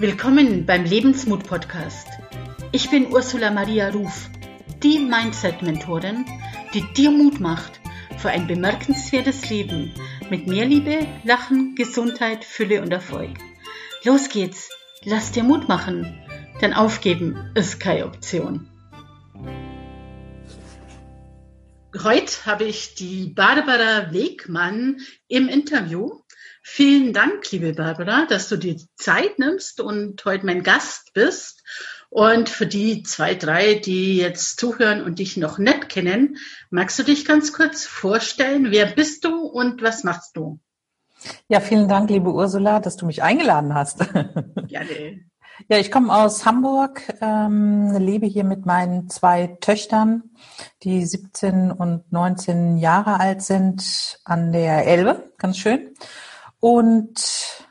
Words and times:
Willkommen 0.00 0.64
beim 0.64 0.84
Lebensmut 0.84 1.42
Podcast. 1.42 2.06
Ich 2.70 2.88
bin 2.88 3.12
Ursula 3.12 3.50
Maria 3.50 3.88
Ruf, 3.88 4.30
die 4.80 5.00
Mindset-Mentorin, 5.00 6.24
die 6.72 6.84
dir 6.94 7.10
Mut 7.10 7.40
macht 7.40 7.80
für 8.16 8.28
ein 8.28 8.46
bemerkenswertes 8.46 9.50
Leben 9.50 9.92
mit 10.30 10.46
mehr 10.46 10.66
Liebe, 10.66 11.04
Lachen, 11.24 11.74
Gesundheit, 11.74 12.44
Fülle 12.44 12.80
und 12.80 12.92
Erfolg. 12.92 13.38
Los 14.04 14.28
geht's, 14.28 14.70
lass 15.02 15.32
dir 15.32 15.42
Mut 15.42 15.66
machen, 15.66 16.16
denn 16.60 16.74
aufgeben 16.74 17.50
ist 17.56 17.80
keine 17.80 18.06
Option. 18.06 18.70
Heute 22.04 22.46
habe 22.46 22.66
ich 22.66 22.94
die 22.94 23.32
Barbara 23.34 24.12
Wegmann 24.12 24.98
im 25.26 25.48
Interview. 25.48 26.20
Vielen 26.70 27.14
Dank, 27.14 27.50
liebe 27.50 27.72
Barbara, 27.72 28.26
dass 28.26 28.50
du 28.50 28.56
dir 28.56 28.76
Zeit 28.94 29.38
nimmst 29.38 29.80
und 29.80 30.22
heute 30.26 30.44
mein 30.44 30.62
Gast 30.62 31.12
bist. 31.14 31.64
Und 32.10 32.50
für 32.50 32.66
die 32.66 33.02
zwei, 33.02 33.34
drei, 33.34 33.74
die 33.74 34.18
jetzt 34.18 34.60
zuhören 34.60 35.02
und 35.02 35.18
dich 35.18 35.38
noch 35.38 35.58
nicht 35.58 35.88
kennen, 35.88 36.36
magst 36.70 36.98
du 36.98 37.04
dich 37.04 37.24
ganz 37.24 37.52
kurz 37.54 37.84
vorstellen? 37.84 38.70
Wer 38.70 38.84
bist 38.86 39.24
du 39.24 39.46
und 39.46 39.82
was 39.82 40.04
machst 40.04 40.36
du? 40.36 40.60
Ja, 41.48 41.60
vielen 41.60 41.88
Dank, 41.88 42.10
liebe 42.10 42.30
Ursula, 42.30 42.80
dass 42.80 42.96
du 42.96 43.06
mich 43.06 43.22
eingeladen 43.22 43.74
hast. 43.74 44.00
Gerne. 44.68 45.24
Ja, 45.68 45.78
ich 45.78 45.90
komme 45.90 46.14
aus 46.14 46.44
Hamburg, 46.44 47.02
ähm, 47.20 47.96
lebe 47.98 48.26
hier 48.26 48.44
mit 48.44 48.66
meinen 48.66 49.08
zwei 49.08 49.56
Töchtern, 49.60 50.22
die 50.84 51.04
17 51.04 51.72
und 51.72 52.12
19 52.12 52.76
Jahre 52.76 53.18
alt 53.18 53.42
sind, 53.42 54.20
an 54.24 54.52
der 54.52 54.86
Elbe, 54.86 55.32
ganz 55.38 55.56
schön. 55.56 55.94
Und 56.60 57.68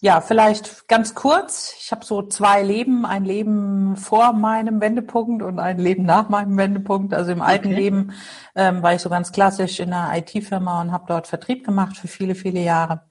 ja, 0.00 0.20
vielleicht 0.20 0.88
ganz 0.88 1.14
kurz. 1.14 1.74
Ich 1.80 1.90
habe 1.90 2.04
so 2.04 2.22
zwei 2.22 2.62
Leben, 2.62 3.06
ein 3.06 3.24
Leben 3.24 3.96
vor 3.96 4.32
meinem 4.32 4.80
Wendepunkt 4.80 5.42
und 5.42 5.58
ein 5.58 5.78
Leben 5.78 6.04
nach 6.04 6.28
meinem 6.28 6.56
Wendepunkt. 6.58 7.14
Also 7.14 7.32
im 7.32 7.40
alten 7.42 7.68
okay. 7.68 7.76
Leben 7.76 8.12
ähm, 8.54 8.82
war 8.82 8.94
ich 8.94 9.00
so 9.00 9.08
ganz 9.08 9.32
klassisch 9.32 9.80
in 9.80 9.92
einer 9.92 10.16
IT-Firma 10.18 10.82
und 10.82 10.92
habe 10.92 11.06
dort 11.08 11.26
Vertrieb 11.26 11.64
gemacht 11.64 11.96
für 11.96 12.08
viele, 12.08 12.34
viele 12.34 12.60
Jahre. 12.60 13.02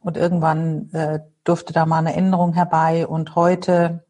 Und 0.00 0.16
irgendwann 0.16 0.90
äh, 0.92 1.20
durfte 1.44 1.72
da 1.72 1.86
mal 1.86 1.98
eine 1.98 2.14
Änderung 2.14 2.52
herbei. 2.52 3.06
Und 3.06 3.34
heute 3.34 4.04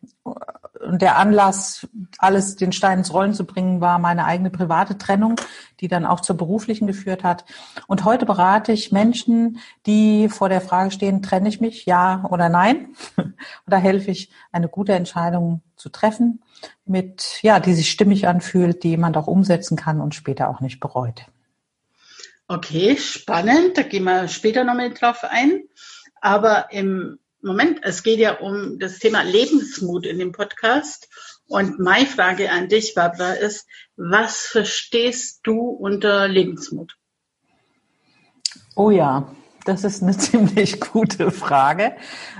und 0.92 1.00
der 1.00 1.16
Anlass, 1.16 1.88
alles 2.18 2.56
den 2.56 2.70
Stein 2.70 2.98
ins 2.98 3.14
Rollen 3.14 3.32
zu 3.32 3.46
bringen, 3.46 3.80
war 3.80 3.98
meine 3.98 4.26
eigene 4.26 4.50
private 4.50 4.98
Trennung, 4.98 5.36
die 5.80 5.88
dann 5.88 6.04
auch 6.04 6.20
zur 6.20 6.36
beruflichen 6.36 6.86
geführt 6.86 7.24
hat. 7.24 7.46
Und 7.86 8.04
heute 8.04 8.26
berate 8.26 8.72
ich 8.72 8.92
Menschen, 8.92 9.58
die 9.86 10.28
vor 10.28 10.50
der 10.50 10.60
Frage 10.60 10.90
stehen, 10.90 11.22
trenne 11.22 11.48
ich 11.48 11.62
mich, 11.62 11.86
ja 11.86 12.26
oder 12.30 12.50
nein? 12.50 12.94
Und 13.16 13.34
da 13.64 13.78
helfe 13.78 14.10
ich, 14.10 14.30
eine 14.52 14.68
gute 14.68 14.92
Entscheidung 14.92 15.62
zu 15.76 15.88
treffen, 15.88 16.42
mit, 16.84 17.38
ja, 17.40 17.58
die 17.58 17.72
sich 17.72 17.90
stimmig 17.90 18.28
anfühlt, 18.28 18.82
die 18.82 18.90
jemand 18.90 19.16
auch 19.16 19.28
umsetzen 19.28 19.78
kann 19.78 19.98
und 20.02 20.14
später 20.14 20.50
auch 20.50 20.60
nicht 20.60 20.78
bereut. 20.78 21.24
Okay, 22.48 22.98
spannend. 22.98 23.78
Da 23.78 23.82
gehen 23.82 24.04
wir 24.04 24.28
später 24.28 24.62
nochmal 24.62 24.92
drauf 24.92 25.24
ein. 25.24 25.62
Aber 26.20 26.70
im 26.70 27.18
Moment, 27.42 27.80
es 27.82 28.04
geht 28.04 28.20
ja 28.20 28.38
um 28.38 28.78
das 28.78 29.00
Thema 29.00 29.22
Lebensmut 29.22 30.06
in 30.06 30.18
dem 30.20 30.30
Podcast. 30.30 31.08
Und 31.48 31.80
meine 31.80 32.06
Frage 32.06 32.50
an 32.52 32.68
dich, 32.68 32.94
Barbara, 32.94 33.32
ist, 33.32 33.66
was 33.96 34.46
verstehst 34.46 35.40
du 35.42 35.58
unter 35.58 36.28
Lebensmut? 36.28 36.96
Oh 38.76 38.90
ja, 38.90 39.34
das 39.64 39.82
ist 39.82 40.02
eine 40.02 40.16
ziemlich 40.16 40.80
gute 40.80 41.32
Frage. 41.32 41.96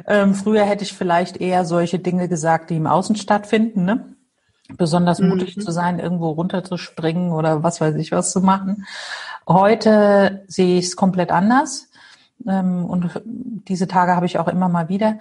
Ähm, 0.07 0.35
früher 0.35 0.65
hätte 0.65 0.85
ich 0.85 0.93
vielleicht 0.93 1.37
eher 1.39 1.65
solche 1.65 1.99
Dinge 1.99 2.29
gesagt, 2.29 2.71
die 2.71 2.77
im 2.77 2.87
Außen 2.87 3.17
stattfinden, 3.17 3.85
ne? 3.85 4.17
Besonders 4.79 5.19
mhm. 5.19 5.31
mutig 5.31 5.61
zu 5.61 5.73
sein, 5.73 5.99
irgendwo 5.99 6.31
runterzuspringen 6.31 7.33
oder 7.33 7.65
was 7.65 7.81
weiß 7.81 7.97
ich 7.97 8.13
was 8.13 8.31
zu 8.31 8.41
machen. 8.41 8.87
Heute 9.49 10.45
sehe 10.47 10.79
ich 10.79 10.87
es 10.87 10.97
komplett 10.97 11.33
anders 11.33 11.89
und 12.45 13.23
diese 13.25 13.87
Tage 13.87 14.15
habe 14.15 14.27
ich 14.27 14.39
auch 14.39 14.49
immer 14.49 14.69
mal 14.69 14.89
wieder, 14.89 15.19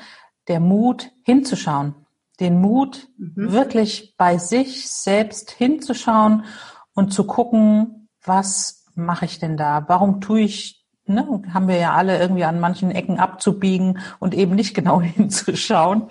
der 0.48 0.60
Mut 0.60 1.12
hinzuschauen, 1.24 1.96
den 2.40 2.60
Mut 2.60 3.08
mhm. 3.18 3.52
wirklich 3.52 4.16
bei 4.18 4.38
sich 4.38 4.90
selbst 4.90 5.52
hinzuschauen 5.52 6.46
und 6.94 7.14
zu 7.14 7.26
gucken, 7.26 8.10
was 8.24 8.86
mache 8.96 9.26
ich 9.26 9.40
denn 9.40 9.58
da? 9.58 9.86
Warum 9.88 10.22
tue 10.22 10.42
ich, 10.42 10.86
ne, 11.06 11.42
haben 11.54 11.68
wir 11.68 11.78
ja 11.78 11.94
alle 11.94 12.20
irgendwie 12.20 12.44
an 12.44 12.60
manchen 12.60 12.92
Ecken 12.92 13.20
abzubiegen 13.20 14.00
und 14.20 14.34
eben 14.34 14.56
nicht 14.56 14.74
genau 14.76 15.02
hinzuschauen. 15.02 16.08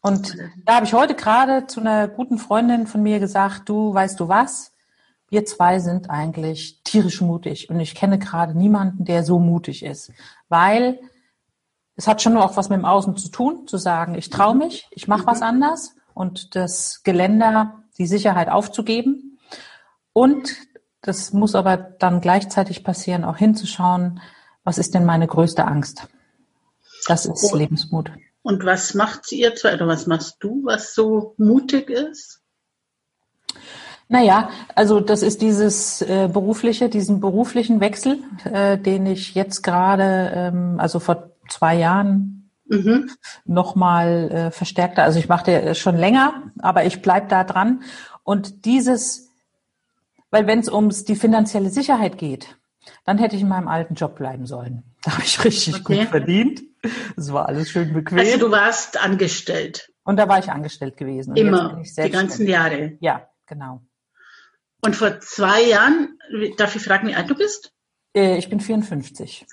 Und 0.00 0.36
da 0.64 0.76
habe 0.76 0.86
ich 0.86 0.92
heute 0.92 1.14
gerade 1.14 1.66
zu 1.66 1.80
einer 1.80 2.08
guten 2.08 2.38
Freundin 2.38 2.86
von 2.86 3.02
mir 3.02 3.18
gesagt, 3.18 3.68
du 3.68 3.92
weißt 3.92 4.18
du 4.20 4.28
was? 4.28 4.72
Wir 5.30 5.44
zwei 5.44 5.78
sind 5.78 6.10
eigentlich 6.10 6.80
tierisch 6.84 7.20
mutig 7.20 7.68
und 7.70 7.80
ich 7.80 7.94
kenne 7.94 8.18
gerade 8.18 8.56
niemanden, 8.56 9.04
der 9.04 9.24
so 9.24 9.38
mutig 9.38 9.84
ist, 9.84 10.12
weil 10.48 11.00
es 11.96 12.06
hat 12.06 12.22
schon 12.22 12.36
auch 12.36 12.56
was 12.56 12.68
mit 12.68 12.78
dem 12.78 12.84
Außen 12.84 13.16
zu 13.16 13.28
tun, 13.28 13.66
zu 13.66 13.76
sagen, 13.76 14.14
ich 14.14 14.30
traue 14.30 14.54
mich, 14.54 14.86
ich 14.92 15.08
mache 15.08 15.26
was 15.26 15.42
anders 15.42 15.96
und 16.14 16.54
das 16.54 17.02
Geländer, 17.02 17.82
die 17.98 18.06
Sicherheit 18.06 18.48
aufzugeben. 18.48 19.38
Und 20.12 20.56
das 21.00 21.32
muss 21.32 21.54
aber 21.54 21.76
dann 21.76 22.20
gleichzeitig 22.20 22.84
passieren, 22.84 23.24
auch 23.24 23.36
hinzuschauen, 23.36 24.20
was 24.62 24.78
ist 24.78 24.94
denn 24.94 25.04
meine 25.04 25.26
größte 25.26 25.64
Angst? 25.64 26.06
Das 27.06 27.26
ist 27.26 27.52
und, 27.52 27.58
Lebensmut. 27.58 28.12
Und 28.42 28.64
was 28.64 28.94
macht 28.94 29.32
ihr 29.32 29.54
zwei 29.56 29.74
oder 29.74 29.88
was 29.88 30.06
machst 30.06 30.36
du, 30.40 30.62
was 30.64 30.94
so 30.94 31.34
mutig 31.36 31.90
ist? 31.90 32.37
Naja, 34.08 34.48
also 34.74 35.00
das 35.00 35.22
ist 35.22 35.42
dieses 35.42 36.00
äh, 36.00 36.28
berufliche, 36.32 36.88
diesen 36.88 37.20
beruflichen 37.20 37.80
Wechsel, 37.80 38.18
äh, 38.44 38.78
den 38.78 39.04
ich 39.06 39.34
jetzt 39.34 39.62
gerade, 39.62 40.32
ähm, 40.34 40.76
also 40.78 40.98
vor 40.98 41.30
zwei 41.48 41.74
Jahren 41.76 42.50
mhm. 42.68 43.10
nochmal 43.44 44.30
äh, 44.30 44.50
verstärkte. 44.50 45.02
Also 45.02 45.18
ich 45.18 45.28
mache 45.28 45.44
den 45.44 45.74
schon 45.74 45.96
länger, 45.96 46.42
aber 46.60 46.84
ich 46.84 47.02
bleib 47.02 47.28
da 47.28 47.44
dran. 47.44 47.82
Und 48.22 48.64
dieses, 48.64 49.30
weil 50.30 50.46
wenn 50.46 50.60
es 50.60 50.70
ums 50.70 51.04
die 51.04 51.16
finanzielle 51.16 51.70
Sicherheit 51.70 52.16
geht, 52.16 52.56
dann 53.04 53.18
hätte 53.18 53.36
ich 53.36 53.42
in 53.42 53.48
meinem 53.48 53.68
alten 53.68 53.94
Job 53.94 54.16
bleiben 54.16 54.46
sollen. 54.46 54.84
Da 55.04 55.12
habe 55.12 55.22
ich 55.22 55.42
richtig 55.44 55.76
okay. 55.76 56.00
gut 56.00 56.08
verdient. 56.08 56.62
Es 57.16 57.32
war 57.32 57.46
alles 57.46 57.70
schön 57.70 57.92
bequem. 57.92 58.18
Also 58.18 58.36
du 58.36 58.50
warst 58.50 59.00
angestellt. 59.00 59.92
Und 60.02 60.16
da 60.16 60.28
war 60.28 60.40
ich 60.40 60.50
angestellt 60.50 60.96
gewesen. 60.96 61.36
Immer, 61.36 61.80
die 61.82 62.10
ganzen 62.10 62.48
Jahre. 62.48 62.98
Ja, 63.00 63.28
genau. 63.46 63.80
Und 64.80 64.96
vor 64.96 65.20
zwei 65.20 65.62
Jahren, 65.62 66.18
darf 66.56 66.76
ich 66.76 66.82
fragen, 66.82 67.08
wie 67.08 67.14
alt 67.14 67.28
du 67.28 67.34
bist? 67.34 67.72
Äh, 68.14 68.38
ich 68.38 68.48
bin 68.48 68.60
54. 68.60 69.46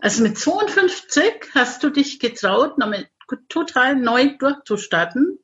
Also 0.00 0.22
mit 0.22 0.38
52 0.38 1.50
hast 1.54 1.82
du 1.82 1.90
dich 1.90 2.18
getraut, 2.18 2.78
nochmal 2.78 3.06
total 3.48 3.96
neu 3.96 4.36
durchzustarten 4.38 5.38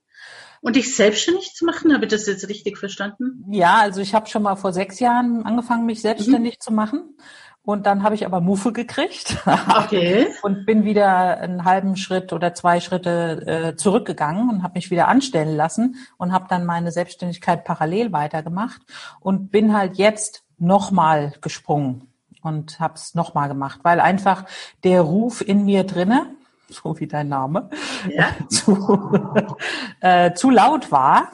und 0.62 0.76
dich 0.76 0.96
selbstständig 0.96 1.54
zu 1.54 1.64
machen. 1.64 1.92
Habe 1.92 2.06
ich 2.06 2.10
das 2.10 2.26
jetzt 2.26 2.48
richtig 2.48 2.78
verstanden? 2.78 3.44
Ja, 3.50 3.76
also 3.76 4.00
ich 4.00 4.14
habe 4.14 4.28
schon 4.28 4.42
mal 4.42 4.56
vor 4.56 4.72
sechs 4.72 4.98
Jahren 4.98 5.44
angefangen, 5.44 5.86
mich 5.86 6.00
selbstständig 6.00 6.54
mhm. 6.54 6.60
zu 6.60 6.72
machen. 6.72 7.16
Und 7.66 7.84
dann 7.84 8.04
habe 8.04 8.14
ich 8.14 8.24
aber 8.24 8.40
Muffe 8.40 8.72
gekriegt 8.72 9.38
okay. 9.44 10.28
und 10.42 10.66
bin 10.66 10.84
wieder 10.84 11.40
einen 11.40 11.64
halben 11.64 11.96
Schritt 11.96 12.32
oder 12.32 12.54
zwei 12.54 12.78
Schritte 12.78 13.42
äh, 13.44 13.76
zurückgegangen 13.76 14.48
und 14.48 14.62
habe 14.62 14.74
mich 14.76 14.92
wieder 14.92 15.08
anstellen 15.08 15.56
lassen 15.56 15.96
und 16.16 16.32
habe 16.32 16.46
dann 16.48 16.64
meine 16.64 16.92
Selbstständigkeit 16.92 17.64
parallel 17.64 18.12
weitergemacht 18.12 18.80
und 19.18 19.50
bin 19.50 19.76
halt 19.76 19.96
jetzt 19.96 20.44
nochmal 20.58 21.34
gesprungen 21.40 22.06
und 22.40 22.78
habe 22.78 22.94
es 22.94 23.16
nochmal 23.16 23.48
gemacht, 23.48 23.80
weil 23.82 23.98
einfach 23.98 24.44
der 24.84 25.00
Ruf 25.00 25.40
in 25.40 25.64
mir 25.64 25.82
drinne, 25.82 26.26
so 26.68 27.00
wie 27.00 27.08
dein 27.08 27.28
Name, 27.28 27.68
ja. 28.08 28.28
zu, 28.48 29.56
äh, 30.00 30.34
zu 30.34 30.50
laut 30.50 30.92
war. 30.92 31.32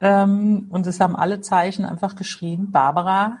Ähm, 0.00 0.68
und 0.70 0.86
es 0.86 0.98
haben 0.98 1.14
alle 1.14 1.42
Zeichen 1.42 1.84
einfach 1.84 2.16
geschrien, 2.16 2.72
Barbara, 2.72 3.36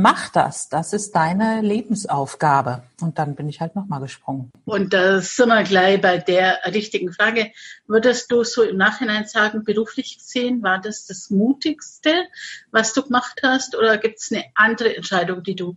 mach 0.00 0.28
das, 0.30 0.68
das 0.68 0.92
ist 0.92 1.12
deine 1.12 1.60
Lebensaufgabe. 1.60 2.82
Und 3.00 3.18
dann 3.18 3.34
bin 3.34 3.48
ich 3.48 3.60
halt 3.60 3.76
nochmal 3.76 4.00
gesprungen. 4.00 4.50
Und 4.64 4.92
da 4.92 5.20
sind 5.20 5.48
wir 5.48 5.62
gleich 5.62 6.00
bei 6.00 6.18
der 6.18 6.60
richtigen 6.66 7.12
Frage. 7.12 7.52
Würdest 7.86 8.30
du 8.30 8.44
so 8.44 8.62
im 8.62 8.76
Nachhinein 8.76 9.26
sagen, 9.26 9.64
beruflich 9.64 10.18
gesehen, 10.18 10.62
war 10.62 10.80
das 10.80 11.06
das 11.06 11.30
Mutigste, 11.30 12.12
was 12.70 12.92
du 12.94 13.02
gemacht 13.02 13.40
hast? 13.42 13.76
Oder 13.76 13.98
gibt 13.98 14.18
es 14.20 14.32
eine 14.32 14.44
andere 14.54 14.96
Entscheidung, 14.96 15.42
die 15.42 15.56
du 15.56 15.76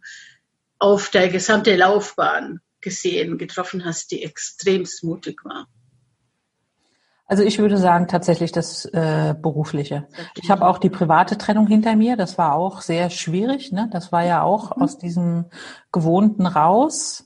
auf 0.80 1.10
der 1.10 1.30
gesamte 1.30 1.76
Laufbahn 1.76 2.60
gesehen 2.82 3.38
getroffen 3.38 3.86
hast, 3.86 4.12
die 4.12 4.24
extrem 4.24 4.86
mutig 5.02 5.44
war? 5.46 5.68
Also 7.34 7.42
ich 7.42 7.58
würde 7.58 7.80
sagen 7.80 8.08
tatsächlich 8.08 8.52
das 8.52 8.86
äh, 8.86 9.34
berufliche. 9.34 10.08
Ich 10.36 10.52
habe 10.52 10.68
auch 10.68 10.78
die 10.78 10.92
private 10.92 11.36
Trennung 11.36 11.66
hinter 11.66 11.96
mir. 11.96 12.16
Das 12.16 12.38
war 12.38 12.54
auch 12.54 12.82
sehr 12.82 13.10
schwierig. 13.10 13.72
Ne? 13.72 13.90
Das 13.92 14.12
war 14.12 14.24
ja 14.24 14.44
auch 14.44 14.78
mhm. 14.78 14.84
aus 14.84 15.00
diesem 15.00 15.46
Gewohnten 15.92 16.46
raus. 16.46 17.26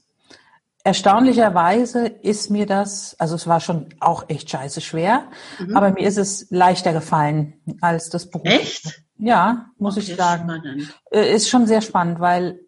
erstaunlicherweise 0.86 2.08
ist 2.08 2.50
mir 2.50 2.66
das, 2.66 3.18
also 3.20 3.36
es 3.36 3.48
war 3.48 3.60
schon 3.60 3.90
auch 4.00 4.30
echt 4.30 4.50
scheiße 4.50 4.80
schwer, 4.80 5.26
mhm. 5.60 5.76
aber 5.76 5.92
mir 5.92 6.08
ist 6.08 6.18
es 6.18 6.48
leichter 6.52 6.94
gefallen 6.94 7.56
als 7.82 8.10
das 8.10 8.30
Buch. 8.30 8.46
Echt? 8.46 9.04
Ja, 9.18 9.72
muss 9.78 9.98
okay, 9.98 10.12
ich 10.12 10.16
sagen. 10.16 10.44
Spannend. 10.46 11.00
Äh, 11.12 11.36
ist 11.36 11.50
schon 11.50 11.68
sehr 11.68 11.82
spannend, 11.82 12.22
weil 12.22 12.62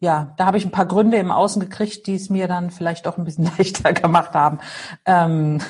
ja, 0.00 0.34
da 0.38 0.46
habe 0.46 0.56
ich 0.56 0.64
ein 0.64 0.70
paar 0.70 0.86
Gründe 0.86 1.18
im 1.18 1.30
Außen 1.30 1.60
gekriegt, 1.60 2.06
die 2.06 2.14
es 2.14 2.30
mir 2.30 2.48
dann 2.48 2.70
vielleicht 2.70 3.06
auch 3.06 3.18
ein 3.18 3.24
bisschen 3.24 3.50
leichter 3.58 3.92
gemacht 3.92 4.32
haben. 4.32 4.58
Ähm, 5.04 5.60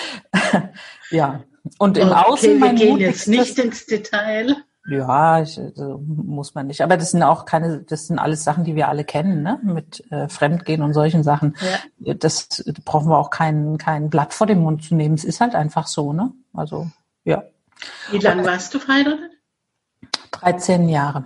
ja, 1.10 1.44
und 1.78 1.98
im 1.98 2.08
okay, 2.08 2.24
Außen. 2.26 2.60
Wir 2.60 2.72
gehen 2.72 2.98
jetzt 2.98 3.28
nicht 3.28 3.58
ins 3.58 3.86
Detail. 3.86 4.56
Ja, 4.88 5.42
ich, 5.42 5.58
also 5.58 6.00
muss 6.06 6.54
man 6.54 6.68
nicht. 6.68 6.80
Aber 6.80 6.96
das 6.96 7.10
sind 7.10 7.22
auch 7.22 7.44
keine, 7.44 7.80
das 7.80 8.06
sind 8.06 8.18
alles 8.18 8.44
Sachen, 8.44 8.64
die 8.64 8.76
wir 8.76 8.88
alle 8.88 9.04
kennen, 9.04 9.42
ne? 9.42 9.58
Mit 9.62 10.04
äh, 10.12 10.28
Fremdgehen 10.28 10.80
und 10.82 10.94
solchen 10.94 11.24
Sachen. 11.24 11.56
Ja. 11.98 12.14
Das 12.14 12.64
brauchen 12.84 13.08
wir 13.10 13.18
auch 13.18 13.30
kein, 13.30 13.78
kein 13.78 14.08
Blatt 14.10 14.32
vor 14.32 14.46
dem 14.46 14.60
Mund 14.60 14.84
zu 14.84 14.94
nehmen. 14.94 15.16
Es 15.16 15.24
ist 15.24 15.40
halt 15.40 15.56
einfach 15.56 15.88
so, 15.88 16.12
ne? 16.12 16.32
Also, 16.54 16.88
ja. 17.24 17.42
Wie 18.10 18.18
lange 18.18 18.46
warst 18.46 18.72
du 18.72 18.78
verheiratet? 18.78 19.32
13 20.30 20.88
Jahre. 20.88 21.24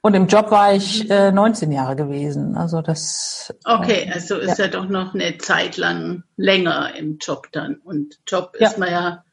Und 0.00 0.14
im 0.14 0.26
Job 0.26 0.50
war 0.50 0.74
ich 0.74 1.10
äh, 1.10 1.32
19 1.32 1.72
Jahre 1.72 1.96
gewesen. 1.96 2.56
Also 2.56 2.80
das. 2.80 3.54
Okay, 3.64 4.10
also 4.12 4.36
ist 4.36 4.58
ja. 4.58 4.66
ja 4.66 4.70
doch 4.70 4.88
noch 4.88 5.14
eine 5.14 5.38
Zeit 5.38 5.76
lang 5.76 6.24
länger 6.36 6.94
im 6.96 7.18
Job 7.18 7.48
dann. 7.52 7.76
Und 7.76 8.18
Job 8.26 8.56
ja. 8.58 8.68
ist 8.68 8.78
man 8.78 8.90
ja 8.90 9.24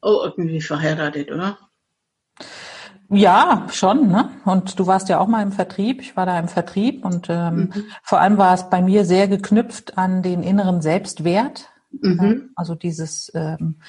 auch 0.00 0.24
irgendwie 0.24 0.60
verheiratet, 0.60 1.30
oder? 1.30 1.58
Ja, 3.08 3.66
schon. 3.70 4.08
Ne? 4.08 4.30
Und 4.44 4.78
du 4.78 4.86
warst 4.86 5.08
ja 5.08 5.20
auch 5.20 5.28
mal 5.28 5.42
im 5.42 5.52
Vertrieb. 5.52 6.00
Ich 6.00 6.16
war 6.16 6.26
da 6.26 6.38
im 6.38 6.48
Vertrieb 6.48 7.04
und 7.04 7.28
ähm, 7.30 7.56
mhm. 7.56 7.84
vor 8.02 8.20
allem 8.20 8.36
war 8.36 8.54
es 8.54 8.68
bei 8.68 8.82
mir 8.82 9.04
sehr 9.04 9.28
geknüpft 9.28 9.96
an 9.96 10.22
den 10.22 10.42
inneren 10.42 10.82
Selbstwert. 10.82 11.68
Mhm. 11.90 12.50
Also 12.56 12.74
dieses 12.74 13.30
ähm, 13.34 13.76
äh, 13.80 13.84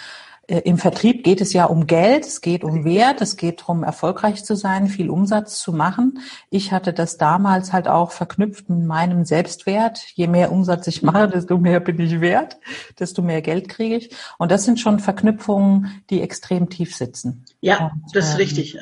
im 0.48 0.78
Vertrieb 0.78 1.26
geht 1.26 1.42
es 1.42 1.52
ja 1.52 1.66
um 1.66 1.88
Geld, 1.88 2.26
es 2.26 2.40
geht 2.40 2.64
um 2.64 2.86
Wert, 2.86 3.22
es 3.22 3.36
geht 3.36 3.60
darum, 3.60 3.84
erfolgreich 3.84 4.46
zu 4.46 4.56
sein, 4.56 4.88
viel 4.88 5.10
Umsatz 5.10 5.60
zu 5.60 5.74
machen. 5.74 6.20
Ich 6.50 6.72
hatte 6.72 6.94
das 6.94 7.18
damals 7.18 7.74
halt 7.74 7.90
auch 7.90 8.12
verknüpft 8.12 8.70
mit 8.70 8.86
meinem 8.86 9.26
Selbstwert. 9.26 10.00
Je 10.16 10.28
mehr 10.28 10.54
Umsatz 10.54 10.88
ich 10.88 11.04
mache, 11.04 11.28
desto 11.28 11.58
mehr 11.58 11.82
bin 11.82 12.00
ich 12.00 12.22
wert, 12.22 12.58
desto 12.98 13.22
mehr 13.22 13.42
Geld 13.42 13.68
kriege 13.68 13.98
ich. 13.98 14.12
Und 14.38 14.50
das 14.50 14.64
sind 14.64 14.80
schon 14.80 15.00
Verknüpfungen, 15.00 16.02
die 16.10 16.22
extrem 16.22 16.70
tief 16.70 16.96
sitzen. 16.96 17.44
Ja, 17.60 17.92
Und, 17.92 18.16
das 18.16 18.28
ist 18.28 18.32
ähm, 18.32 18.38
richtig. 18.38 18.78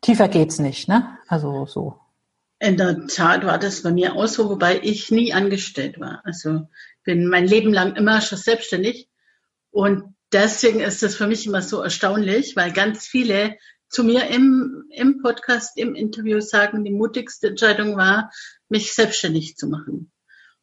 Tiefer 0.00 0.26
geht's 0.26 0.58
nicht, 0.58 0.88
ne? 0.88 1.16
Also 1.28 1.66
so. 1.66 2.00
In 2.58 2.76
der 2.76 3.06
Tat 3.06 3.46
war 3.46 3.58
das 3.58 3.82
bei 3.82 3.92
mir 3.92 4.16
auch 4.16 4.26
so, 4.26 4.50
wobei 4.50 4.80
ich 4.82 5.12
nie 5.12 5.32
angestellt 5.32 6.00
war. 6.00 6.22
Also 6.24 6.66
bin 7.04 7.28
mein 7.28 7.46
Leben 7.46 7.72
lang 7.72 7.94
immer 7.94 8.20
schon 8.20 8.38
selbstständig. 8.38 9.08
Und 9.70 10.16
deswegen 10.32 10.80
ist 10.80 11.02
das 11.02 11.14
für 11.16 11.26
mich 11.26 11.46
immer 11.46 11.62
so 11.62 11.80
erstaunlich, 11.80 12.56
weil 12.56 12.72
ganz 12.72 13.06
viele 13.06 13.56
zu 13.88 14.04
mir 14.04 14.28
im, 14.28 14.84
im 14.90 15.22
Podcast, 15.22 15.76
im 15.78 15.94
Interview 15.94 16.40
sagen, 16.40 16.84
die 16.84 16.92
mutigste 16.92 17.48
Entscheidung 17.48 17.96
war, 17.96 18.30
mich 18.68 18.92
selbstständig 18.92 19.56
zu 19.56 19.68
machen. 19.68 20.12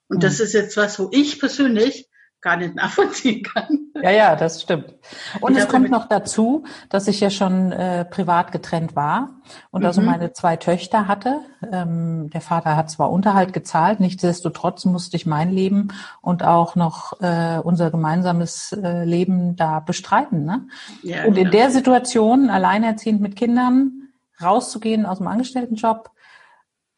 Und 0.07 0.17
mhm. 0.17 0.21
das 0.21 0.39
ist 0.39 0.53
jetzt 0.53 0.77
was, 0.77 0.99
wo 0.99 1.09
ich 1.11 1.39
persönlich 1.39 2.07
gar 2.45 2.57
nicht 2.57 2.75
nachvollziehen 2.75 3.43
kann. 3.43 3.87
Ja, 4.01 4.11
ja, 4.11 4.35
das 4.35 4.61
stimmt. 4.61 4.93
Und 5.41 5.57
es 5.57 5.67
kommt 5.67 5.89
noch 5.89 6.07
dazu, 6.07 6.63
dass 6.89 7.07
ich 7.07 7.19
ja 7.19 7.31
schon 7.31 7.71
äh, 7.71 8.05
privat 8.05 8.51
getrennt 8.51 8.95
war 8.95 9.41
und 9.71 9.81
mhm. 9.81 9.87
also 9.87 10.01
meine 10.01 10.31
zwei 10.31 10.55
Töchter 10.55 11.07
hatte. 11.07 11.41
Ähm, 11.71 12.29
der 12.29 12.41
Vater 12.41 12.75
hat 12.75 12.91
zwar 12.91 13.11
Unterhalt 13.11 13.51
gezahlt, 13.51 13.99
nichtsdestotrotz 13.99 14.85
musste 14.85 15.17
ich 15.17 15.25
mein 15.25 15.51
Leben 15.51 15.87
und 16.21 16.43
auch 16.43 16.75
noch 16.75 17.19
äh, 17.19 17.57
unser 17.63 17.89
gemeinsames 17.89 18.73
äh, 18.73 19.03
Leben 19.05 19.55
da 19.55 19.79
bestreiten. 19.79 20.45
Ne? 20.45 20.67
Ja, 21.01 21.25
und 21.25 21.37
in 21.37 21.49
der 21.49 21.71
Situation, 21.71 22.51
alleinerziehend 22.51 23.21
mit 23.21 23.35
Kindern, 23.35 24.09
rauszugehen 24.39 25.07
aus 25.07 25.17
dem 25.17 25.27
Angestelltenjob, 25.27 26.11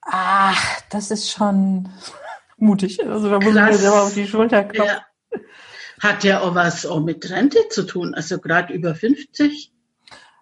ach, 0.02 0.82
das 0.90 1.10
ist 1.10 1.32
schon 1.32 1.88
mutig. 2.58 3.00
Also 3.08 3.30
da 3.30 3.36
muss 3.40 3.54
Krass. 3.54 3.70
ich 3.70 3.72
mir 3.72 3.78
selber 3.78 4.04
auf 4.04 4.14
die 4.14 4.28
Schulter 4.28 4.66
klopfen. 4.66 4.94
Ja. 4.94 5.07
Hat 6.00 6.24
ja 6.24 6.42
auch 6.42 6.56
was 6.56 6.86
auch 6.86 7.00
mit 7.00 7.30
Rente 7.30 7.70
zu 7.70 7.84
tun, 7.84 8.14
also 8.14 8.40
gerade 8.40 8.74
über 8.74 8.96
50. 8.96 9.72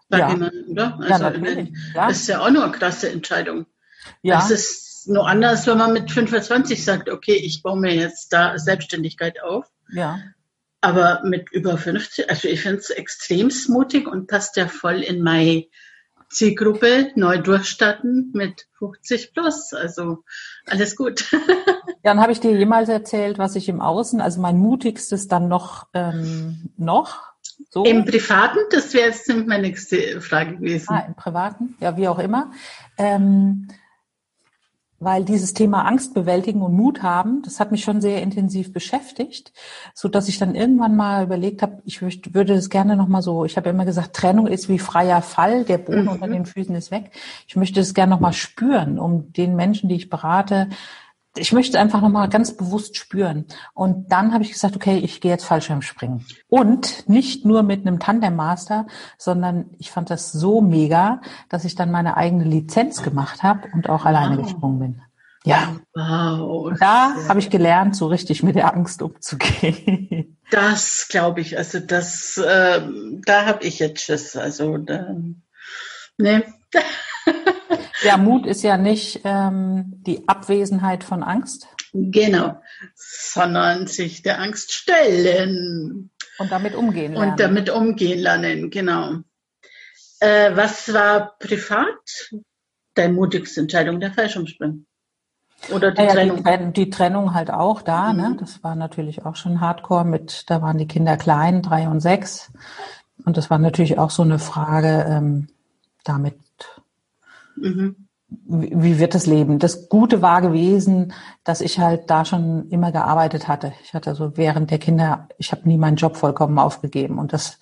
Ja. 0.09 0.29
Jemanden, 0.29 0.71
oder? 0.71 0.97
Also 0.99 1.09
ja, 1.09 1.17
natürlich. 1.19 1.69
Ja. 1.93 2.07
Das 2.07 2.17
ist 2.17 2.27
ja 2.27 2.41
auch 2.41 2.49
nur 2.49 2.63
eine 2.63 2.71
krasse 2.71 3.09
Entscheidung. 3.09 3.65
Ja. 4.21 4.35
Das 4.35 4.51
ist 4.51 5.07
nur 5.07 5.27
anders, 5.27 5.67
wenn 5.67 5.77
man 5.77 5.93
mit 5.93 6.11
25 6.11 6.83
sagt, 6.83 7.09
okay, 7.09 7.35
ich 7.35 7.63
baue 7.63 7.79
mir 7.79 7.93
jetzt 7.93 8.33
da 8.33 8.57
Selbstständigkeit 8.57 9.41
auf. 9.41 9.65
Ja. 9.91 10.19
Aber 10.81 11.21
mit 11.23 11.51
über 11.51 11.77
50, 11.77 12.29
also 12.29 12.47
ich 12.47 12.61
finde 12.61 12.77
es 12.77 12.91
extrem 12.91 13.51
mutig 13.67 14.07
und 14.07 14.27
passt 14.27 14.55
ja 14.57 14.67
voll 14.67 15.01
in 15.01 15.21
meine 15.23 15.65
Zielgruppe, 16.29 17.11
neu 17.15 17.37
durchstarten 17.37 18.31
mit 18.33 18.67
50 18.79 19.33
plus. 19.33 19.73
Also 19.73 20.23
alles 20.65 20.95
gut. 20.95 21.31
Dann 22.03 22.19
habe 22.19 22.31
ich 22.31 22.39
dir 22.39 22.51
jemals 22.51 22.89
erzählt, 22.89 23.37
was 23.37 23.55
ich 23.55 23.69
im 23.69 23.81
Außen, 23.81 24.21
also 24.21 24.39
mein 24.39 24.57
mutigstes 24.57 25.27
dann 25.27 25.47
noch, 25.47 25.87
ähm, 25.93 26.69
noch 26.77 27.23
so. 27.69 27.83
Im 27.83 28.05
Privaten, 28.05 28.59
das 28.69 28.93
wäre 28.93 29.09
jetzt 29.09 29.27
meine 29.27 29.63
nächste 29.63 30.21
Frage 30.21 30.57
gewesen. 30.57 30.87
Ah, 30.89 31.05
im 31.07 31.15
Privaten, 31.15 31.75
ja, 31.79 31.97
wie 31.97 32.07
auch 32.07 32.19
immer. 32.19 32.51
Ähm, 32.97 33.69
weil 34.99 35.25
dieses 35.25 35.53
Thema 35.53 35.85
Angst 35.85 36.13
bewältigen 36.13 36.61
und 36.61 36.73
Mut 36.73 37.03
haben, 37.03 37.41
das 37.43 37.59
hat 37.59 37.71
mich 37.71 37.83
schon 37.83 38.01
sehr 38.01 38.21
intensiv 38.21 38.71
beschäftigt, 38.71 39.51
so 39.93 40.07
dass 40.07 40.29
ich 40.29 40.37
dann 40.37 40.55
irgendwann 40.55 40.95
mal 40.95 41.23
überlegt 41.23 41.61
habe, 41.61 41.81
ich 41.85 42.01
würde 42.01 42.55
das 42.55 42.69
gerne 42.69 42.95
noch 42.95 43.07
mal 43.07 43.21
so, 43.21 43.45
ich 43.45 43.57
habe 43.57 43.69
immer 43.69 43.85
gesagt, 43.85 44.15
Trennung 44.15 44.47
ist 44.47 44.69
wie 44.69 44.79
freier 44.79 45.21
Fall, 45.21 45.65
der 45.65 45.77
Boden 45.79 46.03
mhm. 46.03 46.09
unter 46.09 46.27
den 46.27 46.45
Füßen 46.45 46.75
ist 46.75 46.91
weg. 46.91 47.11
Ich 47.47 47.55
möchte 47.55 47.79
das 47.79 47.93
gerne 47.93 48.11
noch 48.11 48.21
mal 48.21 48.33
spüren, 48.33 48.97
um 48.97 49.33
den 49.33 49.55
Menschen, 49.55 49.89
die 49.89 49.95
ich 49.95 50.09
berate, 50.09 50.69
ich 51.37 51.51
möchte 51.51 51.79
einfach 51.79 52.01
nochmal 52.01 52.29
ganz 52.29 52.55
bewusst 52.55 52.97
spüren. 52.97 53.45
Und 53.73 54.11
dann 54.11 54.33
habe 54.33 54.43
ich 54.43 54.51
gesagt, 54.51 54.75
okay, 54.75 54.97
ich 54.97 55.21
gehe 55.21 55.31
jetzt 55.31 55.45
Fallschirmspringen. 55.45 56.25
Und 56.47 57.07
nicht 57.09 57.45
nur 57.45 57.63
mit 57.63 57.85
einem 57.85 57.99
Tandem-Master, 57.99 58.87
sondern 59.17 59.65
ich 59.79 59.91
fand 59.91 60.09
das 60.09 60.31
so 60.31 60.61
mega, 60.61 61.21
dass 61.49 61.65
ich 61.65 61.75
dann 61.75 61.91
meine 61.91 62.17
eigene 62.17 62.45
Lizenz 62.45 63.03
gemacht 63.03 63.43
habe 63.43 63.67
und 63.73 63.89
auch 63.89 64.05
alleine 64.05 64.37
wow. 64.37 64.43
gesprungen 64.43 64.79
bin. 64.79 65.01
Ja. 65.45 65.75
Wow. 65.93 66.73
Da 66.79 67.13
habe 67.29 67.39
ich 67.39 67.49
gelernt, 67.49 67.95
so 67.95 68.07
richtig 68.07 68.41
mit 68.41 68.55
der 68.55 68.73
Angst 68.73 69.01
umzugehen. 69.01 70.31
Das 70.51 71.07
glaube 71.09 71.41
ich. 71.41 71.57
Also 71.57 71.79
das, 71.79 72.37
äh, 72.37 72.81
da 73.25 73.45
habe 73.47 73.63
ich 73.63 73.79
jetzt 73.79 74.01
Schiss. 74.01 74.35
Also 74.35 74.77
da, 74.77 75.15
ne. 76.19 76.43
Ja, 78.05 78.17
Mut 78.17 78.45
ist 78.45 78.63
ja 78.63 78.77
nicht 78.77 79.21
ähm, 79.23 79.93
die 80.05 80.27
Abwesenheit 80.27 81.03
von 81.03 81.23
Angst. 81.23 81.67
Genau, 81.93 82.61
sondern 82.95 83.87
sich 83.87 84.21
der 84.21 84.41
Angst 84.41 84.73
stellen. 84.73 86.11
Und 86.37 86.51
damit 86.51 86.75
umgehen 86.75 87.13
lernen. 87.13 87.31
Und 87.31 87.39
damit 87.39 87.69
umgehen 87.69 88.19
lernen, 88.19 88.69
genau. 88.69 89.19
Äh, 90.19 90.55
was 90.55 90.93
war 90.93 91.37
privat 91.39 92.31
deine 92.95 93.13
mutigste 93.13 93.61
Entscheidung, 93.61 93.99
der 93.99 94.11
Fallschirmspringen? 94.11 94.87
Oder 95.71 95.91
die, 95.91 96.01
ja, 96.01 96.11
Trennung? 96.11 96.43
Die, 96.43 96.73
die, 96.73 96.89
Trennung 96.89 97.33
halt 97.33 97.49
auch 97.49 97.81
da, 97.81 98.13
ne? 98.13 98.23
mhm. 98.23 98.29
ne? 98.31 98.37
Das 98.39 98.63
war 98.63 98.75
natürlich 98.75 99.25
auch 99.25 99.35
schon 99.35 99.61
hardcore 99.61 100.05
mit, 100.05 100.49
da 100.49 100.61
waren 100.61 100.77
die 100.77 100.87
Kinder 100.87 101.17
klein, 101.17 101.61
drei 101.61 101.87
und 101.87 102.01
sechs. 102.01 102.51
Und 103.25 103.37
das 103.37 103.49
war 103.49 103.57
natürlich 103.57 103.97
auch 103.97 104.11
so 104.11 104.23
eine 104.23 104.39
Frage, 104.39 105.05
ähm, 105.07 105.47
damit 106.03 106.35
Mhm. 107.55 108.07
Wie, 108.27 108.71
wie 108.73 108.99
wird 108.99 109.13
das 109.13 109.27
Leben? 109.27 109.59
Das 109.59 109.87
Gute 109.87 110.21
war 110.21 110.41
gewesen, 110.41 111.13
dass 111.43 111.61
ich 111.61 111.79
halt 111.79 112.09
da 112.09 112.25
schon 112.25 112.69
immer 112.69 112.91
gearbeitet 112.91 113.47
hatte. 113.47 113.73
Ich 113.83 113.93
hatte 113.93 114.15
so 114.15 114.35
während 114.35 114.71
der 114.71 114.79
Kinder, 114.79 115.27
ich 115.37 115.51
habe 115.51 115.67
nie 115.67 115.77
meinen 115.77 115.95
Job 115.95 116.17
vollkommen 116.17 116.57
aufgegeben 116.57 117.19
und 117.19 117.33
das 117.33 117.59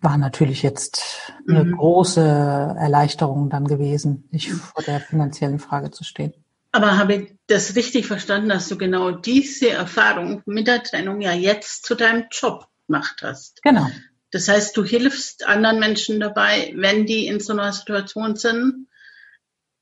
war 0.00 0.16
natürlich 0.16 0.62
jetzt 0.62 1.32
eine 1.48 1.64
mhm. 1.64 1.76
große 1.76 2.20
Erleichterung 2.20 3.50
dann 3.50 3.66
gewesen, 3.66 4.28
nicht 4.30 4.50
vor 4.50 4.84
der 4.84 5.00
finanziellen 5.00 5.58
Frage 5.58 5.90
zu 5.90 6.04
stehen. 6.04 6.32
Aber 6.70 6.98
habe 6.98 7.14
ich 7.14 7.34
das 7.46 7.74
richtig 7.74 8.06
verstanden, 8.06 8.50
dass 8.50 8.68
du 8.68 8.76
genau 8.76 9.10
diese 9.10 9.70
Erfahrung 9.70 10.42
mit 10.46 10.66
der 10.66 10.82
Trennung 10.82 11.20
ja 11.20 11.32
jetzt 11.32 11.84
zu 11.84 11.94
deinem 11.94 12.26
Job 12.30 12.68
gemacht 12.86 13.20
hast? 13.22 13.62
Genau. 13.62 13.86
Das 14.30 14.48
heißt, 14.48 14.76
du 14.76 14.84
hilfst 14.84 15.46
anderen 15.46 15.80
Menschen 15.80 16.20
dabei, 16.20 16.72
wenn 16.76 17.06
die 17.06 17.26
in 17.26 17.40
so 17.40 17.52
einer 17.52 17.72
Situation 17.72 18.36
sind. 18.36 18.88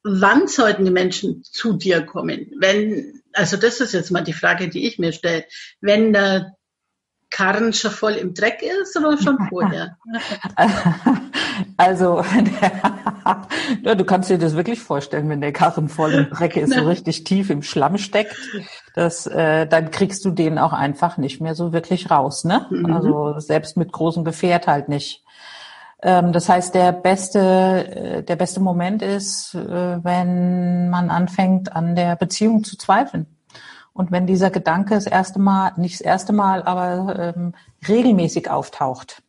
Wann 0.04 0.46
sollten 0.46 0.84
die 0.84 0.92
Menschen 0.92 1.42
zu 1.42 1.72
dir 1.72 2.02
kommen? 2.02 2.52
Wenn, 2.58 3.22
also 3.32 3.56
das 3.56 3.80
ist 3.80 3.92
jetzt 3.92 4.12
mal 4.12 4.22
die 4.22 4.32
Frage, 4.32 4.68
die 4.68 4.86
ich 4.86 4.98
mir 4.98 5.12
stelle. 5.12 5.44
Wenn 5.80 6.12
der 6.12 6.56
Karren 7.30 7.72
schon 7.72 7.90
voll 7.90 8.12
im 8.12 8.34
Dreck 8.34 8.62
ist 8.62 8.96
oder 8.96 9.18
schon 9.18 9.38
vorher? 9.48 9.98
Also 11.76 12.24
Ja, 13.82 13.94
du 13.94 14.04
kannst 14.04 14.30
dir 14.30 14.38
das 14.38 14.54
wirklich 14.54 14.80
vorstellen, 14.80 15.28
wenn 15.28 15.40
der 15.40 15.52
Karren 15.52 15.88
voll 15.88 16.12
im 16.12 16.30
Dreck 16.30 16.56
ist, 16.56 16.74
so 16.74 16.80
richtig 16.86 17.24
tief 17.24 17.50
im 17.50 17.62
Schlamm 17.62 17.98
steckt, 17.98 18.36
das, 18.94 19.26
äh, 19.26 19.66
dann 19.66 19.90
kriegst 19.90 20.24
du 20.24 20.30
den 20.30 20.58
auch 20.58 20.72
einfach 20.72 21.16
nicht 21.16 21.40
mehr 21.40 21.54
so 21.54 21.72
wirklich 21.72 22.10
raus, 22.10 22.44
ne? 22.44 22.66
Mhm. 22.70 22.92
Also 22.92 23.38
selbst 23.38 23.76
mit 23.76 23.92
großem 23.92 24.24
Gefährt 24.24 24.66
halt 24.66 24.88
nicht. 24.88 25.24
Ähm, 26.02 26.32
das 26.32 26.48
heißt, 26.48 26.74
der 26.74 26.92
beste, 26.92 27.40
äh, 27.40 28.22
der 28.22 28.36
beste 28.36 28.60
Moment 28.60 29.02
ist, 29.02 29.54
äh, 29.54 30.04
wenn 30.04 30.90
man 30.90 31.10
anfängt, 31.10 31.74
an 31.74 31.96
der 31.96 32.16
Beziehung 32.16 32.64
zu 32.64 32.76
zweifeln. 32.76 33.26
Und 33.92 34.12
wenn 34.12 34.26
dieser 34.26 34.50
Gedanke 34.50 34.94
das 34.94 35.06
erste 35.06 35.38
Mal, 35.38 35.72
nicht 35.76 35.94
das 35.94 36.02
erste 36.02 36.34
Mal, 36.34 36.62
aber 36.62 37.34
ähm, 37.34 37.54
regelmäßig 37.88 38.50
auftaucht. 38.50 39.22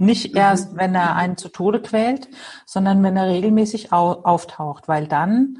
Nicht 0.00 0.32
mhm. 0.32 0.38
erst, 0.38 0.76
wenn 0.76 0.94
er 0.94 1.14
einen 1.14 1.36
zu 1.36 1.50
Tode 1.50 1.82
quält, 1.82 2.28
sondern 2.64 3.02
wenn 3.02 3.16
er 3.18 3.28
regelmäßig 3.28 3.92
au 3.92 4.12
auftaucht, 4.22 4.88
weil 4.88 5.06
dann 5.06 5.58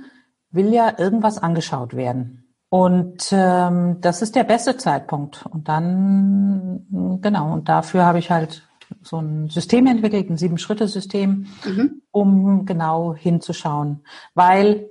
will 0.51 0.73
ja 0.73 0.99
irgendwas 0.99 1.39
angeschaut 1.39 1.95
werden. 1.95 2.55
Und 2.71 3.29
ähm, 3.33 4.01
das 4.01 4.23
ist 4.23 4.37
der 4.37 4.45
beste 4.45 4.79
Zeitpunkt. 4.79 5.45
Und 5.45 5.69
dann, 5.69 7.19
genau, 7.21 7.53
und 7.53 7.69
dafür 7.69 8.07
habe 8.07 8.19
ich 8.19 8.31
halt 8.31 8.67
so 9.03 9.19
ein 9.19 9.49
System 9.51 9.87
entwickelt, 9.87 10.31
ein 10.31 10.39
Sieben-Schritte-System, 10.39 11.47
mhm. 11.65 12.03
um 12.11 12.65
genau 12.65 13.15
hinzuschauen. 13.15 14.05
Weil 14.35 14.89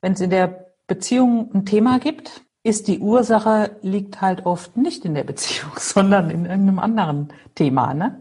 wenn 0.00 0.14
es 0.14 0.20
in 0.20 0.30
der 0.30 0.72
Beziehung 0.86 1.50
ein 1.52 1.66
Thema 1.66 1.98
gibt, 1.98 2.42
ist 2.62 2.88
die 2.88 2.98
Ursache 2.98 3.76
liegt 3.82 4.20
halt 4.20 4.44
oft 4.44 4.76
nicht 4.76 5.04
in 5.04 5.14
der 5.14 5.24
Beziehung, 5.24 5.72
sondern 5.76 6.30
in 6.30 6.44
irgendeinem 6.44 6.78
anderen 6.78 7.32
Thema. 7.54 7.94
Ne? 7.94 8.20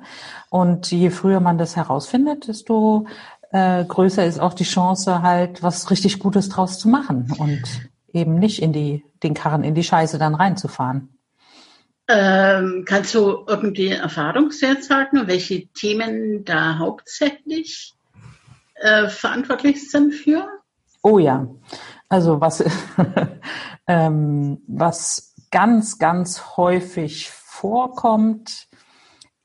Und 0.50 0.92
je 0.92 1.10
früher 1.10 1.40
man 1.40 1.58
das 1.58 1.76
herausfindet, 1.76 2.48
desto 2.48 3.08
äh, 3.52 3.84
größer 3.84 4.26
ist 4.26 4.40
auch 4.40 4.54
die 4.54 4.64
Chance, 4.64 5.22
halt 5.22 5.64
was 5.64 5.90
richtig 5.92 6.20
Gutes 6.20 6.50
draus 6.50 6.80
zu 6.80 6.88
machen 6.88 7.34
und 7.38 7.64
eben 8.14 8.40
nicht 8.40 8.62
in 8.62 8.74
die 8.74 9.04
den 9.24 9.34
Karren 9.34 9.64
in 9.64 9.76
die 9.76 9.84
Scheiße 9.84 10.18
dann 10.18 10.36
reinzufahren. 10.36 11.10
Ähm, 12.08 12.86
kannst 12.88 13.14
du 13.14 13.46
irgendwie 13.48 13.90
Erfahrungswert 13.90 14.84
sagen, 14.84 15.28
welche 15.28 15.68
Themen 15.68 16.44
da 16.44 16.80
hauptsächlich 16.80 17.94
äh, 18.76 19.08
verantwortlich 19.08 19.92
sind 19.92 20.14
für? 20.14 20.48
Oh 21.04 21.20
ja, 21.20 21.48
also 22.10 22.42
was, 22.42 22.64
ähm, 23.88 24.62
was 24.68 25.34
ganz, 25.52 26.00
ganz 26.00 26.58
häufig 26.58 27.30
vorkommt, 27.30 28.68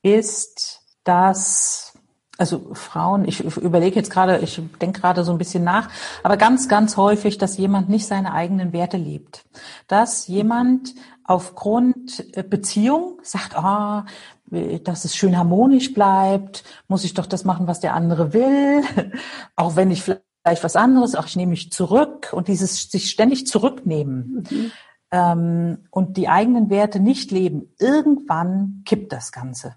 ist, 0.01 0.81
dass 1.03 1.93
also 2.37 2.73
Frauen, 2.73 3.25
ich 3.25 3.43
überlege 3.57 3.95
jetzt 3.95 4.11
gerade, 4.11 4.39
ich 4.39 4.61
denke 4.81 4.99
gerade 4.99 5.23
so 5.23 5.31
ein 5.31 5.37
bisschen 5.37 5.63
nach, 5.63 5.89
aber 6.21 6.35
ganz, 6.37 6.67
ganz 6.67 6.97
häufig, 6.97 7.37
dass 7.37 7.57
jemand 7.57 7.87
nicht 7.87 8.07
seine 8.07 8.33
eigenen 8.33 8.73
Werte 8.73 8.97
lebt. 8.97 9.45
Dass 9.87 10.27
jemand 10.27 10.93
aufgrund 11.23 12.35
äh, 12.35 12.43
Beziehung 12.43 13.19
sagt, 13.23 13.55
ah, 13.55 14.05
oh, 14.51 14.77
dass 14.83 15.05
es 15.05 15.15
schön 15.15 15.37
harmonisch 15.37 15.93
bleibt, 15.93 16.63
muss 16.87 17.03
ich 17.03 17.13
doch 17.13 17.25
das 17.25 17.45
machen, 17.45 17.67
was 17.67 17.79
der 17.79 17.93
andere 17.93 18.33
will, 18.33 18.83
auch 19.55 19.75
wenn 19.75 19.89
ich 19.89 20.03
vielleicht 20.03 20.24
was 20.45 20.75
anderes, 20.75 21.15
auch 21.15 21.25
ich 21.25 21.35
nehme 21.35 21.51
mich 21.51 21.71
zurück 21.71 22.29
und 22.31 22.47
dieses 22.47 22.89
sich 22.89 23.09
ständig 23.09 23.47
zurücknehmen 23.47 24.45
mhm. 24.49 24.71
ähm, 25.11 25.77
und 25.89 26.17
die 26.17 26.29
eigenen 26.29 26.69
Werte 26.69 26.99
nicht 26.99 27.31
leben, 27.31 27.73
irgendwann 27.79 28.83
kippt 28.85 29.11
das 29.11 29.31
Ganze. 29.31 29.75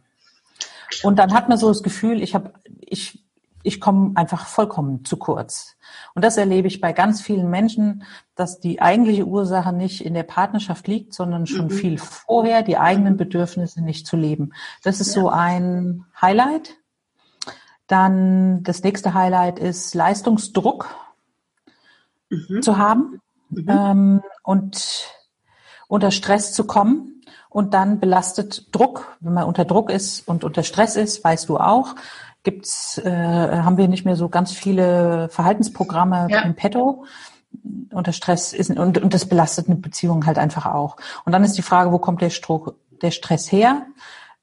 Und 1.02 1.18
dann 1.18 1.32
hat 1.34 1.48
man 1.48 1.58
so 1.58 1.68
das 1.68 1.82
Gefühl, 1.82 2.22
ich 2.22 2.34
habe, 2.34 2.52
ich 2.80 3.24
ich 3.62 3.80
komme 3.80 4.12
einfach 4.14 4.46
vollkommen 4.46 5.04
zu 5.04 5.16
kurz. 5.16 5.76
Und 6.14 6.24
das 6.24 6.36
erlebe 6.36 6.68
ich 6.68 6.80
bei 6.80 6.92
ganz 6.92 7.20
vielen 7.20 7.50
Menschen, 7.50 8.04
dass 8.34 8.60
die 8.60 8.80
eigentliche 8.80 9.26
Ursache 9.26 9.72
nicht 9.72 10.04
in 10.04 10.14
der 10.14 10.22
Partnerschaft 10.22 10.86
liegt, 10.88 11.12
sondern 11.12 11.46
schon 11.46 11.66
mhm. 11.66 11.70
viel 11.70 11.98
vorher 11.98 12.62
die 12.62 12.78
eigenen 12.78 13.16
Bedürfnisse 13.16 13.82
nicht 13.82 14.06
zu 14.06 14.16
leben. 14.16 14.52
Das 14.82 15.00
ist 15.00 15.14
ja. 15.14 15.22
so 15.22 15.28
ein 15.28 16.04
Highlight. 16.20 16.76
Dann 17.88 18.62
das 18.62 18.82
nächste 18.82 19.14
Highlight 19.14 19.58
ist 19.58 19.94
Leistungsdruck 19.94 20.88
mhm. 22.30 22.62
zu 22.62 22.78
haben 22.78 23.20
mhm. 23.50 23.66
ähm, 23.68 24.22
und 24.42 25.08
unter 25.88 26.10
Stress 26.10 26.52
zu 26.52 26.64
kommen. 26.64 27.22
Und 27.50 27.72
dann 27.72 27.98
belastet 27.98 28.68
Druck, 28.72 29.16
wenn 29.20 29.32
man 29.32 29.44
unter 29.44 29.64
Druck 29.64 29.90
ist 29.90 30.28
und 30.28 30.44
unter 30.44 30.62
Stress 30.62 30.96
ist, 30.96 31.24
weißt 31.24 31.48
du 31.48 31.56
auch, 31.56 31.94
gibt's, 32.42 32.98
äh, 32.98 33.10
haben 33.10 33.78
wir 33.78 33.88
nicht 33.88 34.04
mehr 34.04 34.16
so 34.16 34.28
ganz 34.28 34.52
viele 34.52 35.28
Verhaltensprogramme 35.30 36.28
ja. 36.30 36.42
im 36.42 36.54
Petto. 36.54 37.04
Unter 37.90 38.12
Stress 38.12 38.52
ist 38.52 38.70
und, 38.70 38.98
und 38.98 39.14
das 39.14 39.26
belastet 39.26 39.66
eine 39.66 39.76
Beziehung 39.76 40.26
halt 40.26 40.38
einfach 40.38 40.66
auch. 40.66 40.96
Und 41.24 41.32
dann 41.32 41.42
ist 41.42 41.56
die 41.56 41.62
Frage, 41.62 41.90
wo 41.90 41.98
kommt 41.98 42.20
der, 42.20 42.30
Stro 42.30 42.74
der 43.00 43.10
Stress 43.10 43.50
her? 43.50 43.86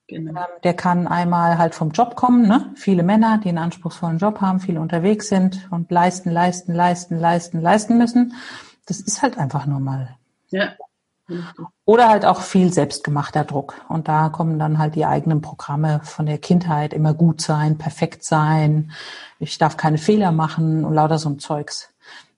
Genau. 0.08 0.40
Ähm, 0.40 0.48
der 0.64 0.74
kann 0.74 1.08
einmal 1.08 1.58
halt 1.58 1.74
vom 1.74 1.92
Job 1.92 2.16
kommen, 2.16 2.48
ne? 2.48 2.72
Viele 2.76 3.04
Männer, 3.04 3.40
die 3.44 3.50
einen 3.50 3.58
anspruchsvollen 3.58 4.20
Job 4.20 4.42
haben, 4.42 4.60
viele 4.60 4.80
unterwegs 4.80 5.30
sind 5.30 5.68
und 5.72 5.90
leisten, 5.90 6.30
leisten, 6.30 6.74
leisten, 6.74 7.20
leisten, 7.20 7.62
leisten 7.62 7.98
müssen. 7.98 8.34
Das 8.86 9.00
ist 9.00 9.22
halt 9.22 9.38
einfach 9.38 9.66
normal. 9.66 10.16
Ja. 10.50 10.74
Oder 11.86 12.10
halt 12.10 12.24
auch 12.24 12.42
viel 12.42 12.72
selbstgemachter 12.72 13.44
Druck. 13.46 13.84
Und 13.90 14.08
da 14.08 14.30
kommen 14.30 14.60
dann 14.60 14.78
halt 14.78 14.94
die 14.94 15.08
eigenen 15.08 15.42
Programme 15.42 16.02
von 16.04 16.28
der 16.28 16.38
Kindheit, 16.38 16.94
immer 16.94 17.16
gut 17.16 17.42
sein, 17.42 17.80
perfekt 17.80 18.24
sein, 18.24 18.92
ich 19.40 19.58
darf 19.58 19.76
keine 19.76 19.98
Fehler 19.98 20.32
machen 20.32 20.86
und 20.86 20.94
lauter 20.94 21.18
so 21.18 21.30
ein 21.30 21.40
Zeugs. 21.40 21.94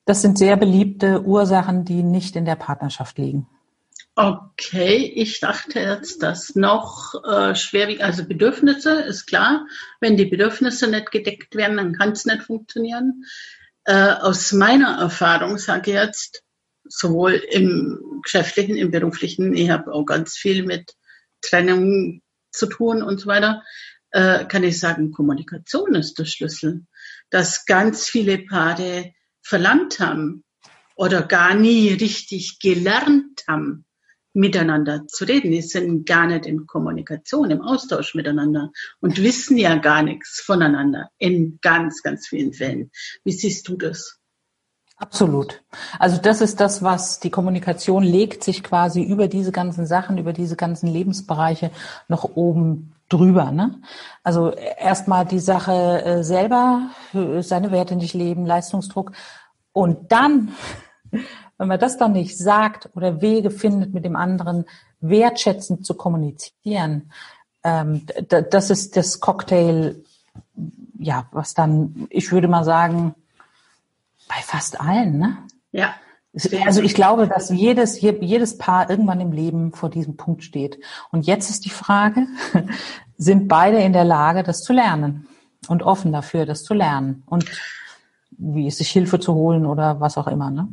Das 0.06 0.22
sind 0.22 0.38
sehr 0.38 0.56
beliebte 0.56 1.22
Ursachen, 1.24 1.84
die 1.84 2.02
nicht 2.02 2.38
in 2.38 2.46
der 2.46 2.56
Partnerschaft 2.56 3.18
liegen. 3.18 3.48
Okay, 4.20 5.14
ich 5.14 5.42
dachte 5.42 5.80
jetzt, 5.80 6.24
dass 6.24 6.56
noch 6.56 7.14
äh, 7.24 7.54
schwerwiegend, 7.54 8.02
also 8.02 8.26
Bedürfnisse 8.26 9.02
ist 9.02 9.28
klar, 9.28 9.68
wenn 10.02 10.18
die 10.18 10.26
Bedürfnisse 10.26 10.88
nicht 10.88 11.12
gedeckt 11.12 11.54
werden, 11.54 11.78
dann 11.78 11.94
kann 11.94 12.14
es 12.14 12.26
nicht 12.26 12.42
funktionieren. 12.42 13.26
Äh, 13.84 14.14
aus 14.14 14.54
meiner 14.54 14.98
Erfahrung 14.98 15.60
sage 15.60 15.92
ich 15.92 15.98
jetzt, 15.98 16.44
sowohl 16.86 17.34
im 17.34 18.22
geschäftlichen, 18.24 18.76
im 18.76 18.90
beruflichen, 18.90 19.54
ich 19.54 19.70
habe 19.70 19.94
auch 19.94 20.06
ganz 20.06 20.36
viel 20.36 20.66
mit 20.66 20.96
Trennung 21.42 22.24
zu 22.52 22.66
tun 22.66 23.04
und 23.04 23.20
so 23.20 23.28
weiter, 23.28 23.62
äh, 24.10 24.46
kann 24.46 24.64
ich 24.64 24.80
sagen, 24.80 25.12
Kommunikation 25.12 25.94
ist 25.94 26.18
der 26.18 26.26
Schlüssel. 26.26 26.88
Dass 27.30 27.68
ganz 27.68 28.10
viele 28.10 28.40
Paare 28.40 29.14
verlangt 29.44 30.00
haben 30.00 30.44
oder 30.96 31.22
gar 31.22 31.54
nie 31.54 31.94
richtig 31.94 32.58
gelernt 32.58 33.44
haben, 33.48 33.84
miteinander 34.38 35.08
zu 35.08 35.26
reden. 35.26 35.52
Die 35.52 35.62
sind 35.62 36.06
gar 36.06 36.28
nicht 36.28 36.46
in 36.46 36.68
Kommunikation, 36.68 37.50
im 37.50 37.62
Austausch 37.62 38.14
miteinander 38.14 38.72
und 39.02 39.22
wissen 39.22 39.58
ja 39.58 39.76
gar 39.76 40.04
nichts 40.04 40.42
voneinander 40.42 41.10
in 41.18 41.60
ganz, 41.62 42.04
ganz 42.04 42.28
vielen 42.28 42.54
Fällen. 42.54 42.92
Wie 43.24 43.32
siehst 43.32 43.68
du 43.68 43.76
das? 43.76 44.20
Absolut. 44.98 45.62
Also 46.00 46.18
das 46.18 46.42
ist 46.42 46.60
das, 46.60 46.82
was 46.82 47.20
die 47.20 47.30
Kommunikation 47.30 48.04
legt 48.04 48.44
sich 48.44 48.64
quasi 48.64 49.04
über 49.04 49.28
diese 49.28 49.52
ganzen 49.52 49.86
Sachen, 49.86 50.18
über 50.18 50.34
diese 50.34 50.56
ganzen 50.56 50.88
Lebensbereiche 50.88 51.72
noch 52.08 52.24
oben 52.24 52.94
drüber. 53.10 53.52
Ne? 53.52 53.80
Also 54.24 54.52
erstmal 54.52 55.26
die 55.26 55.40
Sache 55.40 56.04
äh, 56.04 56.24
selber, 56.24 56.90
seine 57.40 57.72
Werte 57.72 57.96
nicht 57.96 58.14
leben, 58.14 58.46
Leistungsdruck. 58.46 59.12
Und 59.72 60.12
dann, 60.12 60.52
wenn 61.58 61.68
man 61.68 61.80
das 61.80 61.98
dann 61.98 62.14
nicht 62.14 62.38
sagt 62.38 62.90
oder 62.96 63.22
Wege 63.22 63.52
findet, 63.52 63.94
mit 63.94 64.06
dem 64.06 64.16
anderen 64.16 64.66
wertschätzend 65.00 65.86
zu 65.86 65.96
kommunizieren, 65.96 67.12
ähm, 67.64 68.06
das 68.28 68.70
ist 68.70 68.96
das 68.96 69.20
Cocktail, 69.20 69.96
ja, 71.00 71.28
was 71.32 71.54
dann, 71.54 72.08
ich 72.10 72.32
würde 72.32 72.48
mal 72.48 72.64
sagen, 72.64 73.16
bei 74.28 74.42
fast 74.42 74.80
allen, 74.80 75.18
ne? 75.18 75.38
Ja. 75.72 75.96
Also 76.66 76.84
ich 76.84 76.94
glaube, 76.94 77.28
dass 77.28 77.50
jedes, 77.50 78.00
jedes 78.00 78.58
Paar 78.60 78.90
irgendwann 78.92 79.22
im 79.22 79.32
Leben 79.32 79.74
vor 79.74 79.90
diesem 79.90 80.18
Punkt 80.18 80.44
steht. 80.44 80.80
Und 81.12 81.26
jetzt 81.26 81.50
ist 81.50 81.66
die 81.66 81.72
Frage, 81.72 82.28
sind 83.18 83.48
beide 83.48 83.80
in 83.80 83.94
der 83.94 84.04
Lage, 84.04 84.44
das 84.44 84.62
zu 84.62 84.72
lernen 84.72 85.28
und 85.68 85.82
offen 85.82 86.12
dafür, 86.12 86.46
das 86.46 86.64
zu 86.64 86.76
lernen 86.76 87.24
und 87.26 87.46
wie 88.32 88.68
es 88.68 88.78
sich 88.78 88.90
Hilfe 88.90 89.20
zu 89.20 89.34
holen 89.34 89.66
oder 89.66 90.00
was 90.00 90.18
auch 90.18 90.28
immer, 90.28 90.52
ne? 90.52 90.68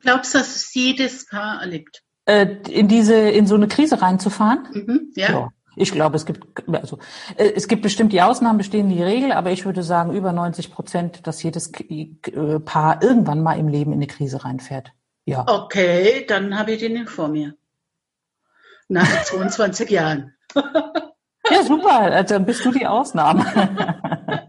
Du 0.00 0.08
glaubst, 0.08 0.34
dass 0.34 0.56
es 0.56 0.74
jedes 0.74 1.26
Paar 1.26 1.60
erlebt? 1.60 2.02
Äh, 2.24 2.56
in 2.68 2.88
diese, 2.88 3.14
in 3.14 3.46
so 3.46 3.54
eine 3.54 3.68
Krise 3.68 4.00
reinzufahren? 4.00 4.68
Mhm, 4.72 5.12
ja. 5.14 5.30
ja. 5.30 5.48
Ich 5.76 5.92
glaube, 5.92 6.16
es 6.16 6.26
gibt, 6.26 6.44
also, 6.68 6.98
äh, 7.36 7.52
es 7.54 7.68
gibt 7.68 7.82
bestimmt 7.82 8.12
die 8.12 8.22
Ausnahmen, 8.22 8.58
bestehen 8.58 8.88
die 8.88 9.02
Regel, 9.02 9.32
aber 9.32 9.50
ich 9.50 9.64
würde 9.64 9.82
sagen, 9.82 10.12
über 10.12 10.32
90 10.32 10.72
Prozent, 10.72 11.26
dass 11.26 11.42
jedes 11.42 11.70
äh, 11.78 12.60
Paar 12.60 13.02
irgendwann 13.02 13.42
mal 13.42 13.58
im 13.58 13.68
Leben 13.68 13.92
in 13.92 13.98
eine 13.98 14.06
Krise 14.06 14.44
reinfährt. 14.44 14.92
Ja. 15.26 15.44
Okay, 15.46 16.24
dann 16.26 16.58
habe 16.58 16.72
ich 16.72 16.80
den 16.80 17.06
vor 17.06 17.28
mir. 17.28 17.54
Nach 18.88 19.22
22 19.24 19.90
Jahren. 19.90 20.34
ja, 20.54 21.62
super. 21.62 22.00
Also, 22.00 22.34
dann 22.34 22.46
bist 22.46 22.64
du 22.64 22.72
die 22.72 22.86
Ausnahme. 22.86 23.44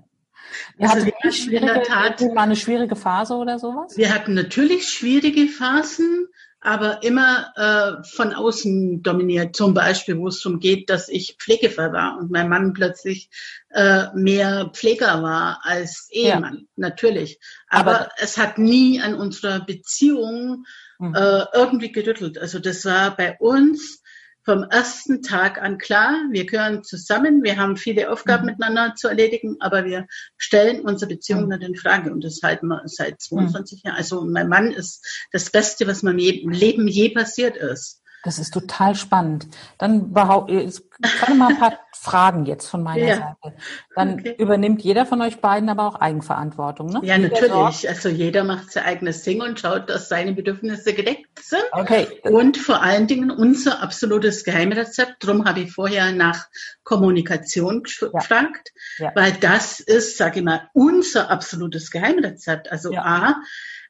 Ihr 0.81 0.89
also 0.89 1.05
hattet 1.05 1.15
wir 1.21 1.31
schwierige, 1.31 1.57
in 1.57 1.65
der 1.67 1.83
Tat 1.83 2.21
mal 2.21 2.41
eine 2.41 2.55
schwierige 2.55 2.95
Phase 2.95 3.35
oder 3.35 3.59
sowas? 3.59 3.95
Wir 3.95 4.11
hatten 4.11 4.33
natürlich 4.33 4.89
schwierige 4.89 5.47
Phasen, 5.47 6.27
aber 6.59 7.03
immer 7.03 7.53
äh, 7.55 8.03
von 8.03 8.33
außen 8.33 9.03
dominiert. 9.03 9.55
Zum 9.55 9.75
Beispiel, 9.75 10.17
wo 10.17 10.27
es 10.27 10.41
darum 10.41 10.59
geht, 10.59 10.89
dass 10.89 11.07
ich 11.07 11.37
Pflegefall 11.37 11.93
war 11.93 12.17
und 12.17 12.31
mein 12.31 12.49
Mann 12.49 12.73
plötzlich 12.73 13.29
äh, 13.69 14.05
mehr 14.15 14.71
Pfleger 14.73 15.21
war 15.21 15.59
als 15.61 16.07
Ehemann. 16.09 16.55
Ja. 16.55 16.65
Natürlich. 16.77 17.39
Aber, 17.67 17.91
aber, 17.91 18.09
es 18.17 18.39
hat 18.39 18.57
nie 18.57 18.99
an 19.01 19.13
unserer 19.13 19.63
Beziehung 19.63 20.65
mhm. 20.97 21.13
äh, 21.13 21.45
irgendwie 21.53 21.91
gerüttelt. 21.91 22.39
Also 22.39 22.57
das 22.57 22.85
war 22.85 23.15
bei 23.15 23.37
uns 23.37 24.00
vom 24.43 24.63
ersten 24.63 25.21
Tag 25.21 25.61
an 25.61 25.77
klar, 25.77 26.15
wir 26.31 26.45
gehören 26.45 26.83
zusammen, 26.83 27.43
wir 27.43 27.57
haben 27.57 27.77
viele 27.77 28.11
Aufgaben 28.11 28.45
mhm. 28.45 28.51
miteinander 28.51 28.95
zu 28.95 29.07
erledigen, 29.07 29.57
aber 29.59 29.85
wir 29.85 30.07
stellen 30.37 30.81
unsere 30.81 31.09
Beziehung 31.09 31.43
mhm. 31.43 31.49
nicht 31.49 31.63
in 31.63 31.75
Frage 31.75 32.11
und 32.11 32.23
das 32.23 32.39
halten 32.43 32.67
wir 32.67 32.81
seit 32.85 33.21
22 33.21 33.83
mhm. 33.83 33.87
Jahren. 33.87 33.97
Also 33.97 34.25
mein 34.25 34.49
Mann 34.49 34.71
ist 34.71 35.27
das 35.31 35.51
Beste, 35.51 35.87
was 35.87 36.03
meinem 36.03 36.17
Leben 36.17 36.87
je 36.87 37.09
passiert 37.09 37.55
ist. 37.55 38.00
Das 38.23 38.37
ist 38.37 38.53
total 38.53 38.95
spannend. 38.95 39.47
Dann 39.77 40.13
behaupte 40.13 40.71
gerade 41.01 41.33
mal 41.33 41.49
ein 41.49 41.59
paar 41.59 41.79
Fragen 41.93 42.45
jetzt 42.45 42.67
von 42.67 42.83
meiner 42.83 43.05
ja. 43.05 43.15
Seite. 43.15 43.57
Dann 43.95 44.13
okay. 44.19 44.35
übernimmt 44.37 44.81
jeder 44.81 45.05
von 45.05 45.21
euch 45.21 45.39
beiden 45.39 45.69
aber 45.69 45.87
auch 45.87 45.95
Eigenverantwortung, 45.95 46.87
ne? 46.87 47.01
Ja, 47.03 47.17
natürlich. 47.17 47.89
Also 47.89 48.09
jeder 48.09 48.43
macht 48.43 48.71
sein 48.71 48.85
eigenes 48.85 49.23
Ding 49.23 49.41
und 49.41 49.59
schaut, 49.59 49.89
dass 49.89 50.09
seine 50.09 50.33
Bedürfnisse 50.33 50.93
gedeckt 50.93 51.39
sind. 51.39 51.63
Okay. 51.71 52.07
Und 52.23 52.57
vor 52.57 52.81
allen 52.81 53.07
Dingen 53.07 53.31
unser 53.31 53.81
absolutes 53.81 54.43
Geheimrezept. 54.43 55.23
Darum 55.23 55.45
habe 55.45 55.61
ich 55.61 55.71
vorher 55.71 56.11
nach 56.11 56.47
Kommunikation 56.83 57.83
gefragt, 57.83 58.71
ja. 58.97 59.05
Ja. 59.05 59.11
weil 59.15 59.33
das 59.33 59.79
ist, 59.79 60.17
sage 60.17 60.39
ich 60.39 60.45
mal, 60.45 60.69
unser 60.73 61.29
absolutes 61.29 61.91
Geheimrezept. 61.91 62.71
Also 62.71 62.93
A, 62.95 63.35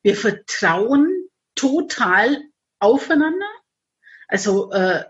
wir 0.03 0.15
vertrauen 0.15 1.29
total 1.55 2.37
aufeinander 2.79 3.45
also 4.31 4.71
äh, 4.71 5.03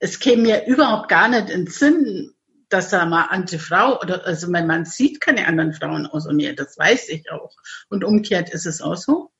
es 0.00 0.18
käme 0.18 0.42
mir 0.42 0.66
überhaupt 0.66 1.08
gar 1.08 1.28
nicht 1.28 1.48
in 1.48 1.64
den 1.64 1.72
Sinn, 1.72 2.34
dass 2.68 2.92
er 2.92 3.06
mal 3.06 3.26
andere 3.30 3.58
Frau 3.58 4.00
oder 4.00 4.26
also 4.26 4.50
mein 4.50 4.66
Mann 4.66 4.84
sieht 4.84 5.20
keine 5.20 5.46
anderen 5.46 5.72
Frauen 5.72 6.06
außer 6.06 6.32
mir, 6.32 6.54
das 6.54 6.76
weiß 6.76 7.10
ich 7.10 7.30
auch. 7.30 7.52
Und 7.88 8.02
umgekehrt 8.02 8.50
ist 8.50 8.66
es 8.66 8.80
auch 8.82 8.96
so. 8.96 9.30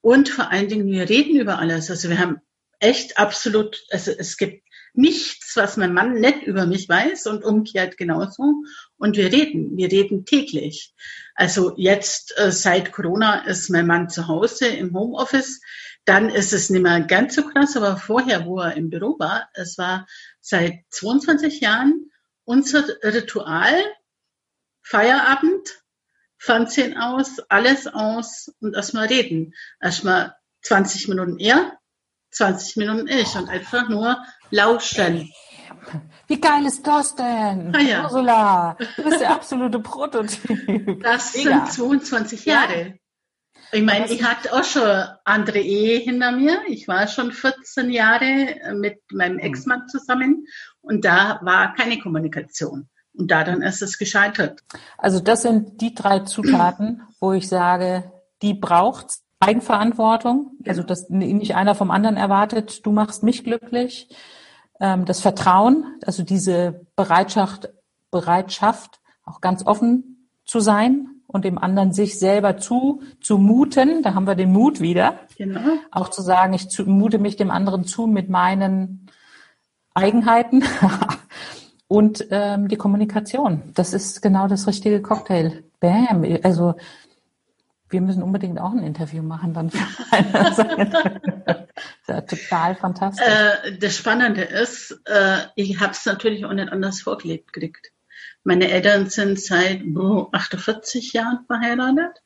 Und 0.00 0.28
vor 0.28 0.50
allen 0.50 0.68
Dingen, 0.68 0.86
wir 0.86 1.08
reden 1.08 1.38
über 1.38 1.58
alles. 1.58 1.90
Also 1.90 2.08
wir 2.08 2.18
haben 2.18 2.40
echt 2.80 3.18
absolut, 3.18 3.84
also 3.90 4.10
es 4.10 4.36
gibt 4.36 4.62
nichts, 4.94 5.56
was 5.56 5.76
mein 5.76 5.92
Mann 5.92 6.14
nicht 6.14 6.42
über 6.42 6.66
mich 6.66 6.88
weiß 6.88 7.26
und 7.26 7.44
umgekehrt 7.44 7.96
genauso. 7.96 8.62
Und 8.96 9.16
wir 9.16 9.32
reden, 9.32 9.76
wir 9.76 9.90
reden 9.90 10.24
täglich. 10.24 10.94
Also 11.34 11.74
jetzt 11.76 12.34
äh, 12.38 12.50
seit 12.50 12.92
Corona 12.92 13.44
ist 13.46 13.70
mein 13.70 13.86
Mann 13.86 14.08
zu 14.08 14.28
Hause 14.28 14.68
im 14.68 14.94
Homeoffice 14.94 15.60
dann 16.04 16.28
ist 16.28 16.52
es 16.52 16.70
nicht 16.70 16.82
mehr 16.82 17.00
ganz 17.00 17.34
so 17.34 17.42
krass, 17.42 17.76
aber 17.76 17.96
vorher, 17.96 18.46
wo 18.46 18.58
er 18.58 18.74
im 18.76 18.90
Büro 18.90 19.18
war, 19.18 19.48
es 19.54 19.78
war 19.78 20.06
seit 20.40 20.84
22 20.90 21.60
Jahren 21.60 22.10
unser 22.44 22.84
Ritual, 23.04 23.74
Feierabend, 24.82 25.82
Fernsehen 26.38 26.98
aus, 26.98 27.38
alles 27.48 27.86
aus 27.86 28.52
und 28.60 28.74
erstmal 28.74 29.06
reden. 29.06 29.54
Erstmal 29.80 30.34
20 30.62 31.08
Minuten 31.08 31.38
er, 31.38 31.78
20 32.32 32.78
Minuten 32.78 33.06
ich 33.06 33.36
und 33.36 33.48
einfach 33.48 33.88
nur 33.88 34.24
lauschen. 34.50 35.30
Wie 36.26 36.40
geil 36.40 36.66
ist 36.66 36.84
das 36.84 37.14
denn? 37.14 37.72
Ah, 37.74 37.80
ja. 37.80 38.04
Ursula, 38.04 38.76
du 38.96 39.02
bist 39.04 39.20
der 39.20 39.30
absolute 39.30 39.78
Prototyp. 39.78 41.02
Das 41.02 41.34
Mega. 41.34 41.66
sind 41.66 41.72
22 41.72 42.44
Jahre. 42.44 42.98
Ich 43.74 43.82
meine, 43.82 44.06
ich 44.12 44.22
hatte 44.22 44.52
auch 44.52 44.64
schon 44.64 45.04
andere 45.24 45.58
Ehe 45.58 45.98
hinter 45.98 46.30
mir. 46.32 46.58
Ich 46.68 46.88
war 46.88 47.08
schon 47.08 47.32
14 47.32 47.90
Jahre 47.90 48.74
mit 48.74 49.00
meinem 49.10 49.38
hm. 49.38 49.46
Ex-Mann 49.46 49.88
zusammen 49.88 50.46
und 50.82 51.06
da 51.06 51.40
war 51.42 51.74
keine 51.74 51.98
Kommunikation. 51.98 52.88
Und 53.14 53.30
daran 53.30 53.62
ist 53.62 53.80
es 53.80 53.98
gescheitert. 53.98 54.60
Also 54.98 55.20
das 55.20 55.42
sind 55.42 55.80
die 55.80 55.94
drei 55.94 56.20
Zutaten, 56.20 57.02
wo 57.18 57.32
ich 57.32 57.48
sage, 57.48 58.12
die 58.42 58.54
braucht 58.54 59.18
Eigenverantwortung. 59.40 60.52
Also 60.66 60.82
dass 60.82 61.08
nicht 61.08 61.54
einer 61.54 61.74
vom 61.74 61.90
anderen 61.90 62.16
erwartet, 62.18 62.84
du 62.84 62.92
machst 62.92 63.22
mich 63.22 63.42
glücklich. 63.42 64.08
Ähm, 64.80 65.06
das 65.06 65.20
Vertrauen, 65.20 65.98
also 66.04 66.22
diese 66.22 66.86
Bereitschaft, 66.94 67.70
Bereitschaft, 68.10 69.00
auch 69.24 69.40
ganz 69.40 69.64
offen 69.64 70.28
zu 70.44 70.60
sein 70.60 71.11
und 71.32 71.44
dem 71.44 71.58
anderen 71.58 71.92
sich 71.92 72.18
selber 72.18 72.58
zu, 72.58 73.02
zu 73.20 73.38
muten, 73.38 74.02
da 74.02 74.14
haben 74.14 74.26
wir 74.26 74.34
den 74.34 74.52
Mut 74.52 74.80
wieder. 74.80 75.18
Genau. 75.36 75.60
Auch 75.90 76.08
zu 76.08 76.22
sagen, 76.22 76.54
ich 76.54 76.68
zu, 76.68 76.84
mute 76.84 77.18
mich 77.18 77.36
dem 77.36 77.50
anderen 77.50 77.84
zu 77.84 78.06
mit 78.06 78.28
meinen 78.28 79.10
Eigenheiten 79.94 80.64
und 81.88 82.26
ähm, 82.30 82.68
die 82.68 82.76
Kommunikation. 82.76 83.62
Das 83.74 83.92
ist 83.92 84.22
genau 84.22 84.48
das 84.48 84.66
richtige 84.66 85.02
Cocktail. 85.02 85.64
Bam. 85.80 86.24
Also 86.42 86.74
wir 87.92 88.00
müssen 88.00 88.22
unbedingt 88.22 88.58
auch 88.58 88.72
ein 88.72 88.82
Interview 88.82 89.22
machen 89.22 89.52
dann. 89.52 89.70
ja 92.08 92.20
total 92.22 92.74
fantastisch. 92.74 93.26
Äh, 93.26 93.76
das 93.78 93.96
Spannende 93.96 94.42
ist, 94.42 95.00
äh, 95.04 95.38
ich 95.54 95.80
habe 95.80 95.92
es 95.92 96.04
natürlich 96.06 96.44
auch 96.44 96.52
nicht 96.52 96.70
anders 96.70 97.02
vorgelebt 97.02 97.52
gekriegt. 97.52 97.91
Meine 98.44 98.70
Eltern 98.70 99.08
sind 99.08 99.40
seit 99.40 99.82
48 99.82 101.12
Jahren 101.12 101.44
verheiratet. 101.46 102.22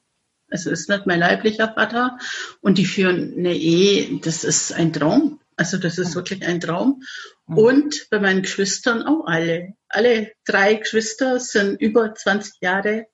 Es 0.49 0.67
ist 0.67 0.89
nicht 0.89 1.07
mein 1.07 1.21
leiblicher 1.21 1.73
Vater. 1.73 2.19
Und 2.61 2.79
die 2.79 2.87
führen 2.87 3.35
eine 3.37 3.55
Ehe, 3.55 4.21
das 4.21 4.45
ist 4.45 4.73
ein 4.73 4.93
Traum. 4.93 5.41
Also 5.57 5.79
das 5.79 5.99
ist 5.99 6.15
wirklich 6.15 6.47
ein 6.47 6.61
Traum. 6.61 7.03
Und 7.47 8.09
bei 8.11 8.21
meinen 8.21 8.43
Geschwistern 8.43 9.03
auch 9.03 9.27
alle. 9.27 9.75
Alle 9.89 10.33
drei 10.45 10.75
Geschwister 10.75 11.41
sind 11.41 11.81
über 11.81 12.15
20 12.15 12.61
Jahre 12.61 13.07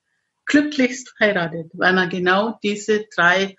glücklichst 0.47 1.15
verheiratet, 1.17 1.71
weil 1.75 1.93
man 1.93 2.09
genau 2.09 2.59
diese 2.63 3.05
drei 3.15 3.57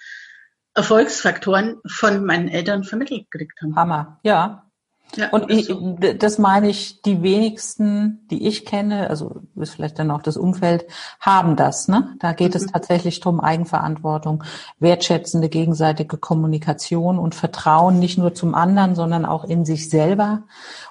Erfolgsfaktoren 0.74 1.80
von 1.86 2.26
meinen 2.26 2.50
Eltern 2.50 2.84
vermittelt 2.84 3.30
gekriegt 3.32 3.62
haben. 3.62 3.76
Hammer, 3.76 4.20
ja. 4.24 4.70
Ja, 5.16 5.30
und 5.30 5.52
ich, 5.52 5.74
das 6.18 6.40
meine 6.40 6.70
ich, 6.70 7.02
die 7.04 7.22
wenigsten, 7.22 8.26
die 8.32 8.48
ich 8.48 8.66
kenne, 8.66 9.10
also 9.10 9.42
ist 9.56 9.76
vielleicht 9.76 10.00
dann 10.00 10.10
auch 10.10 10.22
das 10.22 10.38
Umfeld, 10.38 10.86
haben 11.20 11.56
das. 11.56 11.88
Ne? 11.88 12.16
Da 12.20 12.34
geht 12.34 12.52
mhm. 12.52 12.58
es 12.58 12.66
tatsächlich 12.68 13.20
drum 13.20 13.40
Eigenverantwortung, 13.40 14.44
wertschätzende 14.80 15.50
gegenseitige 15.50 16.18
Kommunikation 16.18 17.20
und 17.20 17.36
Vertrauen 17.36 18.00
nicht 18.00 18.18
nur 18.18 18.34
zum 18.34 18.56
anderen, 18.56 18.96
sondern 18.96 19.26
auch 19.26 19.44
in 19.44 19.66
sich 19.66 19.90
selber 19.90 20.44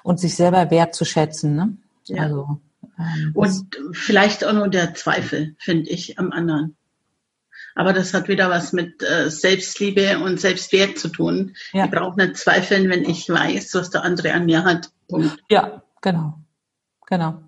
und 0.03 0.19
sich 0.19 0.35
selber 0.35 0.71
wertzuschätzen. 0.71 1.55
Ne? 1.55 1.77
Ja. 2.05 2.23
Also, 2.23 2.59
ähm, 2.97 3.31
und 3.33 3.77
vielleicht 3.91 4.45
auch 4.45 4.53
nur 4.53 4.69
der 4.69 4.93
Zweifel, 4.93 5.55
finde 5.57 5.89
ich, 5.89 6.17
am 6.17 6.31
anderen. 6.31 6.75
Aber 7.75 7.93
das 7.93 8.13
hat 8.13 8.27
wieder 8.27 8.49
was 8.49 8.73
mit 8.73 9.01
äh, 9.03 9.29
Selbstliebe 9.29 10.19
und 10.19 10.39
Selbstwert 10.39 10.97
zu 10.97 11.09
tun. 11.09 11.55
Ja. 11.71 11.85
Ich 11.85 11.91
brauche 11.91 12.17
nicht 12.17 12.37
zweifeln, 12.37 12.89
wenn 12.89 13.03
ich 13.03 13.29
weiß, 13.29 13.73
was 13.75 13.89
der 13.89 14.03
andere 14.03 14.33
an 14.33 14.45
mir 14.45 14.63
hat. 14.63 14.91
Punkt. 15.07 15.37
Ja, 15.49 15.83
genau. 16.01 16.39
Genau. 17.07 17.41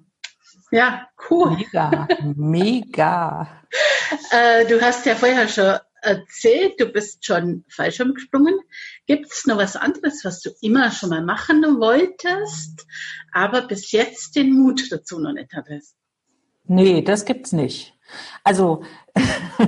Ja, 0.71 1.07
cool. 1.29 1.57
Mega, 1.57 2.07
mega. 2.35 3.47
äh, 4.31 4.65
du 4.65 4.81
hast 4.81 5.05
ja 5.05 5.15
vorher 5.15 5.47
schon 5.47 5.77
erzählt, 6.01 6.79
du 6.79 6.85
bist 6.87 7.25
schon 7.25 7.65
Fallschirm 7.69 8.13
gesprungen. 8.13 8.55
Gibt 9.07 9.31
es 9.31 9.45
noch 9.45 9.57
was 9.57 9.75
anderes, 9.75 10.23
was 10.23 10.41
du 10.41 10.51
immer 10.61 10.91
schon 10.91 11.09
mal 11.09 11.23
machen 11.23 11.63
wolltest, 11.79 12.85
aber 13.31 13.63
bis 13.67 13.91
jetzt 13.91 14.35
den 14.35 14.53
Mut 14.53 14.91
dazu 14.91 15.19
noch 15.19 15.33
nicht 15.33 15.53
hattest? 15.53 15.95
Nee, 16.65 17.01
das 17.01 17.25
gibt's 17.25 17.51
nicht. 17.51 17.94
Also, 18.43 18.83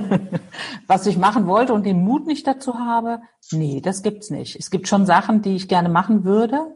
was 0.86 1.06
ich 1.06 1.16
machen 1.16 1.46
wollte 1.46 1.72
und 1.72 1.84
den 1.84 2.04
Mut 2.04 2.26
nicht 2.26 2.46
dazu 2.46 2.78
habe, 2.78 3.20
nee, 3.50 3.80
das 3.80 4.02
gibt's 4.02 4.30
nicht. 4.30 4.56
Es 4.56 4.70
gibt 4.70 4.88
schon 4.88 5.06
Sachen, 5.06 5.42
die 5.42 5.56
ich 5.56 5.68
gerne 5.68 5.88
machen 5.88 6.24
würde. 6.24 6.74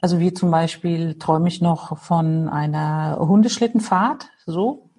Also 0.00 0.18
wie 0.18 0.32
zum 0.32 0.50
Beispiel 0.50 1.18
träume 1.18 1.48
ich 1.48 1.60
noch 1.60 1.98
von 1.98 2.48
einer 2.48 3.18
Hundeschlittenfahrt, 3.18 4.30
so. 4.46 4.90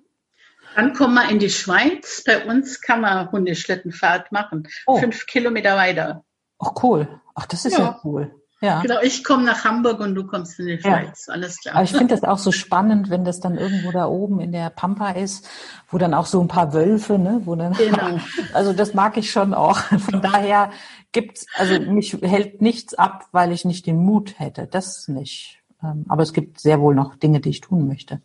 Dann 0.75 0.93
kommen 0.93 1.15
wir 1.15 1.29
in 1.29 1.39
die 1.39 1.49
Schweiz. 1.49 2.23
Bei 2.25 2.45
uns 2.45 2.81
kann 2.81 3.01
man 3.01 3.31
Hundeschlittenfahrt 3.31 4.31
machen. 4.31 4.67
Oh. 4.85 4.97
Fünf 4.97 5.25
Kilometer 5.25 5.75
weiter. 5.75 6.23
Ach 6.59 6.71
cool. 6.83 7.19
Ach, 7.35 7.45
das 7.45 7.65
ist 7.65 7.73
ja, 7.73 7.79
ja 7.79 7.99
cool. 8.03 8.40
Ja. 8.61 8.81
Genau, 8.81 9.01
ich 9.01 9.23
komme 9.23 9.43
nach 9.43 9.65
Hamburg 9.65 9.99
und 10.01 10.13
du 10.13 10.23
kommst 10.23 10.59
in 10.59 10.67
die 10.67 10.79
Schweiz. 10.79 11.25
Ja. 11.27 11.33
Alles 11.33 11.59
klar. 11.59 11.75
Aber 11.75 11.83
ich 11.83 11.91
finde 11.91 12.13
das 12.13 12.23
auch 12.23 12.37
so 12.37 12.51
spannend, 12.51 13.09
wenn 13.09 13.25
das 13.25 13.39
dann 13.39 13.57
irgendwo 13.57 13.91
da 13.91 14.05
oben 14.05 14.39
in 14.39 14.51
der 14.51 14.69
Pampa 14.69 15.11
ist, 15.11 15.49
wo 15.89 15.97
dann 15.97 16.13
auch 16.13 16.27
so 16.27 16.39
ein 16.39 16.47
paar 16.47 16.71
Wölfe, 16.71 17.17
ne, 17.17 17.41
wo 17.45 17.55
dann, 17.55 17.73
genau. 17.73 18.19
also 18.53 18.71
das 18.73 18.93
mag 18.93 19.17
ich 19.17 19.31
schon 19.31 19.55
auch. 19.55 19.79
Von 19.79 20.21
daher 20.21 20.69
gibt's, 21.11 21.47
also 21.55 21.79
mich 21.79 22.13
hält 22.21 22.61
nichts 22.61 22.93
ab, 22.93 23.25
weil 23.31 23.51
ich 23.51 23.65
nicht 23.65 23.87
den 23.87 23.97
Mut 23.97 24.37
hätte. 24.37 24.67
Das 24.67 25.07
nicht. 25.07 25.59
Ähm, 25.83 26.05
aber 26.07 26.21
es 26.21 26.31
gibt 26.31 26.59
sehr 26.59 26.79
wohl 26.79 26.93
noch 26.93 27.15
Dinge, 27.15 27.39
die 27.39 27.49
ich 27.49 27.61
tun 27.61 27.87
möchte. 27.87 28.21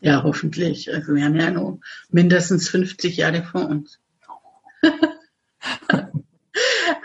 Ja, 0.00 0.22
hoffentlich. 0.22 0.94
Also 0.94 1.14
wir 1.14 1.24
haben 1.24 1.34
ja 1.34 1.50
noch 1.50 1.80
mindestens 2.08 2.68
50 2.68 3.16
Jahre 3.16 3.42
vor 3.42 3.68
uns. 3.68 3.98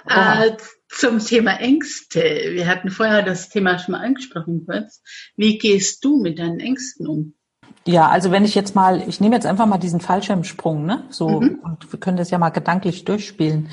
äh, 0.08 0.52
zum 0.96 1.20
Thema 1.20 1.60
Ängste. 1.60 2.22
Wir 2.52 2.68
hatten 2.68 2.90
vorher 2.90 3.22
das 3.22 3.50
Thema 3.50 3.78
schon 3.78 3.94
mal 3.94 4.04
angesprochen 4.04 4.66
kurz. 4.66 5.02
Wie 5.36 5.58
gehst 5.58 6.04
du 6.04 6.22
mit 6.22 6.40
deinen 6.40 6.60
Ängsten 6.60 7.08
um? 7.08 7.34
Ja, 7.86 8.10
also 8.10 8.32
wenn 8.32 8.46
ich 8.46 8.56
jetzt 8.56 8.76
mal, 8.76 9.08
ich 9.08 9.22
nehme 9.22 9.36
jetzt 9.36 9.46
einfach 9.46 9.68
mal 9.68 9.78
diesen 9.78 10.00
Fallschirmsprung, 10.00 10.86
ne? 10.86 11.04
So, 11.10 11.42
mhm. 11.42 11.60
und 11.64 11.92
wir 11.92 12.00
können 12.00 12.18
das 12.18 12.32
ja 12.32 12.40
mal 12.40 12.50
gedanklich 12.50 13.06
durchspielen. 13.06 13.70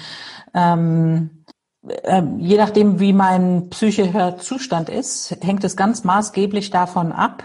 Ähm, 0.52 1.44
äh, 1.86 2.22
je 2.38 2.58
nachdem, 2.58 3.00
wie 3.00 3.12
mein 3.12 3.70
psychischer 3.70 4.36
Zustand 4.38 4.88
ist, 4.90 5.36
hängt 5.40 5.64
es 5.64 5.76
ganz 5.76 6.04
maßgeblich 6.04 6.70
davon 6.70 7.10
ab, 7.10 7.42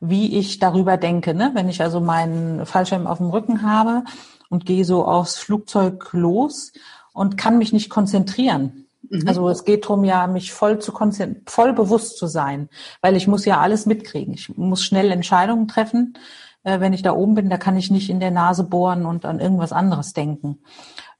wie 0.00 0.38
ich 0.38 0.58
darüber 0.58 0.96
denke. 0.96 1.34
Ne? 1.34 1.52
Wenn 1.54 1.68
ich 1.68 1.80
also 1.82 2.00
meinen 2.00 2.66
Fallschirm 2.66 3.06
auf 3.06 3.18
dem 3.18 3.30
Rücken 3.30 3.62
habe 3.62 4.04
und 4.48 4.66
gehe 4.66 4.84
so 4.84 5.04
aufs 5.04 5.36
Flugzeug 5.36 6.12
los 6.12 6.72
und 7.12 7.36
kann 7.36 7.58
mich 7.58 7.72
nicht 7.72 7.90
konzentrieren. 7.90 8.87
Mhm. 9.02 9.28
Also 9.28 9.48
es 9.48 9.64
geht 9.64 9.84
darum, 9.84 10.04
ja, 10.04 10.26
mich 10.26 10.52
voll 10.52 10.78
zu 10.78 10.92
konzentrieren, 10.92 11.42
voll 11.46 11.72
bewusst 11.72 12.18
zu 12.18 12.26
sein, 12.26 12.68
weil 13.00 13.16
ich 13.16 13.28
muss 13.28 13.44
ja 13.44 13.60
alles 13.60 13.86
mitkriegen. 13.86 14.34
Ich 14.34 14.56
muss 14.56 14.82
schnell 14.84 15.10
Entscheidungen 15.10 15.68
treffen. 15.68 16.14
Äh, 16.62 16.80
wenn 16.80 16.92
ich 16.92 17.02
da 17.02 17.12
oben 17.12 17.34
bin, 17.34 17.50
da 17.50 17.56
kann 17.56 17.76
ich 17.76 17.90
nicht 17.90 18.10
in 18.10 18.20
der 18.20 18.30
Nase 18.30 18.64
bohren 18.64 19.06
und 19.06 19.24
an 19.24 19.40
irgendwas 19.40 19.72
anderes 19.72 20.12
denken. 20.12 20.60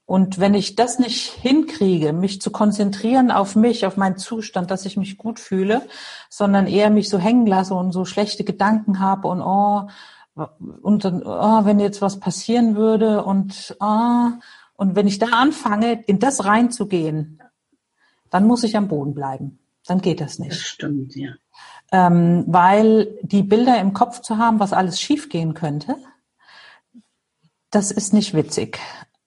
Und 0.04 0.38
wenn 0.38 0.54
ich 0.54 0.74
das 0.74 0.98
nicht 0.98 1.32
hinkriege, 1.32 2.14
mich 2.14 2.40
zu 2.40 2.50
konzentrieren 2.50 3.30
auf 3.30 3.54
mich, 3.56 3.84
auf 3.84 3.98
meinen 3.98 4.16
Zustand, 4.16 4.70
dass 4.70 4.86
ich 4.86 4.96
mich 4.96 5.18
gut 5.18 5.38
fühle, 5.38 5.82
sondern 6.30 6.66
eher 6.66 6.88
mich 6.88 7.10
so 7.10 7.18
hängen 7.18 7.46
lasse 7.46 7.74
und 7.74 7.92
so 7.92 8.06
schlechte 8.06 8.42
Gedanken 8.42 9.00
habe 9.00 9.28
und 9.28 9.42
oh, 9.42 9.88
und 10.82 11.04
dann, 11.04 11.22
oh, 11.24 11.64
wenn 11.64 11.78
jetzt 11.78 12.00
was 12.00 12.20
passieren 12.20 12.74
würde 12.74 13.22
und 13.24 13.76
oh, 13.80 14.30
und 14.74 14.94
wenn 14.96 15.08
ich 15.08 15.18
da 15.18 15.26
anfange, 15.26 16.04
in 16.06 16.20
das 16.20 16.44
reinzugehen, 16.44 17.40
dann 18.30 18.46
muss 18.46 18.64
ich 18.64 18.76
am 18.76 18.88
Boden 18.88 19.14
bleiben. 19.14 19.58
Dann 19.86 20.00
geht 20.00 20.20
das 20.20 20.38
nicht. 20.38 20.52
Das 20.52 20.60
stimmt, 20.60 21.16
ja. 21.16 21.30
Ähm, 21.90 22.44
weil 22.46 23.08
die 23.22 23.42
Bilder 23.42 23.80
im 23.80 23.94
Kopf 23.94 24.20
zu 24.20 24.36
haben, 24.36 24.60
was 24.60 24.72
alles 24.72 25.00
schiefgehen 25.00 25.54
könnte, 25.54 25.96
das 27.70 27.90
ist 27.90 28.12
nicht 28.12 28.34
witzig. 28.34 28.78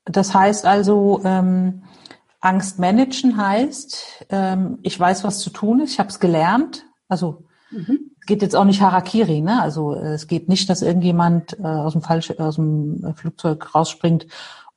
Das 0.05 0.33
heißt 0.33 0.65
also, 0.65 1.21
ähm, 1.23 1.83
Angst 2.39 2.79
managen 2.79 3.37
heißt, 3.37 4.25
ähm, 4.29 4.79
ich 4.81 4.99
weiß, 4.99 5.23
was 5.23 5.39
zu 5.39 5.51
tun 5.51 5.79
ist, 5.79 5.93
ich 5.93 5.99
habe 5.99 6.09
es 6.09 6.19
gelernt. 6.19 6.85
Also 7.07 7.43
mhm. 7.69 8.11
geht 8.25 8.41
jetzt 8.41 8.55
auch 8.55 8.65
nicht 8.65 8.81
Harakiri, 8.81 9.41
ne? 9.41 9.61
Also 9.61 9.93
es 9.93 10.27
geht 10.27 10.49
nicht, 10.49 10.69
dass 10.69 10.81
irgendjemand 10.81 11.59
äh, 11.59 11.63
aus 11.63 11.93
dem 11.93 12.01
Fall 12.01 12.21
aus 12.37 12.55
dem 12.55 13.13
Flugzeug 13.15 13.75
rausspringt, 13.75 14.27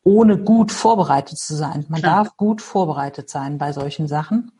ohne 0.05 0.37
gut 0.37 0.71
vorbereitet 0.71 1.39
zu 1.39 1.57
sein. 1.57 1.87
Man 1.89 2.01
Klar. 2.01 2.25
darf 2.25 2.37
gut 2.37 2.63
vorbereitet 2.63 3.29
sein 3.31 3.59
bei 3.59 3.73
solchen 3.73 4.07
Sachen. 4.07 4.53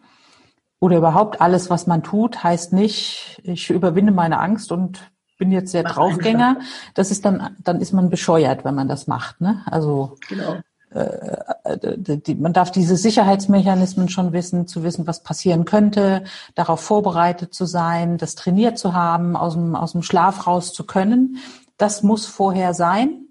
Oder 0.81 0.97
überhaupt 0.99 1.41
alles, 1.41 1.71
was 1.71 1.87
man 1.87 2.03
tut, 2.03 2.43
heißt 2.43 2.73
nicht, 2.73 3.41
ich 3.45 3.71
überwinde 3.71 4.13
meine 4.13 4.41
Angst 4.41 4.73
und 4.73 5.13
bin 5.39 5.53
jetzt 5.53 5.75
Mach 5.75 5.83
Draufgänger. 5.83 6.59
Das 6.95 7.11
ist 7.11 7.25
dann, 7.25 7.57
dann 7.63 7.81
ist 7.81 7.93
man 7.93 8.11
bescheuert, 8.11 8.65
wenn 8.65 8.75
man 8.75 8.89
das 8.89 9.07
macht. 9.07 9.41
Ne? 9.41 9.63
Also 9.67 10.17
genau. 10.29 10.57
äh, 10.91 11.97
die, 11.97 12.35
man 12.35 12.53
darf 12.53 12.71
diese 12.71 12.97
Sicherheitsmechanismen 12.97 14.09
schon 14.09 14.33
wissen, 14.33 14.67
zu 14.67 14.83
wissen, 14.83 15.07
was 15.07 15.23
passieren 15.23 15.65
könnte, 15.65 16.25
darauf 16.55 16.81
vorbereitet 16.81 17.55
zu 17.55 17.67
sein, 17.67 18.17
das 18.19 18.35
trainiert 18.35 18.79
zu 18.79 18.95
haben, 18.95 19.37
aus 19.37 19.55
dem, 19.55 19.75
aus 19.77 19.93
dem 19.93 20.03
Schlaf 20.03 20.47
raus 20.47 20.73
zu 20.73 20.85
können. 20.85 21.39
Das 21.77 22.03
muss 22.03 22.27
vorher 22.27 22.75
sein. 22.75 23.24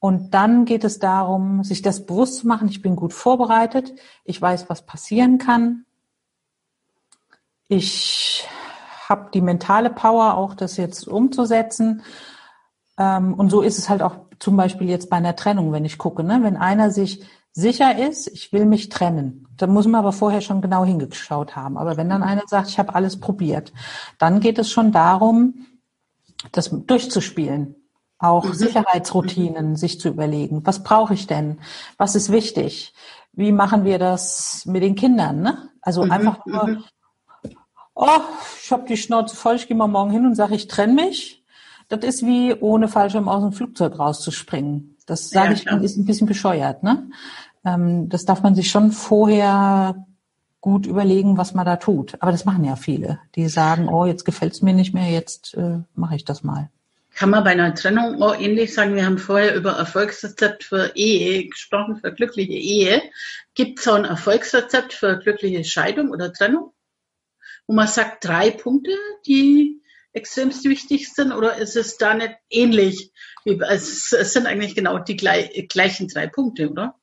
Und 0.00 0.32
dann 0.32 0.64
geht 0.64 0.84
es 0.84 0.98
darum, 0.98 1.64
sich 1.64 1.82
das 1.82 2.06
bewusst 2.06 2.38
zu 2.38 2.46
machen, 2.46 2.68
ich 2.68 2.82
bin 2.82 2.94
gut 2.94 3.12
vorbereitet, 3.12 3.94
ich 4.24 4.40
weiß, 4.40 4.68
was 4.68 4.86
passieren 4.86 5.38
kann. 5.38 5.84
Ich 7.66 8.46
habe 9.08 9.30
die 9.34 9.40
mentale 9.40 9.90
Power, 9.90 10.36
auch 10.36 10.54
das 10.54 10.76
jetzt 10.76 11.08
umzusetzen. 11.08 12.02
Ähm, 12.96 13.34
und 13.34 13.50
so 13.50 13.60
ist 13.60 13.78
es 13.78 13.88
halt 13.88 14.02
auch 14.02 14.16
zum 14.38 14.56
Beispiel 14.56 14.88
jetzt 14.88 15.10
bei 15.10 15.16
einer 15.16 15.34
Trennung, 15.34 15.72
wenn 15.72 15.84
ich 15.84 15.98
gucke. 15.98 16.22
Ne? 16.22 16.40
Wenn 16.42 16.56
einer 16.56 16.90
sich 16.90 17.24
sicher 17.52 17.98
ist, 17.98 18.28
ich 18.28 18.52
will 18.52 18.66
mich 18.66 18.88
trennen, 18.88 19.48
dann 19.56 19.70
muss 19.70 19.86
man 19.86 19.96
aber 19.96 20.12
vorher 20.12 20.40
schon 20.40 20.62
genau 20.62 20.84
hingeschaut 20.84 21.56
haben. 21.56 21.76
Aber 21.76 21.96
wenn 21.96 22.08
dann 22.08 22.22
einer 22.22 22.42
sagt, 22.46 22.68
ich 22.68 22.78
habe 22.78 22.94
alles 22.94 23.18
probiert, 23.18 23.72
dann 24.18 24.38
geht 24.38 24.58
es 24.58 24.70
schon 24.70 24.92
darum, 24.92 25.66
das 26.52 26.70
durchzuspielen. 26.70 27.74
Auch 28.18 28.44
mhm. 28.44 28.52
Sicherheitsroutinen 28.52 29.76
sich 29.76 30.00
zu 30.00 30.08
überlegen. 30.08 30.66
Was 30.66 30.82
brauche 30.82 31.14
ich 31.14 31.26
denn? 31.26 31.58
Was 31.96 32.14
ist 32.14 32.32
wichtig? 32.32 32.94
Wie 33.32 33.52
machen 33.52 33.84
wir 33.84 33.98
das 33.98 34.64
mit 34.66 34.82
den 34.82 34.96
Kindern? 34.96 35.40
Ne? 35.40 35.68
Also 35.80 36.04
mhm. 36.04 36.10
einfach 36.10 36.44
nur 36.46 36.66
mhm 36.66 36.84
oh, 37.98 38.20
ich 38.62 38.72
habe 38.72 38.86
die 38.86 38.96
Schnauze 38.96 39.36
voll, 39.36 39.56
ich 39.56 39.66
gehe 39.66 39.76
mal 39.76 39.88
morgen 39.88 40.10
hin 40.10 40.24
und 40.24 40.34
sage, 40.34 40.54
ich 40.54 40.68
trenne 40.68 40.94
mich. 40.94 41.44
Das 41.88 42.00
ist 42.04 42.24
wie 42.24 42.54
ohne 42.54 42.88
Fallschirm 42.88 43.28
aus 43.28 43.42
dem 43.42 43.52
Flugzeug 43.52 43.98
rauszuspringen. 43.98 44.96
Das 45.06 45.30
sage 45.30 45.48
ja, 45.48 45.54
ich, 45.54 45.66
klar. 45.66 45.82
ist 45.82 45.96
ein 45.96 46.04
bisschen 46.04 46.26
bescheuert. 46.26 46.82
Ne? 46.82 47.10
Ähm, 47.64 48.08
das 48.08 48.24
darf 48.24 48.42
man 48.42 48.54
sich 48.54 48.70
schon 48.70 48.92
vorher 48.92 50.06
gut 50.60 50.86
überlegen, 50.86 51.38
was 51.38 51.54
man 51.54 51.64
da 51.64 51.76
tut. 51.76 52.16
Aber 52.20 52.30
das 52.30 52.44
machen 52.44 52.64
ja 52.64 52.76
viele, 52.76 53.20
die 53.34 53.48
sagen, 53.48 53.88
oh, 53.88 54.04
jetzt 54.04 54.24
gefällt's 54.24 54.60
mir 54.60 54.74
nicht 54.74 54.92
mehr, 54.92 55.10
jetzt 55.10 55.54
äh, 55.54 55.80
mache 55.94 56.16
ich 56.16 56.24
das 56.24 56.44
mal. 56.44 56.70
Kann 57.18 57.30
man 57.30 57.42
bei 57.42 57.50
einer 57.50 57.74
Trennung 57.74 58.22
auch 58.22 58.38
ähnlich 58.38 58.72
sagen, 58.72 58.94
wir 58.94 59.04
haben 59.04 59.18
vorher 59.18 59.56
über 59.56 59.72
Erfolgsrezept 59.72 60.62
für 60.62 60.92
Ehe 60.94 61.48
gesprochen, 61.48 61.96
für 61.96 62.12
glückliche 62.12 62.52
Ehe. 62.52 63.02
Gibt 63.54 63.80
es 63.80 63.88
auch 63.88 63.96
ein 63.96 64.04
Erfolgsrezept 64.04 64.92
für 64.92 65.18
glückliche 65.18 65.64
Scheidung 65.64 66.10
oder 66.10 66.32
Trennung? 66.32 66.72
wo 67.68 67.74
man 67.74 67.86
sagt, 67.86 68.24
drei 68.24 68.50
Punkte, 68.50 68.92
die 69.26 69.82
extremst 70.12 70.64
wichtig 70.64 71.12
sind, 71.12 71.32
oder 71.32 71.56
ist 71.56 71.76
es 71.76 71.98
da 71.98 72.14
nicht 72.14 72.34
ähnlich? 72.50 73.12
Es, 73.44 74.08
sind 74.08 74.46
eigentlich 74.46 74.74
genau 74.74 74.98
die 74.98 75.16
gleichen 75.16 76.08
drei 76.08 76.26
Punkte, 76.26 76.70
oder? 76.70 76.96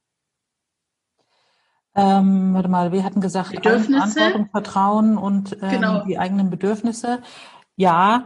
Ähm, 1.96 2.54
warte 2.54 2.68
mal, 2.68 2.92
wir 2.92 3.04
hatten 3.06 3.22
gesagt, 3.22 3.56
Verantwortung, 3.64 4.50
Vertrauen 4.50 5.18
und 5.18 5.54
ähm, 5.62 5.70
genau. 5.70 6.04
die 6.04 6.18
eigenen 6.18 6.50
Bedürfnisse. 6.50 7.22
Ja, 7.78 8.26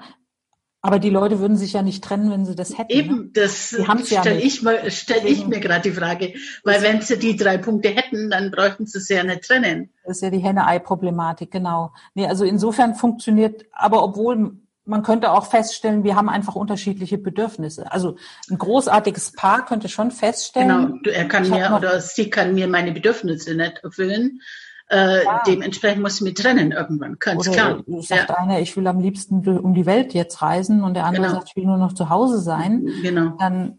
aber 0.81 0.99
die 0.99 1.09
Leute 1.09 1.39
würden 1.39 1.57
sich 1.57 1.73
ja 1.73 1.81
nicht 1.81 2.03
trennen, 2.03 2.31
wenn 2.31 2.45
sie 2.45 2.55
das 2.55 2.77
hätten. 2.77 2.91
Eben, 2.91 3.17
ne? 3.17 3.29
das 3.33 3.75
stelle 4.05 4.39
ich, 4.39 4.61
stell 4.89 5.25
ich 5.25 5.45
mir 5.45 5.59
gerade 5.59 5.89
die 5.89 5.95
Frage. 5.95 6.33
Weil 6.63 6.81
wenn 6.81 7.01
sie 7.01 7.19
die 7.19 7.35
drei 7.35 7.57
Punkte 7.57 7.89
hätten, 7.89 8.29
dann 8.29 8.49
bräuchten 8.51 8.85
sie 8.85 8.99
es 8.99 9.09
ja 9.09 9.23
nicht 9.23 9.43
trennen. 9.43 9.89
Das 10.05 10.17
ist 10.17 10.23
ja 10.23 10.29
die 10.29 10.39
Henne-Ei-Problematik, 10.39 11.51
genau. 11.51 11.91
Nee, 12.13 12.27
also 12.27 12.45
insofern 12.45 12.95
funktioniert, 12.95 13.65
aber 13.73 14.03
obwohl 14.03 14.53
man 14.85 15.03
könnte 15.03 15.31
auch 15.31 15.45
feststellen, 15.45 16.03
wir 16.03 16.15
haben 16.15 16.29
einfach 16.29 16.55
unterschiedliche 16.55 17.17
Bedürfnisse. 17.17 17.91
Also 17.91 18.15
ein 18.49 18.57
großartiges 18.57 19.33
Paar 19.33 19.65
könnte 19.65 19.87
schon 19.89 20.11
feststellen. 20.11 21.01
Genau, 21.03 21.15
er 21.15 21.27
kann 21.27 21.47
mir 21.49 21.75
oder 21.77 22.01
sie 22.01 22.29
kann 22.29 22.55
mir 22.55 22.67
meine 22.67 22.91
Bedürfnisse 22.91 23.53
nicht 23.53 23.79
erfüllen. 23.83 24.41
Äh, 24.91 25.21
dementsprechend 25.45 26.01
muss 26.01 26.15
ich 26.15 26.21
mich 26.21 26.33
trennen 26.33 26.71
irgendwann, 26.71 27.17
ganz 27.19 27.47
Oder 27.47 27.55
klar. 27.55 27.83
Sagt 28.01 28.29
ja. 28.29 28.35
einer, 28.37 28.59
ich 28.59 28.75
will 28.75 28.87
am 28.87 28.99
liebsten 28.99 29.47
um 29.47 29.75
die 29.75 29.85
Welt 29.85 30.15
jetzt 30.15 30.41
reisen 30.41 30.83
und 30.83 30.95
der 30.95 31.05
andere 31.05 31.25
genau. 31.25 31.35
sagt, 31.35 31.49
ich 31.49 31.55
will 31.55 31.65
nur 31.65 31.77
noch 31.77 31.93
zu 31.93 32.09
Hause 32.09 32.39
sein. 32.39 32.89
Genau. 33.03 33.35
Dann 33.37 33.77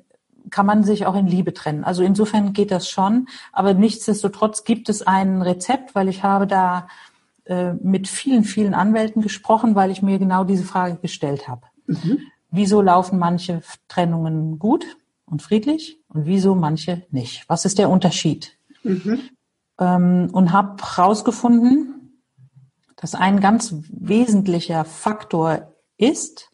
kann 0.50 0.66
man 0.66 0.84
sich 0.84 1.06
auch 1.06 1.16
in 1.16 1.26
Liebe 1.26 1.52
trennen. 1.52 1.82
Also 1.82 2.04
insofern 2.04 2.52
geht 2.52 2.70
das 2.70 2.88
schon. 2.88 3.26
Aber 3.52 3.74
nichtsdestotrotz 3.74 4.62
gibt 4.62 4.88
es 4.88 5.04
ein 5.04 5.42
Rezept, 5.42 5.96
weil 5.96 6.08
ich 6.08 6.22
habe 6.22 6.46
da 6.46 6.86
äh, 7.44 7.72
mit 7.72 8.06
vielen, 8.06 8.44
vielen 8.44 8.72
Anwälten 8.72 9.20
gesprochen, 9.20 9.74
weil 9.74 9.90
ich 9.90 10.02
mir 10.02 10.20
genau 10.20 10.44
diese 10.44 10.64
Frage 10.64 10.94
gestellt 10.96 11.48
habe. 11.48 11.62
Mhm. 11.86 12.20
Wieso 12.52 12.80
laufen 12.82 13.18
manche 13.18 13.62
Trennungen 13.88 14.60
gut 14.60 14.86
und 15.26 15.42
friedlich 15.42 15.98
und 16.08 16.26
wieso 16.26 16.54
manche 16.54 17.02
nicht? 17.10 17.44
Was 17.48 17.64
ist 17.64 17.78
der 17.78 17.90
Unterschied? 17.90 18.56
Mhm 18.84 19.22
ähm, 19.80 20.28
und 20.32 20.52
habe 20.52 20.82
herausgefunden, 20.82 22.22
dass 22.96 23.14
ein 23.14 23.40
ganz 23.40 23.74
wesentlicher 23.88 24.84
Faktor 24.84 25.74
ist, 25.96 26.50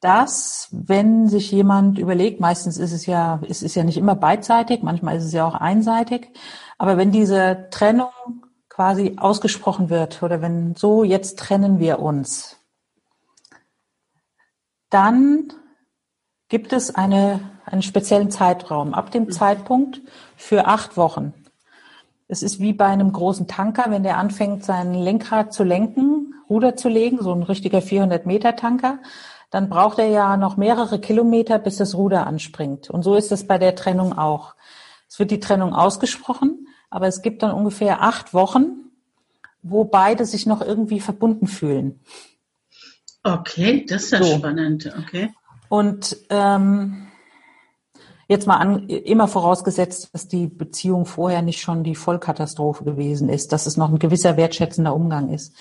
dass 0.00 0.68
wenn 0.72 1.28
sich 1.28 1.50
jemand 1.50 1.98
überlegt, 1.98 2.40
meistens 2.40 2.78
ist 2.78 2.92
es 2.92 3.06
ja, 3.06 3.40
es 3.48 3.62
ist 3.62 3.74
ja 3.74 3.84
nicht 3.84 3.98
immer 3.98 4.14
beidseitig, 4.14 4.82
manchmal 4.82 5.16
ist 5.16 5.24
es 5.24 5.32
ja 5.32 5.46
auch 5.46 5.54
einseitig, 5.54 6.28
aber 6.78 6.96
wenn 6.96 7.12
diese 7.12 7.68
Trennung 7.70 8.10
quasi 8.68 9.16
ausgesprochen 9.18 9.90
wird 9.90 10.22
oder 10.22 10.40
wenn 10.40 10.74
so, 10.74 11.04
jetzt 11.04 11.38
trennen 11.38 11.80
wir 11.80 11.98
uns, 11.98 12.56
dann 14.88 15.52
gibt 16.48 16.72
es 16.72 16.94
eine, 16.94 17.40
einen 17.64 17.82
speziellen 17.82 18.30
Zeitraum. 18.30 18.94
Ab 18.94 19.10
dem 19.10 19.30
Zeitpunkt 19.30 20.00
für 20.36 20.66
acht 20.66 20.96
Wochen 20.96 21.34
es 22.30 22.42
ist 22.44 22.60
wie 22.60 22.72
bei 22.72 22.86
einem 22.86 23.12
großen 23.12 23.48
Tanker, 23.48 23.90
wenn 23.90 24.04
der 24.04 24.16
anfängt, 24.16 24.64
sein 24.64 24.94
Lenkrad 24.94 25.52
zu 25.52 25.64
lenken, 25.64 26.34
Ruder 26.48 26.76
zu 26.76 26.88
legen, 26.88 27.18
so 27.20 27.32
ein 27.32 27.42
richtiger 27.42 27.82
400 27.82 28.24
Meter 28.24 28.54
Tanker, 28.54 28.98
dann 29.50 29.68
braucht 29.68 29.98
er 29.98 30.08
ja 30.08 30.36
noch 30.36 30.56
mehrere 30.56 31.00
Kilometer, 31.00 31.58
bis 31.58 31.76
das 31.76 31.96
Ruder 31.96 32.26
anspringt. 32.26 32.88
Und 32.88 33.02
so 33.02 33.16
ist 33.16 33.32
es 33.32 33.46
bei 33.46 33.58
der 33.58 33.74
Trennung 33.74 34.16
auch. 34.16 34.54
Es 35.08 35.18
wird 35.18 35.32
die 35.32 35.40
Trennung 35.40 35.74
ausgesprochen, 35.74 36.68
aber 36.88 37.08
es 37.08 37.20
gibt 37.20 37.42
dann 37.42 37.50
ungefähr 37.50 38.02
acht 38.02 38.32
Wochen, 38.32 38.90
wo 39.62 39.84
beide 39.84 40.24
sich 40.24 40.46
noch 40.46 40.60
irgendwie 40.62 41.00
verbunden 41.00 41.48
fühlen. 41.48 42.00
Okay, 43.24 43.84
das 43.86 44.04
ist 44.04 44.12
ja 44.12 44.22
so. 44.22 44.36
spannend. 44.36 44.92
Okay. 44.98 45.32
Und 45.68 46.16
ähm, 46.30 47.09
jetzt 48.30 48.46
mal 48.46 48.58
an, 48.58 48.88
immer 48.88 49.26
vorausgesetzt, 49.26 50.14
dass 50.14 50.28
die 50.28 50.46
Beziehung 50.46 51.04
vorher 51.04 51.42
nicht 51.42 51.60
schon 51.60 51.82
die 51.82 51.96
Vollkatastrophe 51.96 52.84
gewesen 52.84 53.28
ist, 53.28 53.52
dass 53.52 53.66
es 53.66 53.76
noch 53.76 53.88
ein 53.88 53.98
gewisser 53.98 54.36
wertschätzender 54.36 54.94
Umgang 54.94 55.30
ist. 55.30 55.56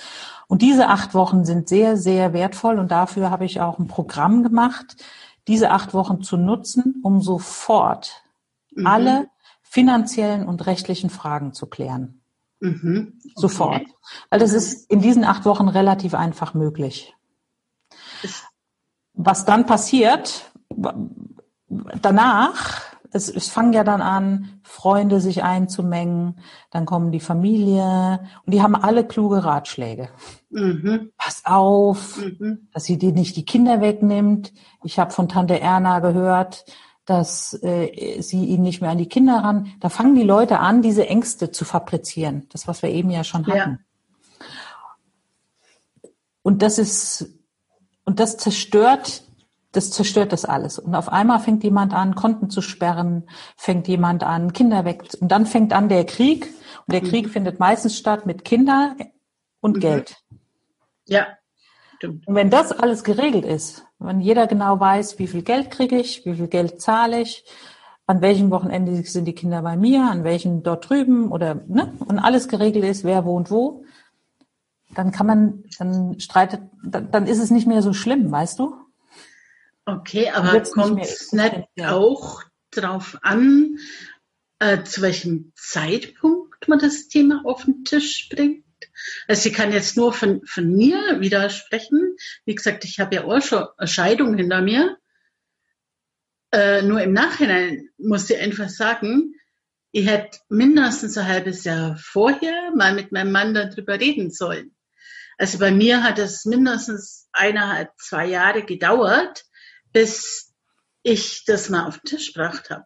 Und 0.48 0.62
diese 0.62 0.88
acht 0.88 1.16
Wochen 1.16 1.46
sind 1.46 1.68
sehr, 1.68 1.98
sehr 1.98 2.32
wertvoll 2.32 2.78
und 2.78 2.92
dafür 2.92 3.32
habe 3.32 3.46
ich 3.46 3.60
auch 3.60 3.80
ein 3.80 3.88
Programm 3.88 4.44
gemacht, 4.44 5.04
diese 5.48 5.72
acht 5.72 5.96
Wochen 5.96 6.22
zu 6.22 6.38
nutzen, 6.38 7.02
um 7.02 7.24
sofort 7.24 8.22
mhm. 8.76 8.86
alle 8.86 9.30
finanziellen 9.64 10.48
und 10.48 10.68
rechtlichen 10.68 11.10
Fragen 11.10 11.54
zu 11.54 11.66
klären. 11.66 12.22
Mhm. 12.60 13.20
Okay. 13.20 13.34
Sofort. 13.36 13.82
Weil 14.30 14.40
das 14.40 14.54
ist 14.54 14.92
in 14.92 15.02
diesen 15.02 15.24
acht 15.24 15.46
Wochen 15.46 15.70
relativ 15.70 16.14
einfach 16.14 16.54
möglich. 16.54 17.16
Was 19.14 19.46
dann 19.46 19.66
passiert, 19.66 20.52
danach, 22.02 22.82
es, 23.12 23.30
es 23.30 23.50
fangen 23.50 23.74
ja 23.74 23.84
dann 23.84 24.02
an, 24.02 24.62
Freunde 24.64 25.20
sich 25.20 25.44
einzumengen, 25.44 26.40
dann 26.72 26.86
kommen 26.86 27.12
die 27.12 27.20
Familie 27.20 28.20
und 28.46 28.54
die 28.54 28.62
haben 28.62 28.76
alle 28.76 29.06
kluge 29.06 29.44
Ratschläge. 29.44 30.10
Mhm. 30.50 31.12
Pass 31.18 31.44
auf, 31.46 32.18
mhm. 32.18 32.68
dass 32.74 32.84
sie 32.84 32.98
dir 32.98 33.12
nicht 33.12 33.36
die 33.36 33.46
Kinder 33.46 33.82
wegnimmt. 33.82 34.54
Ich 34.84 35.00
habe 35.00 35.12
von 35.12 35.28
Tante 35.28 35.60
Erna 35.60 36.00
gehört, 36.00 36.66
dass 37.06 37.58
äh, 37.64 38.22
sie 38.22 38.46
ihn 38.46 38.62
nicht 38.62 38.82
mehr 38.82 38.92
an 38.92 39.00
die 39.00 39.10
Kinder 39.10 39.38
ran. 39.44 39.74
Da 39.80 39.90
fangen 39.90 40.14
die 40.14 40.24
Leute 40.24 40.60
an, 40.60 40.84
diese 40.84 41.08
Ängste 41.08 41.52
zu 41.52 41.66
fabrizieren. 41.66 42.48
Das, 42.52 42.68
was 42.68 42.84
wir 42.84 42.92
eben 42.92 43.10
ja 43.10 43.24
schon 43.24 43.48
hatten. 43.48 43.80
Ja. 46.04 46.10
Und 46.44 46.62
das 46.62 46.78
ist, 46.78 47.34
und 48.06 48.20
das 48.20 48.38
zerstört, 48.38 49.24
das 49.72 49.92
zerstört 49.92 50.34
das 50.34 50.46
alles. 50.46 50.80
Und 50.80 50.96
auf 50.96 51.10
einmal 51.10 51.40
fängt 51.40 51.64
jemand 51.64 51.94
an, 51.94 52.16
Konten 52.16 52.50
zu 52.50 52.62
sperren, 52.62 53.30
fängt 53.56 53.88
jemand 53.88 54.24
an, 54.24 54.54
Kinder 54.54 54.86
weg. 54.86 55.04
Und 55.20 55.32
dann 55.32 55.46
fängt 55.46 55.74
an 55.74 55.90
der 55.90 56.06
Krieg. 56.06 56.48
Und 56.88 56.94
der 56.94 57.04
mhm. 57.04 57.08
Krieg 57.08 57.30
findet 57.30 57.60
meistens 57.60 57.98
statt 57.98 58.26
mit 58.26 58.44
Kindern 58.44 58.96
und 59.62 59.78
mhm. 59.78 59.82
Geld. 59.82 60.18
Ja. 61.06 61.28
Stimmt. 61.98 62.28
Und 62.28 62.36
wenn 62.36 62.50
das 62.50 62.72
alles 62.72 63.04
geregelt 63.04 63.46
ist, 63.46 63.86
wenn 64.00 64.22
jeder 64.22 64.48
genau 64.48 64.80
weiß, 64.80 65.20
wie 65.20 65.28
viel 65.28 65.44
Geld 65.44 65.70
kriege 65.70 65.98
ich, 65.98 66.26
wie 66.26 66.36
viel 66.36 66.48
Geld 66.48 66.82
zahle 66.82 67.22
ich, 67.22 67.44
an 68.08 68.22
welchem 68.22 68.50
Wochenende 68.50 69.04
sind 69.04 69.26
die 69.26 69.36
Kinder 69.36 69.62
bei 69.62 69.76
mir, 69.78 70.10
an 70.10 70.24
welchen 70.24 70.64
dort 70.64 70.90
drüben 70.90 71.32
oder 71.32 71.62
ne, 71.68 71.94
und 72.00 72.18
alles 72.18 72.48
geregelt 72.48 72.86
ist, 72.86 73.04
wer 73.04 73.24
wohnt 73.26 73.52
wo, 73.52 73.84
dann 74.96 75.12
kann 75.12 75.28
man, 75.28 75.64
dann 75.78 76.20
streitet, 76.20 76.62
dann, 76.84 77.12
dann 77.12 77.28
ist 77.28 77.38
es 77.38 77.52
nicht 77.52 77.68
mehr 77.68 77.84
so 77.84 77.94
schlimm, 77.94 78.32
weißt 78.32 78.58
du? 78.58 78.74
Okay, 79.90 80.30
aber 80.30 80.62
kommt 80.62 81.04
es 81.04 81.32
nicht, 81.32 81.54
nicht 81.76 81.88
auch 81.88 82.44
darauf 82.72 83.18
an, 83.22 83.78
äh, 84.60 84.84
zu 84.84 85.02
welchem 85.02 85.52
Zeitpunkt 85.56 86.68
man 86.68 86.80
das 86.80 87.08
Thema 87.08 87.42
auf 87.44 87.66
den 87.66 87.84
Tisch 87.86 88.30
bringt? 88.30 88.66
Also 89.28 89.44
sie 89.44 89.52
kann 89.52 89.72
jetzt 89.72 89.98
nur 89.98 90.14
von, 90.14 90.46
von 90.46 90.70
mir 90.70 91.22
widersprechen. 91.22 92.16
Wie 92.46 92.54
gesagt, 92.54 92.86
ich 92.86 93.00
habe 93.00 93.16
ja 93.16 93.24
auch 93.24 93.42
schon 93.42 93.66
eine 93.78 93.88
Scheidung 93.88 94.36
hinter 94.38 94.62
mir. 94.62 94.98
Äh, 96.52 96.84
nur 96.84 97.02
im 97.02 97.14
Nachhinein 97.14 97.90
muss 97.98 98.30
ich 98.30 98.40
einfach 98.40 98.70
sagen, 98.70 99.34
ich 99.92 100.08
hätte 100.08 100.38
mindestens 100.50 101.18
ein 101.18 101.28
halbes 101.28 101.64
Jahr 101.64 101.98
vorher 101.98 102.72
mal 102.76 102.94
mit 102.94 103.12
meinem 103.12 103.32
Mann 103.32 103.54
darüber 103.56 104.00
reden 104.00 104.30
sollen. 104.30 104.76
Also 105.40 105.58
bei 105.58 105.72
mir 105.72 106.04
hat 106.04 106.20
es 106.20 106.46
mindestens 106.46 107.30
eineinhalb, 107.32 107.92
zwei 107.98 108.28
Jahre 108.28 108.64
gedauert, 108.64 109.46
bis 109.94 110.54
ich 111.04 111.46
das 111.46 111.70
mal 111.70 111.88
auf 111.88 112.00
den 112.00 112.06
Tisch 112.06 112.34
gebracht 112.34 112.70
habe. 112.70 112.86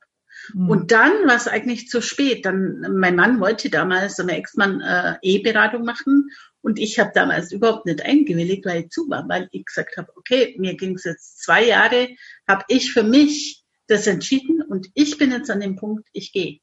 Mhm. 0.53 0.69
Und 0.69 0.91
dann 0.91 1.11
war 1.27 1.35
es 1.35 1.47
eigentlich 1.47 1.87
zu 1.87 2.01
spät. 2.01 2.45
Dann, 2.45 2.81
mein 2.97 3.15
Mann 3.15 3.39
wollte 3.39 3.69
damals, 3.69 4.15
so 4.15 4.23
mein 4.23 4.35
Ex-Mann, 4.35 4.81
äh, 4.81 5.15
E-Beratung 5.21 5.83
machen. 5.83 6.29
Und 6.61 6.79
ich 6.79 6.99
habe 6.99 7.11
damals 7.13 7.51
überhaupt 7.51 7.85
nicht 7.85 8.03
eingewilligt, 8.03 8.65
weil 8.65 8.83
ich 8.83 8.89
zu 8.89 9.09
war, 9.09 9.27
weil 9.27 9.49
ich 9.51 9.65
gesagt 9.65 9.97
habe, 9.97 10.11
okay, 10.15 10.55
mir 10.57 10.75
ging 10.75 10.95
es 10.95 11.03
jetzt 11.03 11.43
zwei 11.43 11.65
Jahre, 11.65 12.09
habe 12.47 12.63
ich 12.69 12.93
für 12.93 13.03
mich 13.03 13.63
das 13.87 14.07
entschieden 14.07 14.61
und 14.61 14.87
ich 14.93 15.17
bin 15.17 15.31
jetzt 15.31 15.51
an 15.51 15.59
dem 15.59 15.75
Punkt, 15.75 16.07
ich 16.13 16.31
gehe. 16.31 16.59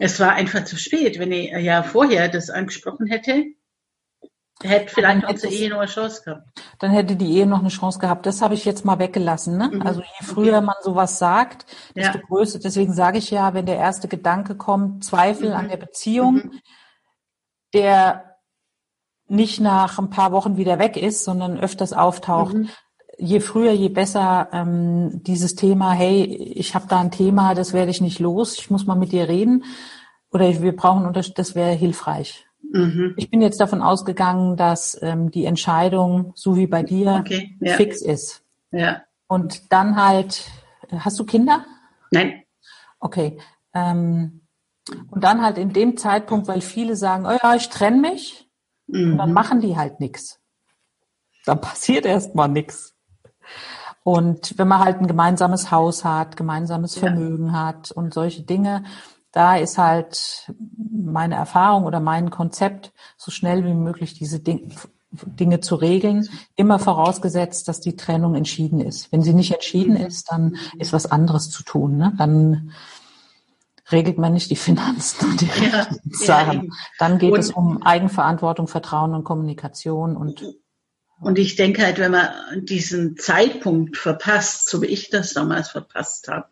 Es 0.00 0.20
war 0.20 0.34
einfach 0.34 0.64
zu 0.64 0.76
spät. 0.76 1.18
Wenn 1.18 1.32
ich 1.32 1.50
ja 1.50 1.82
vorher 1.82 2.28
das 2.28 2.50
angesprochen 2.50 3.06
hätte, 3.06 3.46
Hätte 4.62 4.94
vielleicht 4.94 5.28
unsere 5.28 5.52
Ehe 5.52 5.68
noch 5.68 5.78
eine 5.78 5.86
Chance 5.86 6.22
gehabt. 6.24 6.48
Dann 6.78 6.90
hätte 6.92 7.16
die 7.16 7.36
Ehe 7.36 7.46
noch 7.46 7.58
eine 7.58 7.68
Chance 7.68 7.98
gehabt. 7.98 8.24
Das 8.24 8.40
habe 8.40 8.54
ich 8.54 8.64
jetzt 8.64 8.84
mal 8.84 8.98
weggelassen. 8.98 9.58
Ne? 9.58 9.70
Mhm. 9.72 9.82
Also 9.82 10.00
je 10.00 10.26
früher 10.26 10.56
okay. 10.58 10.66
man 10.66 10.76
sowas 10.82 11.18
sagt, 11.18 11.66
desto 11.94 12.18
ja. 12.18 12.24
größer. 12.24 12.60
Deswegen 12.60 12.92
sage 12.92 13.18
ich 13.18 13.30
ja, 13.30 13.52
wenn 13.52 13.66
der 13.66 13.76
erste 13.76 14.08
Gedanke 14.08 14.54
kommt, 14.54 15.04
Zweifel 15.04 15.50
mhm. 15.50 15.56
an 15.56 15.68
der 15.68 15.76
Beziehung, 15.76 16.34
mhm. 16.34 16.60
der 17.74 18.36
nicht 19.26 19.60
nach 19.60 19.98
ein 19.98 20.10
paar 20.10 20.32
Wochen 20.32 20.56
wieder 20.56 20.78
weg 20.78 20.96
ist, 20.96 21.24
sondern 21.24 21.58
öfters 21.58 21.92
auftaucht. 21.92 22.54
Mhm. 22.54 22.68
Je 23.18 23.40
früher, 23.40 23.72
je 23.72 23.88
besser 23.88 24.48
ähm, 24.52 25.22
dieses 25.24 25.54
Thema, 25.56 25.92
hey, 25.92 26.24
ich 26.24 26.74
habe 26.74 26.86
da 26.88 27.00
ein 27.00 27.10
Thema, 27.10 27.54
das 27.54 27.72
werde 27.72 27.90
ich 27.90 28.00
nicht 28.00 28.18
los, 28.18 28.58
ich 28.58 28.70
muss 28.70 28.86
mal 28.86 28.96
mit 28.96 29.12
dir 29.12 29.28
reden 29.28 29.64
oder 30.32 30.62
wir 30.62 30.74
brauchen 30.74 31.12
das 31.12 31.54
wäre 31.54 31.72
hilfreich. 31.72 32.46
Mhm. 32.74 33.14
Ich 33.16 33.30
bin 33.30 33.40
jetzt 33.40 33.60
davon 33.60 33.82
ausgegangen, 33.82 34.56
dass 34.56 35.00
ähm, 35.00 35.30
die 35.30 35.44
Entscheidung, 35.44 36.32
so 36.34 36.56
wie 36.56 36.66
bei 36.66 36.82
dir, 36.82 37.18
okay, 37.20 37.56
ja. 37.60 37.74
fix 37.74 38.02
ist. 38.02 38.42
Ja. 38.72 39.02
Und 39.28 39.72
dann 39.72 39.94
halt, 39.94 40.50
hast 40.90 41.18
du 41.20 41.24
Kinder? 41.24 41.64
Nein. 42.10 42.42
Okay. 42.98 43.38
Ähm, 43.74 44.40
und 45.08 45.22
dann 45.22 45.40
halt 45.40 45.56
in 45.56 45.72
dem 45.72 45.96
Zeitpunkt, 45.96 46.48
weil 46.48 46.60
viele 46.60 46.96
sagen, 46.96 47.26
oh 47.26 47.38
ja, 47.40 47.54
ich 47.54 47.68
trenne 47.68 48.00
mich, 48.00 48.50
mhm. 48.88 49.18
dann 49.18 49.32
machen 49.32 49.60
die 49.60 49.76
halt 49.76 50.00
nichts. 50.00 50.40
Dann 51.46 51.60
passiert 51.60 52.06
erstmal 52.06 52.48
nichts. 52.48 52.96
Und 54.02 54.58
wenn 54.58 54.66
man 54.66 54.80
halt 54.80 54.98
ein 54.98 55.06
gemeinsames 55.06 55.70
Haus 55.70 56.04
hat, 56.04 56.36
gemeinsames 56.36 56.98
Vermögen 56.98 57.46
ja. 57.46 57.52
hat 57.52 57.92
und 57.92 58.12
solche 58.12 58.42
Dinge, 58.42 58.82
da 59.34 59.56
ist 59.56 59.78
halt 59.78 60.52
meine 60.92 61.34
Erfahrung 61.34 61.84
oder 61.84 61.98
mein 61.98 62.30
Konzept, 62.30 62.92
so 63.16 63.32
schnell 63.32 63.64
wie 63.64 63.74
möglich 63.74 64.14
diese 64.14 64.38
Dinge, 64.38 64.68
Dinge 65.10 65.60
zu 65.60 65.74
regeln, 65.74 66.28
immer 66.54 66.78
vorausgesetzt, 66.78 67.66
dass 67.66 67.80
die 67.80 67.96
Trennung 67.96 68.36
entschieden 68.36 68.80
ist. 68.80 69.10
Wenn 69.10 69.22
sie 69.22 69.34
nicht 69.34 69.52
entschieden 69.52 69.96
ist, 69.96 70.30
dann 70.30 70.56
ist 70.78 70.92
was 70.92 71.06
anderes 71.06 71.50
zu 71.50 71.64
tun. 71.64 71.96
Ne? 71.96 72.12
Dann 72.16 72.72
regelt 73.90 74.18
man 74.18 74.34
nicht 74.34 74.50
die 74.50 74.56
Finanzen 74.56 75.30
und 75.30 75.40
die 75.40 75.46
ja, 75.46 75.88
Sachen. 76.10 76.66
Ja, 76.66 76.72
dann 76.98 77.18
geht 77.18 77.32
und, 77.32 77.40
es 77.40 77.50
um 77.50 77.82
Eigenverantwortung, 77.82 78.68
Vertrauen 78.68 79.14
und 79.14 79.24
Kommunikation 79.24 80.16
und 80.16 80.44
und 81.20 81.38
ich 81.38 81.56
denke 81.56 81.82
halt, 81.82 81.98
wenn 81.98 82.10
man 82.10 82.28
diesen 82.64 83.16
Zeitpunkt 83.16 83.96
verpasst, 83.96 84.68
so 84.68 84.82
wie 84.82 84.86
ich 84.86 85.10
das 85.10 85.32
damals 85.32 85.70
verpasst 85.70 86.28
habe, 86.28 86.48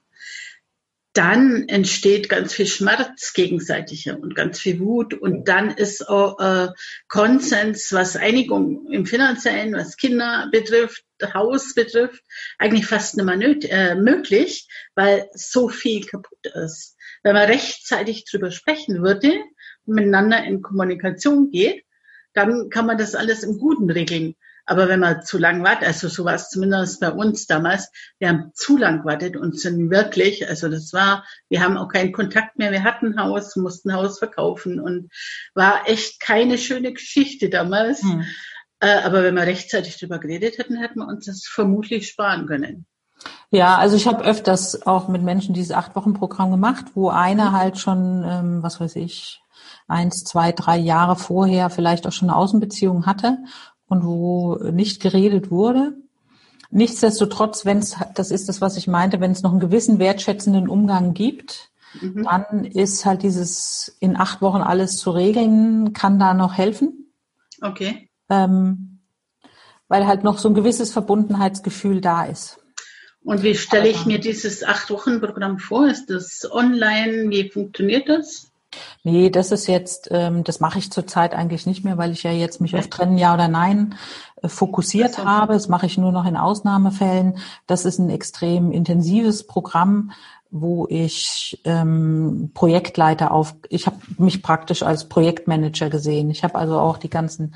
dann 1.13 1.69
entsteht 1.69 2.29
ganz 2.31 2.55
viel 2.55 2.67
Schmerz 2.67 3.35
gegenseitiger 3.35 4.19
und 4.19 4.35
ganz 4.35 4.59
viel 4.59 4.81
Wut. 4.81 5.13
Und 5.13 5.47
dann 5.47 5.71
ist 5.71 6.09
auch 6.09 6.41
äh, 6.41 6.69
Konsens, 7.09 7.93
was 7.93 8.17
Einigung 8.17 8.91
im 8.91 9.05
Finanziellen, 9.05 9.75
was 9.75 9.97
Kinder 9.97 10.49
betrifft, 10.51 11.05
Haus 11.35 11.75
betrifft, 11.75 12.23
eigentlich 12.59 12.87
fast 12.87 13.17
nicht 13.17 13.27
mehr 13.27 13.37
nöt 13.37 13.65
äh, 13.69 13.95
möglich, 13.95 14.67
weil 14.95 15.29
so 15.35 15.69
viel 15.69 16.05
kaputt 16.05 16.47
ist. 16.55 16.97
Wenn 17.23 17.35
man 17.35 17.47
rechtzeitig 17.47 18.25
drüber 18.25 18.51
sprechen 18.51 19.03
würde 19.03 19.33
und 19.85 19.95
miteinander 19.95 20.43
in 20.45 20.63
Kommunikation 20.63 21.51
geht, 21.51 21.85
dann 22.33 22.71
kann 22.71 22.87
man 22.87 22.99
das 22.99 23.15
alles 23.15 23.43
im 23.43 23.59
Guten 23.59 23.91
regeln. 23.91 24.35
Aber 24.65 24.89
wenn 24.89 25.01
man 25.01 25.23
zu 25.23 25.39
lang 25.39 25.65
wartet, 25.65 25.89
also 25.89 26.09
so 26.09 26.25
war 26.25 26.35
es 26.35 26.49
zumindest 26.49 27.01
bei 27.01 27.11
uns 27.11 27.47
damals, 27.47 27.91
wir 28.19 28.29
haben 28.29 28.53
zu 28.55 28.77
lang 28.77 29.01
gewartet 29.01 29.37
und 29.37 29.59
sind 29.59 29.91
wirklich, 29.91 30.49
also 30.49 30.69
das 30.69 30.93
war, 30.93 31.25
wir 31.49 31.63
haben 31.63 31.77
auch 31.77 31.89
keinen 31.89 32.13
Kontakt 32.13 32.59
mehr, 32.59 32.71
wir 32.71 32.85
hatten 32.85 33.19
ein 33.19 33.21
Haus, 33.21 33.57
mussten 33.57 33.91
ein 33.91 33.97
Haus 33.97 34.19
verkaufen 34.19 34.81
und 34.81 35.11
war 35.55 35.89
echt 35.89 36.21
keine 36.21 36.59
schöne 36.59 36.93
Geschichte 36.93 37.51
damals. 37.51 38.03
Hm. 38.03 38.25
Äh, 38.81 39.03
aber 39.03 39.23
wenn 39.23 39.35
wir 39.35 39.43
rechtzeitig 39.43 39.99
drüber 39.99 40.19
geredet 40.19 40.59
hätten, 40.59 40.77
hätten 40.77 41.01
wir 41.01 41.09
uns 41.09 41.27
das 41.27 41.45
vermutlich 41.47 42.09
sparen 42.09 42.47
können. 42.47 42.87
Ja, 43.51 43.77
also 43.77 43.97
ich 43.97 44.07
habe 44.07 44.25
öfters 44.25 44.87
auch 44.87 45.09
mit 45.09 45.23
Menschen 45.23 45.55
dieses 45.55 45.73
Acht-Wochen-Programm 45.73 46.51
gemacht, 46.51 46.87
wo 46.95 47.11
einer 47.11 47.51
mhm. 47.51 47.57
halt 47.57 47.79
schon, 47.79 48.25
ähm, 48.27 48.63
was 48.63 48.81
weiß 48.81 48.97
ich, 48.97 49.41
eins, 49.87 50.25
zwei, 50.25 50.53
drei 50.53 50.79
Jahre 50.79 51.17
vorher 51.17 51.71
vielleicht 51.71 52.07
auch 52.07 52.13
schon 52.13 52.31
eine 52.31 52.37
Außenbeziehung 52.37 53.07
hatte 53.07 53.39
und 53.93 54.05
wo 54.05 54.57
nicht 54.73 55.01
geredet 55.01 55.51
wurde. 55.51 55.93
Nichtsdestotrotz, 56.71 57.67
wenn 57.67 57.79
es, 57.79 57.97
das 58.15 58.31
ist 58.31 58.49
das, 58.49 58.63
was 58.63 58.79
ich 58.79 58.89
meinte, 58.89 59.21
wenn 59.21 59.31
es 59.31 59.43
noch 59.43 59.51
einen 59.51 59.61
gewissen 59.61 59.99
wertschätzenden 59.99 60.69
Umgang 60.69 61.13
gibt, 61.13 61.71
mhm. 62.01 62.25
dann 62.25 62.65
ist 62.65 63.05
halt 63.05 63.23
dieses 63.23 63.95
in 64.01 64.17
acht 64.17 64.41
Wochen 64.41 64.63
alles 64.63 64.97
zu 64.97 65.11
regeln, 65.11 65.93
kann 65.93 66.19
da 66.19 66.33
noch 66.33 66.55
helfen. 66.55 67.13
Okay. 67.61 68.09
Ähm, 68.31 69.01
weil 69.89 70.07
halt 70.07 70.25
noch 70.25 70.39
so 70.39 70.49
ein 70.49 70.55
gewisses 70.55 70.91
Verbundenheitsgefühl 70.91 72.01
da 72.01 72.25
ist. 72.25 72.59
Und 73.23 73.43
wie 73.43 73.55
stelle 73.55 73.89
ich 73.89 74.07
mir 74.07 74.19
dieses 74.19 74.65
Acht-Wochen-Programm 74.65 75.59
vor? 75.59 75.87
Ist 75.87 76.07
das 76.07 76.51
online? 76.51 77.29
Wie 77.29 77.51
funktioniert 77.51 78.09
das? 78.09 78.52
Nee, 79.05 79.31
das 79.31 79.53
ist 79.53 79.67
jetzt, 79.67 80.09
ähm, 80.11 80.45
das 80.45 80.61
mache 80.61 80.79
ich 80.79 80.93
zurzeit 80.93 81.35
eigentlich 81.35 81.67
nicht 81.67 81.85
mehr, 81.85 81.99
weil 81.99 82.13
ich 82.13 82.23
ja 82.23 82.31
jetzt 82.31 82.61
mich 82.61 82.77
auf 82.77 82.89
Trennen 82.89 83.19
Ja 83.19 83.35
oder 83.35 83.49
Nein 83.49 83.95
äh, 84.41 84.49
fokussiert 84.49 85.15
so. 85.15 85.25
habe. 85.25 85.55
Das 85.55 85.69
mache 85.69 85.87
ich 85.87 85.99
nur 85.99 86.13
noch 86.13 86.25
in 86.25 86.37
Ausnahmefällen. 86.37 87.39
Das 87.67 87.85
ist 87.85 87.99
ein 87.99 88.11
extrem 88.11 88.73
intensives 88.73 89.47
Programm, 89.47 90.13
wo 90.51 90.87
ich 90.89 91.61
ähm, 91.65 92.51
Projektleiter 92.55 93.31
auf, 93.31 93.55
ich 93.69 93.87
habe 93.87 93.97
mich 94.19 94.43
praktisch 94.43 94.83
als 94.83 95.09
Projektmanager 95.09 95.91
gesehen. 95.91 96.31
Ich 96.31 96.45
habe 96.45 96.57
also 96.57 96.79
auch 96.79 96.99
die 96.99 97.11
ganzen 97.11 97.55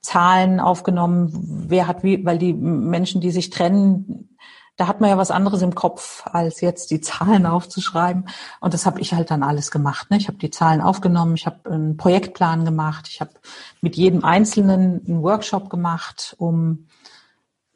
Zahlen 0.00 0.58
aufgenommen, 0.58 1.30
wer 1.68 1.86
hat 1.86 2.02
wie, 2.02 2.24
weil 2.24 2.38
die 2.38 2.52
Menschen, 2.52 3.20
die 3.20 3.30
sich 3.30 3.50
trennen, 3.50 4.36
da 4.82 4.88
hat 4.88 5.00
man 5.00 5.10
ja 5.10 5.16
was 5.16 5.30
anderes 5.30 5.62
im 5.62 5.76
Kopf, 5.76 6.24
als 6.26 6.60
jetzt 6.60 6.90
die 6.90 7.00
Zahlen 7.00 7.46
aufzuschreiben. 7.56 8.26
Und 8.58 8.74
das 8.74 8.84
habe 8.84 8.98
ich 8.98 9.14
halt 9.14 9.30
dann 9.30 9.44
alles 9.44 9.70
gemacht. 9.70 10.10
Ne? 10.10 10.16
Ich 10.16 10.26
habe 10.26 10.38
die 10.38 10.50
Zahlen 10.50 10.80
aufgenommen, 10.80 11.36
ich 11.36 11.46
habe 11.46 11.70
einen 11.70 11.96
Projektplan 11.96 12.64
gemacht, 12.64 13.06
ich 13.08 13.20
habe 13.20 13.30
mit 13.80 13.94
jedem 13.94 14.24
Einzelnen 14.24 15.00
einen 15.06 15.22
Workshop 15.22 15.70
gemacht, 15.70 16.34
um 16.36 16.88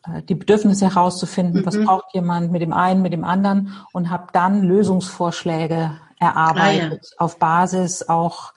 äh, 0.05 0.21
die 0.25 0.35
Bedürfnisse 0.35 0.87
herauszufinden, 0.87 1.61
mhm. 1.61 1.67
was 1.67 1.79
braucht 1.81 2.13
jemand 2.13 2.51
mit 2.51 2.61
dem 2.61 2.73
einen, 2.73 3.03
mit 3.03 3.13
dem 3.13 3.23
anderen 3.23 3.73
und 3.93 4.11
habe 4.11 4.27
dann 4.33 4.65
Lösungsvorschläge 4.65 5.93
erarbeitet 6.19 7.03
ah, 7.05 7.09
ja. 7.13 7.25
auf 7.25 7.39
Basis 7.39 8.09
auch 8.09 8.53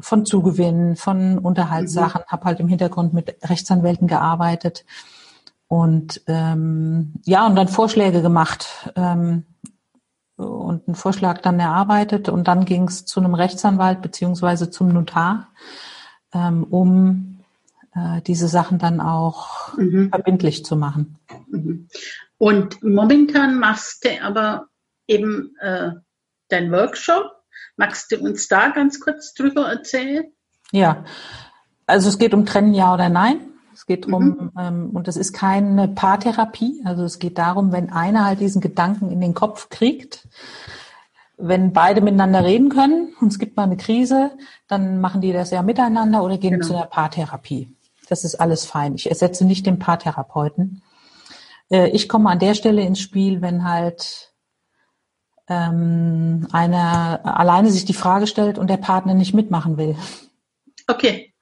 von 0.00 0.24
Zugewinnen, 0.24 0.96
von 0.96 1.36
Unterhaltssachen, 1.36 2.22
mhm. 2.22 2.32
habe 2.32 2.44
halt 2.46 2.60
im 2.60 2.68
Hintergrund 2.68 3.12
mit 3.12 3.36
Rechtsanwälten 3.46 4.08
gearbeitet 4.08 4.86
und 5.68 6.22
ähm, 6.26 7.14
ja, 7.24 7.46
und 7.46 7.56
dann 7.56 7.68
Vorschläge 7.68 8.22
gemacht 8.22 8.90
ähm, 8.94 9.44
und 10.36 10.86
einen 10.86 10.94
Vorschlag 10.94 11.40
dann 11.40 11.58
erarbeitet 11.58 12.28
und 12.28 12.46
dann 12.46 12.64
ging 12.64 12.84
es 12.84 13.04
zu 13.04 13.20
einem 13.20 13.34
Rechtsanwalt 13.34 14.02
beziehungsweise 14.02 14.70
zum 14.70 14.88
Notar, 14.88 15.48
ähm, 16.32 16.64
um 16.64 17.40
äh, 17.94 18.20
diese 18.22 18.48
Sachen 18.48 18.78
dann 18.78 19.00
auch 19.00 19.76
mhm. 19.76 20.10
verbindlich 20.10 20.64
zu 20.64 20.76
machen. 20.76 21.18
Mhm. 21.48 21.88
Und 22.38 22.82
momentan 22.82 23.58
machst 23.58 24.04
du 24.04 24.22
aber 24.22 24.66
eben 25.06 25.54
äh, 25.60 25.92
dein 26.48 26.70
Workshop. 26.70 27.32
Magst 27.76 28.12
du 28.12 28.18
uns 28.18 28.48
da 28.48 28.68
ganz 28.68 29.00
kurz 29.00 29.34
drüber 29.34 29.68
erzählen? 29.68 30.24
Ja, 30.70 31.04
also 31.86 32.08
es 32.08 32.18
geht 32.18 32.34
um 32.34 32.46
Trennen 32.46 32.74
ja 32.74 32.92
oder 32.92 33.08
nein. 33.08 33.40
Es 33.86 33.94
geht 33.94 34.06
darum, 34.06 34.24
mhm. 34.24 34.50
ähm, 34.58 34.90
und 34.94 35.06
das 35.06 35.16
ist 35.16 35.32
keine 35.32 35.86
Paartherapie, 35.86 36.82
also 36.84 37.04
es 37.04 37.20
geht 37.20 37.38
darum, 37.38 37.70
wenn 37.70 37.90
einer 37.90 38.24
halt 38.24 38.40
diesen 38.40 38.60
Gedanken 38.60 39.12
in 39.12 39.20
den 39.20 39.32
Kopf 39.32 39.68
kriegt, 39.68 40.26
wenn 41.36 41.72
beide 41.72 42.00
miteinander 42.00 42.42
reden 42.42 42.68
können 42.68 43.14
und 43.20 43.28
es 43.28 43.38
gibt 43.38 43.56
mal 43.56 43.62
eine 43.62 43.76
Krise, 43.76 44.32
dann 44.66 45.00
machen 45.00 45.20
die 45.20 45.32
das 45.32 45.52
ja 45.52 45.62
miteinander 45.62 46.24
oder 46.24 46.36
gehen 46.36 46.54
genau. 46.54 46.66
zu 46.66 46.74
einer 46.74 46.86
Paartherapie. 46.86 47.76
Das 48.08 48.24
ist 48.24 48.34
alles 48.34 48.64
fein. 48.64 48.96
Ich 48.96 49.08
ersetze 49.08 49.44
nicht 49.44 49.66
den 49.66 49.78
Paartherapeuten. 49.78 50.82
Äh, 51.70 51.90
ich 51.90 52.08
komme 52.08 52.28
an 52.30 52.40
der 52.40 52.54
Stelle 52.54 52.82
ins 52.82 52.98
Spiel, 52.98 53.40
wenn 53.40 53.68
halt 53.68 54.32
ähm, 55.48 56.48
einer 56.50 57.20
alleine 57.22 57.70
sich 57.70 57.84
die 57.84 57.94
Frage 57.94 58.26
stellt 58.26 58.58
und 58.58 58.68
der 58.68 58.78
Partner 58.78 59.14
nicht 59.14 59.32
mitmachen 59.32 59.76
will. 59.76 59.96
Okay. 60.88 61.32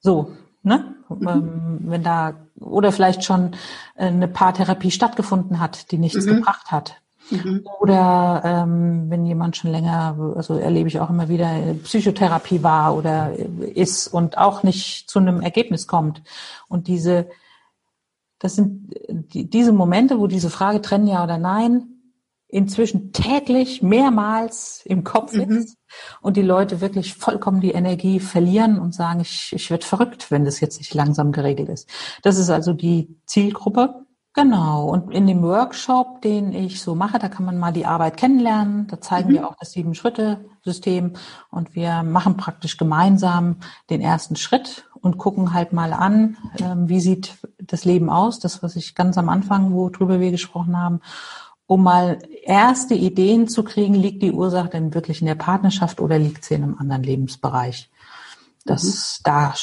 So, 0.00 0.32
ne? 0.64 0.93
Mhm. 1.08 1.80
Wenn 1.80 2.02
da 2.02 2.34
oder 2.60 2.92
vielleicht 2.92 3.24
schon 3.24 3.52
äh, 3.96 4.06
eine 4.06 4.28
Paartherapie 4.28 4.90
stattgefunden 4.90 5.60
hat, 5.60 5.90
die 5.90 5.98
nichts 5.98 6.24
mhm. 6.24 6.36
gebracht 6.36 6.70
hat. 6.70 6.96
Mhm. 7.30 7.66
Oder 7.80 8.42
ähm, 8.44 9.08
wenn 9.08 9.24
jemand 9.26 9.56
schon 9.56 9.70
länger, 9.70 10.16
also 10.36 10.56
erlebe 10.56 10.88
ich 10.88 11.00
auch 11.00 11.10
immer 11.10 11.28
wieder, 11.28 11.48
Psychotherapie 11.82 12.62
war 12.62 12.94
oder 12.94 13.32
ist 13.74 14.08
und 14.08 14.36
auch 14.36 14.62
nicht 14.62 15.08
zu 15.08 15.18
einem 15.18 15.40
Ergebnis 15.40 15.86
kommt. 15.86 16.22
Und 16.68 16.86
diese, 16.86 17.28
das 18.38 18.56
sind 18.56 18.94
die, 19.08 19.48
diese 19.48 19.72
Momente, 19.72 20.18
wo 20.18 20.26
diese 20.26 20.50
Frage 20.50 20.82
trennen 20.82 21.06
ja 21.06 21.24
oder 21.24 21.38
nein, 21.38 21.93
inzwischen 22.48 23.12
täglich 23.12 23.82
mehrmals 23.82 24.82
im 24.84 25.02
Kopf 25.02 25.34
mhm. 25.34 25.58
ist 25.58 25.76
und 26.20 26.36
die 26.36 26.42
Leute 26.42 26.80
wirklich 26.80 27.14
vollkommen 27.14 27.60
die 27.60 27.72
Energie 27.72 28.20
verlieren 28.20 28.78
und 28.78 28.94
sagen, 28.94 29.20
ich, 29.20 29.52
ich 29.52 29.70
werde 29.70 29.84
verrückt, 29.84 30.30
wenn 30.30 30.44
das 30.44 30.60
jetzt 30.60 30.78
nicht 30.78 30.94
langsam 30.94 31.32
geregelt 31.32 31.68
ist. 31.68 31.88
Das 32.22 32.38
ist 32.38 32.50
also 32.50 32.72
die 32.72 33.16
Zielgruppe. 33.26 34.04
Genau. 34.36 34.88
Und 34.88 35.12
in 35.12 35.28
dem 35.28 35.42
Workshop, 35.42 36.20
den 36.22 36.52
ich 36.52 36.80
so 36.80 36.96
mache, 36.96 37.20
da 37.20 37.28
kann 37.28 37.46
man 37.46 37.56
mal 37.56 37.72
die 37.72 37.86
Arbeit 37.86 38.16
kennenlernen. 38.16 38.88
Da 38.88 39.00
zeigen 39.00 39.30
mhm. 39.30 39.34
wir 39.34 39.48
auch 39.48 39.54
das 39.58 39.72
Sieben-Schritte-System 39.72 41.12
und 41.50 41.74
wir 41.76 42.02
machen 42.02 42.36
praktisch 42.36 42.76
gemeinsam 42.76 43.56
den 43.90 44.00
ersten 44.00 44.34
Schritt 44.34 44.88
und 45.00 45.18
gucken 45.18 45.54
halt 45.54 45.72
mal 45.72 45.92
an, 45.92 46.36
ähm, 46.58 46.88
wie 46.88 46.98
sieht 46.98 47.36
das 47.58 47.84
Leben 47.84 48.10
aus, 48.10 48.40
das, 48.40 48.62
was 48.62 48.74
ich 48.74 48.94
ganz 48.94 49.18
am 49.18 49.28
Anfang, 49.28 49.72
worüber 49.72 50.18
wir 50.18 50.30
gesprochen 50.32 50.78
haben 50.78 51.00
um 51.66 51.82
mal 51.82 52.18
erste 52.42 52.94
Ideen 52.94 53.48
zu 53.48 53.64
kriegen, 53.64 53.94
liegt 53.94 54.22
die 54.22 54.32
Ursache 54.32 54.68
denn 54.68 54.94
wirklich 54.94 55.20
in 55.20 55.26
der 55.26 55.34
Partnerschaft 55.34 56.00
oder 56.00 56.18
liegt 56.18 56.44
sie 56.44 56.54
in 56.54 56.62
einem 56.62 56.78
anderen 56.78 57.02
Lebensbereich? 57.02 57.90
Das, 58.64 59.20
mhm. 59.20 59.22
da 59.24 59.54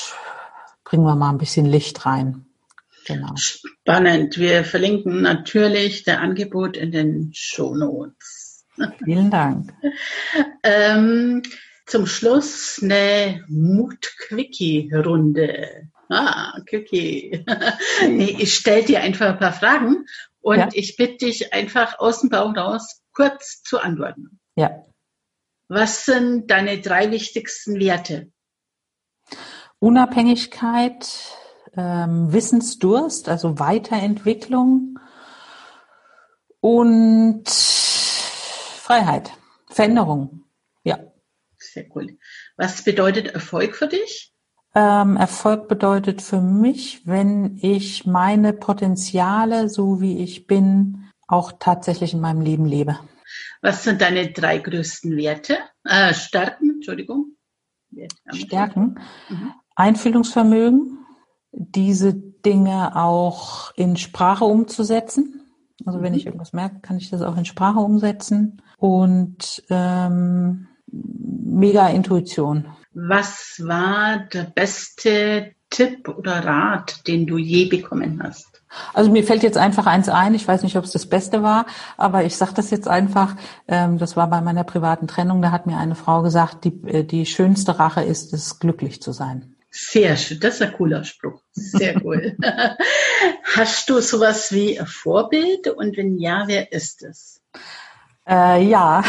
bringen 0.83 1.03
wir 1.03 1.15
mal 1.15 1.29
ein 1.29 1.37
bisschen 1.37 1.65
Licht 1.65 2.05
rein. 2.05 2.45
Genau. 3.05 3.33
Spannend. 3.35 4.37
Wir 4.37 4.63
verlinken 4.63 5.21
natürlich 5.21 6.03
der 6.03 6.21
Angebot 6.21 6.77
in 6.77 6.91
den 6.91 7.31
Show 7.33 7.75
Notes. 7.75 8.65
Vielen 9.03 9.31
Dank. 9.31 9.73
ähm, 10.63 11.41
zum 11.85 12.05
Schluss 12.05 12.79
eine 12.81 13.43
Mut-Quickie-Runde. 13.47 15.89
Ah, 16.09 16.59
Quickie. 16.65 17.45
nee, 18.07 18.37
ich 18.39 18.55
stelle 18.55 18.83
dir 18.83 19.01
einfach 19.01 19.29
ein 19.29 19.39
paar 19.39 19.53
Fragen 19.53 20.05
und 20.41 20.57
ja. 20.57 20.69
ich 20.73 20.97
bitte 20.97 21.25
dich 21.25 21.53
einfach 21.53 21.99
aus 21.99 22.21
dem 22.21 22.29
Bauch 22.29 22.55
raus 22.55 23.01
kurz 23.13 23.61
zu 23.63 23.79
antworten. 23.79 24.39
Ja. 24.55 24.85
Was 25.67 26.05
sind 26.05 26.51
deine 26.51 26.81
drei 26.81 27.11
wichtigsten 27.11 27.79
Werte? 27.79 28.31
Unabhängigkeit, 29.79 31.07
ähm, 31.75 32.33
Wissensdurst, 32.33 33.29
also 33.29 33.59
Weiterentwicklung 33.59 34.99
und 36.59 37.49
Freiheit, 37.49 39.31
Veränderung. 39.69 40.43
Ja. 40.83 40.99
Sehr 41.57 41.85
cool. 41.95 42.17
Was 42.57 42.83
bedeutet 42.83 43.27
Erfolg 43.27 43.75
für 43.75 43.87
dich? 43.87 44.30
Ähm, 44.73 45.17
Erfolg 45.17 45.67
bedeutet 45.67 46.21
für 46.21 46.39
mich, 46.39 47.05
wenn 47.05 47.57
ich 47.61 48.05
meine 48.05 48.53
Potenziale, 48.53 49.67
so 49.69 49.99
wie 49.99 50.19
ich 50.19 50.47
bin, 50.47 51.09
auch 51.27 51.51
tatsächlich 51.59 52.13
in 52.13 52.21
meinem 52.21 52.41
Leben 52.41 52.65
lebe. 52.65 52.99
Was 53.61 53.83
sind 53.83 54.01
deine 54.01 54.31
drei 54.31 54.57
größten 54.57 55.15
Werte? 55.17 55.57
Äh, 55.83 56.13
Stärken, 56.13 56.75
Entschuldigung. 56.75 57.35
Stärken. 58.31 58.99
Mhm. 59.29 59.53
Einfühlungsvermögen, 59.75 61.05
diese 61.51 62.13
Dinge 62.13 62.95
auch 62.95 63.73
in 63.75 63.97
Sprache 63.97 64.45
umzusetzen. 64.45 65.41
Also 65.85 66.01
wenn 66.01 66.13
ich 66.13 66.23
mhm. 66.23 66.29
irgendwas 66.29 66.53
merke, 66.53 66.79
kann 66.79 66.97
ich 66.97 67.09
das 67.09 67.21
auch 67.21 67.37
in 67.37 67.45
Sprache 67.45 67.79
umsetzen. 67.79 68.61
Und 68.77 69.63
ähm, 69.69 70.67
mega 70.87 71.87
Intuition. 71.87 72.67
Was 72.93 73.55
war 73.65 74.19
der 74.33 74.43
beste 74.43 75.53
Tipp 75.69 76.09
oder 76.09 76.43
Rat, 76.43 77.07
den 77.07 77.25
du 77.25 77.37
je 77.37 77.65
bekommen 77.65 78.21
hast? 78.21 78.61
Also 78.93 79.09
mir 79.09 79.23
fällt 79.23 79.43
jetzt 79.43 79.57
einfach 79.57 79.85
eins 79.85 80.09
ein, 80.09 80.33
ich 80.33 80.47
weiß 80.47 80.63
nicht, 80.63 80.75
ob 80.77 80.83
es 80.83 80.91
das 80.91 81.05
Beste 81.05 81.43
war, 81.43 81.65
aber 81.97 82.23
ich 82.23 82.35
sage 82.35 82.53
das 82.55 82.69
jetzt 82.69 82.87
einfach, 82.87 83.35
ähm, 83.67 83.97
das 83.97 84.15
war 84.15 84.29
bei 84.29 84.41
meiner 84.41 84.63
privaten 84.63 85.07
Trennung, 85.07 85.41
da 85.41 85.51
hat 85.51 85.67
mir 85.67 85.77
eine 85.77 85.95
Frau 85.95 86.21
gesagt, 86.21 86.65
die, 86.65 86.87
äh, 86.87 87.03
die 87.03 87.25
schönste 87.25 87.79
Rache 87.79 88.03
ist 88.03 88.33
es, 88.33 88.59
glücklich 88.59 89.01
zu 89.01 89.11
sein. 89.11 89.55
Sehr 89.69 90.17
schön, 90.17 90.39
das 90.41 90.55
ist 90.55 90.61
ein 90.61 90.73
cooler 90.73 91.05
Spruch. 91.05 91.41
Sehr 91.53 92.03
cool. 92.03 92.35
Hast 93.55 93.89
du 93.89 94.01
sowas 94.01 94.51
wie 94.51 94.77
ein 94.77 94.85
Vorbild 94.85 95.69
und 95.69 95.95
wenn 95.95 96.17
ja, 96.17 96.43
wer 96.47 96.73
ist 96.73 97.03
es? 97.03 97.41
Äh, 98.27 98.63
ja, 98.65 99.01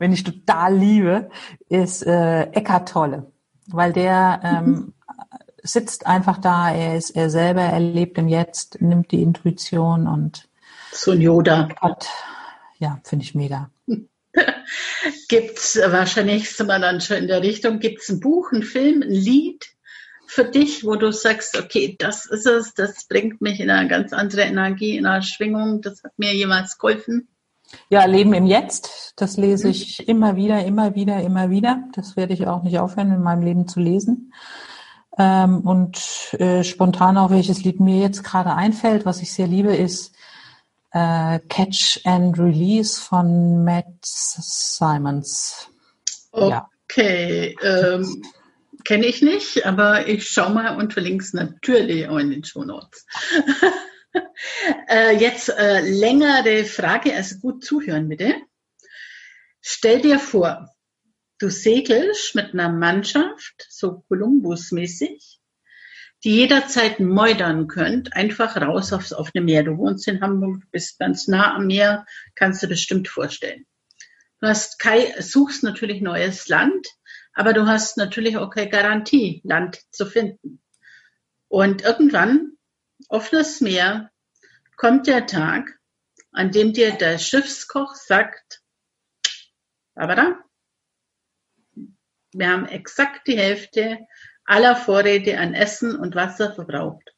wenn 0.00 0.12
ich 0.12 0.24
total 0.24 0.74
liebe, 0.74 1.28
ist 1.68 2.04
äh, 2.04 2.44
Eckart 2.52 2.88
Tolle, 2.88 3.30
weil 3.66 3.92
der 3.92 4.40
ähm, 4.42 4.94
sitzt 5.62 6.06
einfach 6.06 6.38
da, 6.38 6.72
er 6.72 6.96
ist 6.96 7.10
er 7.10 7.28
selber, 7.28 7.60
er 7.60 7.80
lebt 7.80 8.16
im 8.16 8.26
Jetzt, 8.26 8.80
nimmt 8.80 9.12
die 9.12 9.22
Intuition 9.22 10.06
und 10.06 10.48
so 10.90 11.12
ein 11.12 11.20
Yoda. 11.20 11.68
Hat, 11.80 12.08
ja, 12.78 12.98
finde 13.04 13.24
ich 13.24 13.34
mega. 13.34 13.70
gibt's 15.28 15.76
wahrscheinlich 15.76 16.50
sind 16.50 16.68
wir 16.68 16.78
dann 16.78 17.02
schon 17.02 17.18
in 17.18 17.28
der 17.28 17.42
Richtung, 17.42 17.78
gibt's 17.78 18.08
ein 18.08 18.20
Buch, 18.20 18.52
ein 18.52 18.62
Film, 18.62 19.02
ein 19.02 19.10
Lied 19.10 19.66
für 20.26 20.44
dich, 20.44 20.82
wo 20.82 20.96
du 20.96 21.12
sagst, 21.12 21.58
okay, 21.58 21.96
das 21.98 22.24
ist 22.24 22.46
es, 22.46 22.72
das 22.72 23.06
bringt 23.06 23.42
mich 23.42 23.60
in 23.60 23.68
eine 23.68 23.88
ganz 23.88 24.14
andere 24.14 24.42
Energie, 24.42 24.96
in 24.96 25.04
eine 25.04 25.22
Schwingung, 25.22 25.82
das 25.82 26.02
hat 26.02 26.18
mir 26.18 26.34
jemals 26.34 26.78
geholfen? 26.78 27.28
Ja, 27.88 28.04
Leben 28.04 28.32
im 28.34 28.46
Jetzt, 28.46 29.14
das 29.16 29.36
lese 29.36 29.66
mhm. 29.66 29.70
ich 29.72 30.08
immer 30.08 30.36
wieder, 30.36 30.64
immer 30.64 30.94
wieder, 30.94 31.20
immer 31.20 31.50
wieder. 31.50 31.84
Das 31.94 32.16
werde 32.16 32.34
ich 32.34 32.46
auch 32.46 32.62
nicht 32.62 32.78
aufhören, 32.78 33.12
in 33.12 33.22
meinem 33.22 33.42
Leben 33.42 33.68
zu 33.68 33.80
lesen. 33.80 34.32
Ähm, 35.18 35.60
und 35.60 36.34
äh, 36.38 36.62
spontan 36.64 37.18
auch, 37.18 37.30
welches 37.30 37.64
Lied 37.64 37.80
mir 37.80 38.00
jetzt 38.00 38.22
gerade 38.22 38.54
einfällt, 38.54 39.04
was 39.06 39.20
ich 39.22 39.32
sehr 39.32 39.46
liebe, 39.46 39.74
ist 39.74 40.14
äh, 40.92 41.40
Catch 41.48 42.00
and 42.04 42.38
Release 42.38 43.00
von 43.00 43.64
Matt 43.64 43.86
Simons. 44.02 45.68
Okay, 46.30 47.56
ja. 47.62 47.94
ähm, 47.94 48.22
kenne 48.84 49.06
ich 49.06 49.20
nicht, 49.20 49.66
aber 49.66 50.08
ich 50.08 50.28
schaue 50.28 50.50
mal 50.50 50.76
und 50.76 50.92
verlinke 50.92 51.24
es 51.24 51.32
natürlich 51.32 52.08
auch 52.08 52.18
in 52.18 52.30
den 52.30 52.44
Show 52.44 52.64
Notes. 52.64 53.06
äh, 54.88 55.16
jetzt 55.16 55.48
äh, 55.48 55.80
längere 55.80 56.64
Frage, 56.64 57.14
also 57.14 57.38
gut 57.38 57.64
zuhören 57.64 58.08
bitte. 58.08 58.34
Stell 59.60 60.00
dir 60.00 60.18
vor, 60.18 60.74
du 61.38 61.50
segelst 61.50 62.34
mit 62.34 62.52
einer 62.52 62.70
Mannschaft, 62.70 63.66
so 63.68 64.04
Kolumbus-mäßig, 64.08 65.38
die 66.24 66.36
jederzeit 66.36 67.00
meudern 67.00 67.66
könnt, 67.66 68.14
einfach 68.14 68.56
raus 68.56 68.92
aufs 68.92 69.12
offene 69.12 69.44
Meer. 69.44 69.62
Du 69.64 69.78
wohnst 69.78 70.06
in 70.06 70.20
Hamburg, 70.20 70.62
bist 70.70 70.98
ganz 70.98 71.28
nah 71.28 71.54
am 71.54 71.66
Meer, 71.66 72.04
kannst 72.34 72.62
du 72.62 72.68
bestimmt 72.68 73.08
vorstellen. 73.08 73.66
Du 74.40 74.46
hast 74.46 74.78
Kai, 74.78 75.14
suchst 75.18 75.62
natürlich 75.62 76.00
neues 76.00 76.48
Land, 76.48 76.86
aber 77.34 77.52
du 77.52 77.66
hast 77.66 77.96
natürlich 77.96 78.36
auch 78.36 78.50
keine 78.50 78.70
Garantie, 78.70 79.40
Land 79.44 79.80
zu 79.90 80.06
finden. 80.06 80.60
Und 81.48 81.82
irgendwann, 81.82 82.52
offenes 83.08 83.60
Meer, 83.60 84.10
kommt 84.76 85.06
der 85.06 85.26
Tag, 85.26 85.78
an 86.32 86.50
dem 86.50 86.72
dir 86.72 86.92
der 86.92 87.18
Schiffskoch 87.18 87.94
sagt, 87.94 88.62
aber 89.94 90.38
wir 92.32 92.48
haben 92.48 92.66
exakt 92.66 93.26
die 93.26 93.36
Hälfte 93.36 93.98
aller 94.44 94.76
Vorräte 94.76 95.38
an 95.38 95.54
Essen 95.54 95.96
und 95.96 96.14
Wasser 96.14 96.54
verbraucht. 96.54 97.12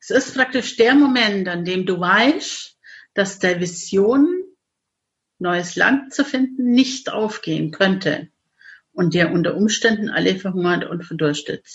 Es 0.00 0.10
ist 0.10 0.34
praktisch 0.34 0.76
der 0.76 0.94
Moment, 0.94 1.48
an 1.48 1.64
dem 1.64 1.84
du 1.84 1.98
weißt, 1.98 2.78
dass 3.14 3.38
der 3.38 3.60
Vision, 3.60 4.44
neues 5.38 5.74
Land 5.76 6.14
zu 6.14 6.24
finden, 6.24 6.70
nicht 6.70 7.10
aufgehen 7.10 7.72
könnte 7.72 8.28
und 8.92 9.14
dir 9.14 9.30
unter 9.30 9.56
Umständen 9.56 10.08
alle 10.08 10.38
verhungert 10.38 10.84
und 10.84 11.04
verdurstet. 11.04 11.66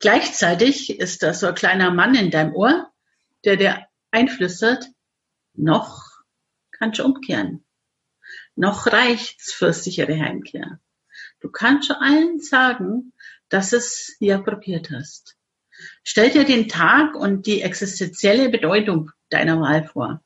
Gleichzeitig 0.00 0.98
ist 0.98 1.22
da 1.22 1.34
so 1.34 1.48
ein 1.48 1.54
kleiner 1.54 1.90
Mann 1.90 2.14
in 2.14 2.30
deinem 2.30 2.54
Ohr, 2.54 2.92
der 3.44 3.56
dir 3.56 3.86
einflüstert, 4.10 4.86
noch 5.54 6.04
kannst 6.70 7.00
du 7.00 7.04
umkehren. 7.04 7.64
Noch 8.54 8.86
reicht's 8.86 9.52
für 9.52 9.72
sichere 9.72 10.18
Heimkehr. 10.18 10.80
Du 11.40 11.50
kannst 11.50 11.90
allen 11.90 12.40
sagen, 12.40 13.12
dass 13.48 13.72
es 13.72 14.16
ja 14.20 14.38
probiert 14.38 14.90
hast. 14.90 15.36
Stell 16.02 16.30
dir 16.30 16.44
den 16.44 16.68
Tag 16.68 17.14
und 17.14 17.46
die 17.46 17.62
existenzielle 17.62 18.48
Bedeutung 18.50 19.10
deiner 19.30 19.60
Wahl 19.60 19.84
vor. 19.84 20.22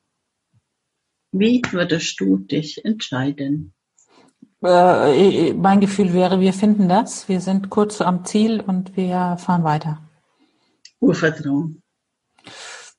Wie 1.31 1.63
würdest 1.71 2.21
du 2.21 2.39
dich 2.39 2.85
entscheiden? 2.85 3.75
Äh, 4.63 5.55
mein 5.55 5.81
Gefühl 5.81 6.13
wäre, 6.13 6.41
wir 6.41 6.53
finden 6.53 6.89
das. 6.89 7.29
Wir 7.29 7.41
sind 7.41 7.71
kurz 7.71 8.01
am 8.01 8.25
Ziel 8.25 8.61
und 8.61 8.97
wir 8.97 9.37
fahren 9.39 9.65
weiter. 9.65 9.99
Urvertrauen. 11.01 11.83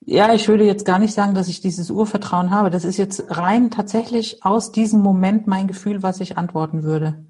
Ja, 0.05 0.34
ich 0.34 0.49
würde 0.49 0.66
jetzt 0.66 0.86
gar 0.86 0.99
nicht 0.99 1.14
sagen, 1.14 1.34
dass 1.34 1.47
ich 1.47 1.61
dieses 1.61 1.89
Urvertrauen 1.89 2.51
habe. 2.51 2.70
Das 2.70 2.84
ist 2.84 2.97
jetzt 2.97 3.24
rein 3.30 3.72
tatsächlich 3.72 4.43
aus 4.43 4.74
diesem 4.74 4.99
Moment 4.99 5.47
mein 5.47 5.68
Gefühl, 5.68 6.03
was 6.03 6.20
ich 6.20 6.38
antworten 6.38 6.84
würde. 6.84 7.26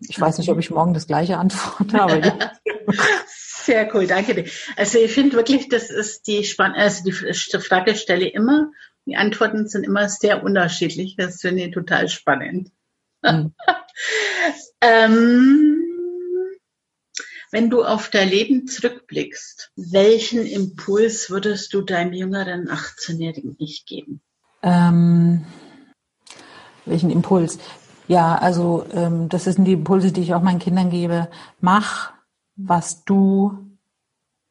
Ich 0.00 0.18
weiß 0.18 0.38
nicht, 0.38 0.48
ob 0.48 0.58
ich 0.58 0.70
morgen 0.70 0.94
das 0.94 1.06
gleiche 1.06 1.36
antworte, 1.36 2.00
aber 2.00 2.18
ja. 2.24 2.52
Sehr 3.26 3.94
cool, 3.94 4.06
danke 4.06 4.34
dir. 4.34 4.44
Also 4.76 4.98
ich 4.98 5.12
finde 5.12 5.36
wirklich, 5.36 5.68
das 5.68 5.90
ist 5.90 6.26
die 6.26 6.44
spannende, 6.44 6.80
also 6.80 7.04
die 7.04 7.12
Frage 7.12 7.96
stelle 7.96 8.26
immer, 8.26 8.70
die 9.04 9.16
Antworten 9.16 9.68
sind 9.68 9.84
immer 9.84 10.08
sehr 10.08 10.42
unterschiedlich. 10.42 11.16
Das 11.16 11.42
finde 11.42 11.64
ich 11.64 11.74
total 11.74 12.08
spannend. 12.08 12.70
Mhm. 13.22 13.52
ähm, 14.80 15.84
wenn 17.50 17.70
du 17.70 17.84
auf 17.84 18.10
dein 18.10 18.28
Leben 18.28 18.66
zurückblickst, 18.66 19.72
welchen 19.76 20.46
Impuls 20.46 21.30
würdest 21.30 21.72
du 21.72 21.80
deinem 21.82 22.12
jüngeren 22.12 22.68
18-jährigen 22.68 23.56
Ich 23.58 23.86
geben? 23.86 24.20
Ähm, 24.62 25.46
welchen 26.84 27.10
Impuls? 27.10 27.58
Ja, 28.06 28.36
also 28.36 28.86
ähm, 28.92 29.28
das 29.28 29.44
sind 29.44 29.64
die 29.64 29.74
Impulse, 29.74 30.12
die 30.12 30.22
ich 30.22 30.34
auch 30.34 30.42
meinen 30.42 30.58
Kindern 30.58 30.90
gebe. 30.90 31.28
Mach, 31.60 32.12
was 32.56 33.04
du 33.04 33.58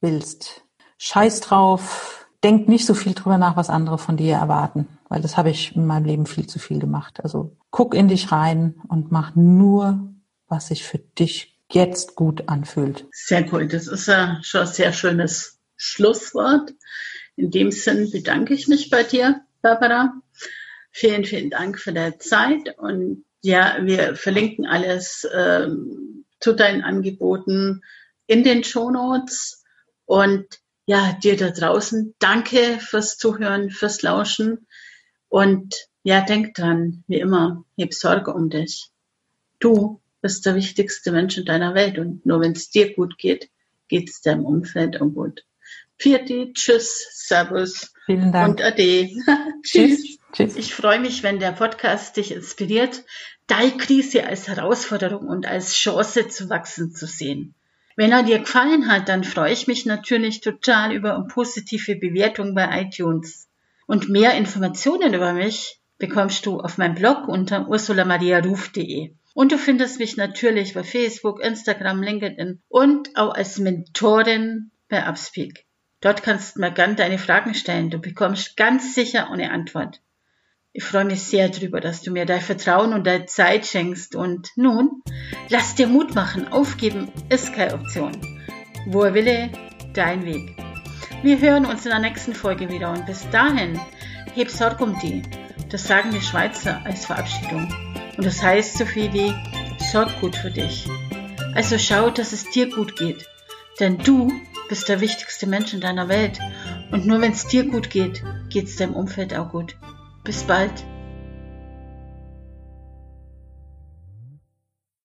willst. 0.02 0.64
Scheiß 0.98 1.42
drauf. 1.42 2.28
Denk 2.44 2.68
nicht 2.68 2.86
so 2.86 2.94
viel 2.94 3.14
drüber 3.14 3.38
nach, 3.38 3.58
was 3.58 3.70
andere 3.70 3.98
von 3.98 4.16
dir 4.18 4.36
erwarten, 4.36 4.88
weil 5.10 5.22
das 5.22 5.38
habe 5.38 5.50
ich 5.50 5.76
in 5.76 5.86
meinem 5.86 6.06
Leben 6.06 6.26
viel 6.26 6.48
zu 6.48 6.60
viel 6.60 6.80
gemacht. 6.80 7.20
Also 7.24 7.58
guck 7.72 7.94
in 7.94 8.08
dich 8.08 8.32
rein 8.32 8.76
und 8.88 9.12
mach 9.12 9.36
nur, 9.36 10.14
was 10.48 10.68
sich 10.68 10.84
für 10.84 11.00
dich 11.00 11.58
jetzt 11.72 12.16
gut 12.16 12.48
anfühlt. 12.48 13.06
Sehr 13.12 13.52
cool. 13.54 13.68
Das 13.68 13.88
ist 13.88 14.08
ja 14.08 14.40
schon 14.42 14.62
ein 14.62 14.68
sehr 14.68 14.94
schönes 14.94 15.60
Schlusswort. 15.76 16.74
In 17.36 17.52
dem 17.52 17.72
Sinn 17.72 18.10
bedanke 18.12 18.54
ich 18.54 18.68
mich 18.68 18.90
bei 18.90 19.04
dir, 19.04 19.42
Barbara. 19.62 20.14
Vielen, 20.92 21.26
vielen 21.26 21.50
Dank 21.50 21.80
für 21.80 21.94
deine 21.94 22.18
Zeit 22.18 22.78
und 22.78 23.26
ja, 23.42 23.78
wir 23.82 24.16
verlinken 24.16 24.66
alles 24.66 25.28
ähm, 25.32 26.26
zu 26.40 26.54
deinen 26.54 26.82
Angeboten 26.82 27.84
in 28.26 28.44
den 28.44 28.64
Show 28.64 28.90
Notes. 28.90 29.64
Und 30.06 30.46
ja, 30.86 31.18
dir 31.22 31.38
da 31.38 31.50
draußen, 31.50 32.16
danke 32.20 32.80
fürs 32.80 33.18
Zuhören, 33.18 33.70
fürs 33.70 34.02
Lauschen. 34.02 34.68
Und 35.30 35.76
ja, 36.04 36.22
denk 36.22 36.54
dran, 36.54 37.04
wie 37.08 37.20
immer, 37.20 37.66
heb 37.78 37.94
Sorge 37.94 38.34
um 38.34 38.50
dich. 38.50 38.90
Du 39.60 40.02
bist 40.22 40.46
der 40.46 40.56
wichtigste 40.56 41.12
Mensch 41.12 41.38
in 41.38 41.46
deiner 41.46 41.74
Welt 41.74 41.98
und 42.00 42.26
nur 42.26 42.42
wenn 42.42 42.54
es 42.54 42.70
dir 42.70 42.94
gut 42.94 43.18
geht, 43.18 43.50
geht 43.88 44.10
es 44.10 44.22
deinem 44.22 44.46
Umfeld 44.46 45.02
auch 45.02 45.10
gut. 45.10 45.44
Vierte, 45.98 46.54
tschüss, 46.54 47.08
servus 47.12 47.94
Vielen 48.06 48.32
Dank. 48.32 48.50
und 48.50 48.62
ade. 48.62 49.10
tschüss. 49.64 50.20
tschüss. 50.32 50.56
Ich 50.56 50.76
freue 50.76 51.00
mich, 51.00 51.24
wenn 51.24 51.40
der 51.40 51.52
Podcast 51.52 52.18
dich 52.18 52.32
inspiriert, 52.32 53.04
deine 53.48 53.78
Krise 53.78 54.26
als 54.26 54.48
Herausforderung 54.48 55.28
und 55.28 55.46
als 55.46 55.74
Chance 55.74 56.28
zu 56.28 56.50
wachsen 56.50 56.94
zu 56.94 57.08
sehen. 57.08 57.56
Wenn 57.96 58.12
er 58.12 58.22
dir 58.22 58.40
gefallen 58.40 58.90
hat, 58.90 59.10
dann 59.10 59.24
freue 59.24 59.52
ich 59.52 59.68
mich 59.68 59.88
natürlich 59.88 60.42
total 60.42 60.94
über 60.94 61.16
eine 61.16 61.26
positive 61.26 61.96
Bewertung 61.96 62.54
bei 62.54 62.84
iTunes. 62.84 63.47
Und 63.88 64.10
mehr 64.10 64.36
Informationen 64.36 65.14
über 65.14 65.34
mich 65.34 65.82
bekommst 65.98 66.46
du 66.46 66.60
auf 66.60 66.78
meinem 66.78 66.96
Blog 66.96 67.28
unter 67.28 67.68
ursulamariaruf.de. 67.68 69.16
Und 69.34 69.52
du 69.52 69.58
findest 69.58 70.00
mich 70.00 70.18
natürlich 70.18 70.74
bei 70.74 70.84
Facebook, 70.84 71.40
Instagram, 71.42 72.04
LinkedIn 72.04 72.62
und 72.68 73.16
auch 73.16 73.34
als 73.34 73.60
Mentorin 73.60 74.72
bei 74.90 75.08
Upspeak. 75.08 75.66
Dort 76.02 76.22
kannst 76.22 76.56
du 76.56 76.62
mir 76.62 76.72
gern 76.72 76.96
deine 76.96 77.18
Fragen 77.18 77.54
stellen. 77.54 77.90
Du 77.90 78.00
bekommst 78.00 78.58
ganz 78.58 78.94
sicher 78.94 79.32
eine 79.32 79.52
Antwort. 79.52 80.02
Ich 80.74 80.84
freue 80.84 81.06
mich 81.06 81.24
sehr 81.24 81.50
darüber, 81.50 81.82
dass 81.82 82.02
du 82.02 82.12
mir 82.12 82.26
dein 82.26 82.42
Vertrauen 82.42 82.94
und 82.94 83.08
deine 83.08 83.26
Zeit 83.26 83.66
schenkst. 83.66 84.16
Und 84.16 84.50
nun, 84.56 85.02
lass 85.50 85.76
dir 85.76 85.88
Mut 85.88 86.14
machen. 86.14 86.48
Aufgeben 86.50 87.12
ist 87.30 87.54
keine 87.54 87.74
Option. 87.74 88.12
Wo 88.86 89.04
er 89.04 89.14
wille, 89.14 89.50
dein 89.94 90.24
Weg. 90.24 90.67
Wir 91.24 91.40
hören 91.40 91.66
uns 91.66 91.84
in 91.84 91.92
der 91.92 92.00
nächsten 92.00 92.34
Folge 92.34 92.70
wieder 92.70 92.92
und 92.92 93.06
bis 93.08 93.28
dahin, 93.32 93.80
heb 94.36 94.52
Sorg 94.52 94.80
um 94.82 94.98
die. 95.00 95.24
Das 95.70 95.88
sagen 95.88 96.12
die 96.12 96.22
Schweizer 96.22 96.80
als 96.86 97.08
Verabschiedung. 97.08 97.74
Und 98.16 98.26
das 98.26 98.42
heißt 98.44 98.78
so 98.78 98.86
viel 98.86 99.12
wie, 99.14 99.34
sorg 99.92 100.22
gut 100.22 100.36
für 100.36 100.52
dich. 100.52 100.88
Also 101.56 101.78
schau, 101.80 102.12
dass 102.12 102.34
es 102.34 102.50
dir 102.52 102.70
gut 102.70 102.96
geht. 102.96 103.28
Denn 103.80 103.98
du 103.98 104.32
bist 104.70 104.90
der 104.90 105.02
wichtigste 105.02 105.48
Mensch 105.48 105.74
in 105.74 105.82
deiner 105.82 106.08
Welt. 106.08 106.40
Und 106.92 107.08
nur 107.08 107.20
wenn 107.20 107.32
es 107.32 107.48
dir 107.48 107.66
gut 107.66 107.90
geht, 107.90 108.24
geht 108.50 108.66
es 108.66 108.76
deinem 108.76 108.96
Umfeld 108.96 109.34
auch 109.36 109.50
gut. 109.50 109.76
Bis 110.24 110.44
bald. 110.44 110.72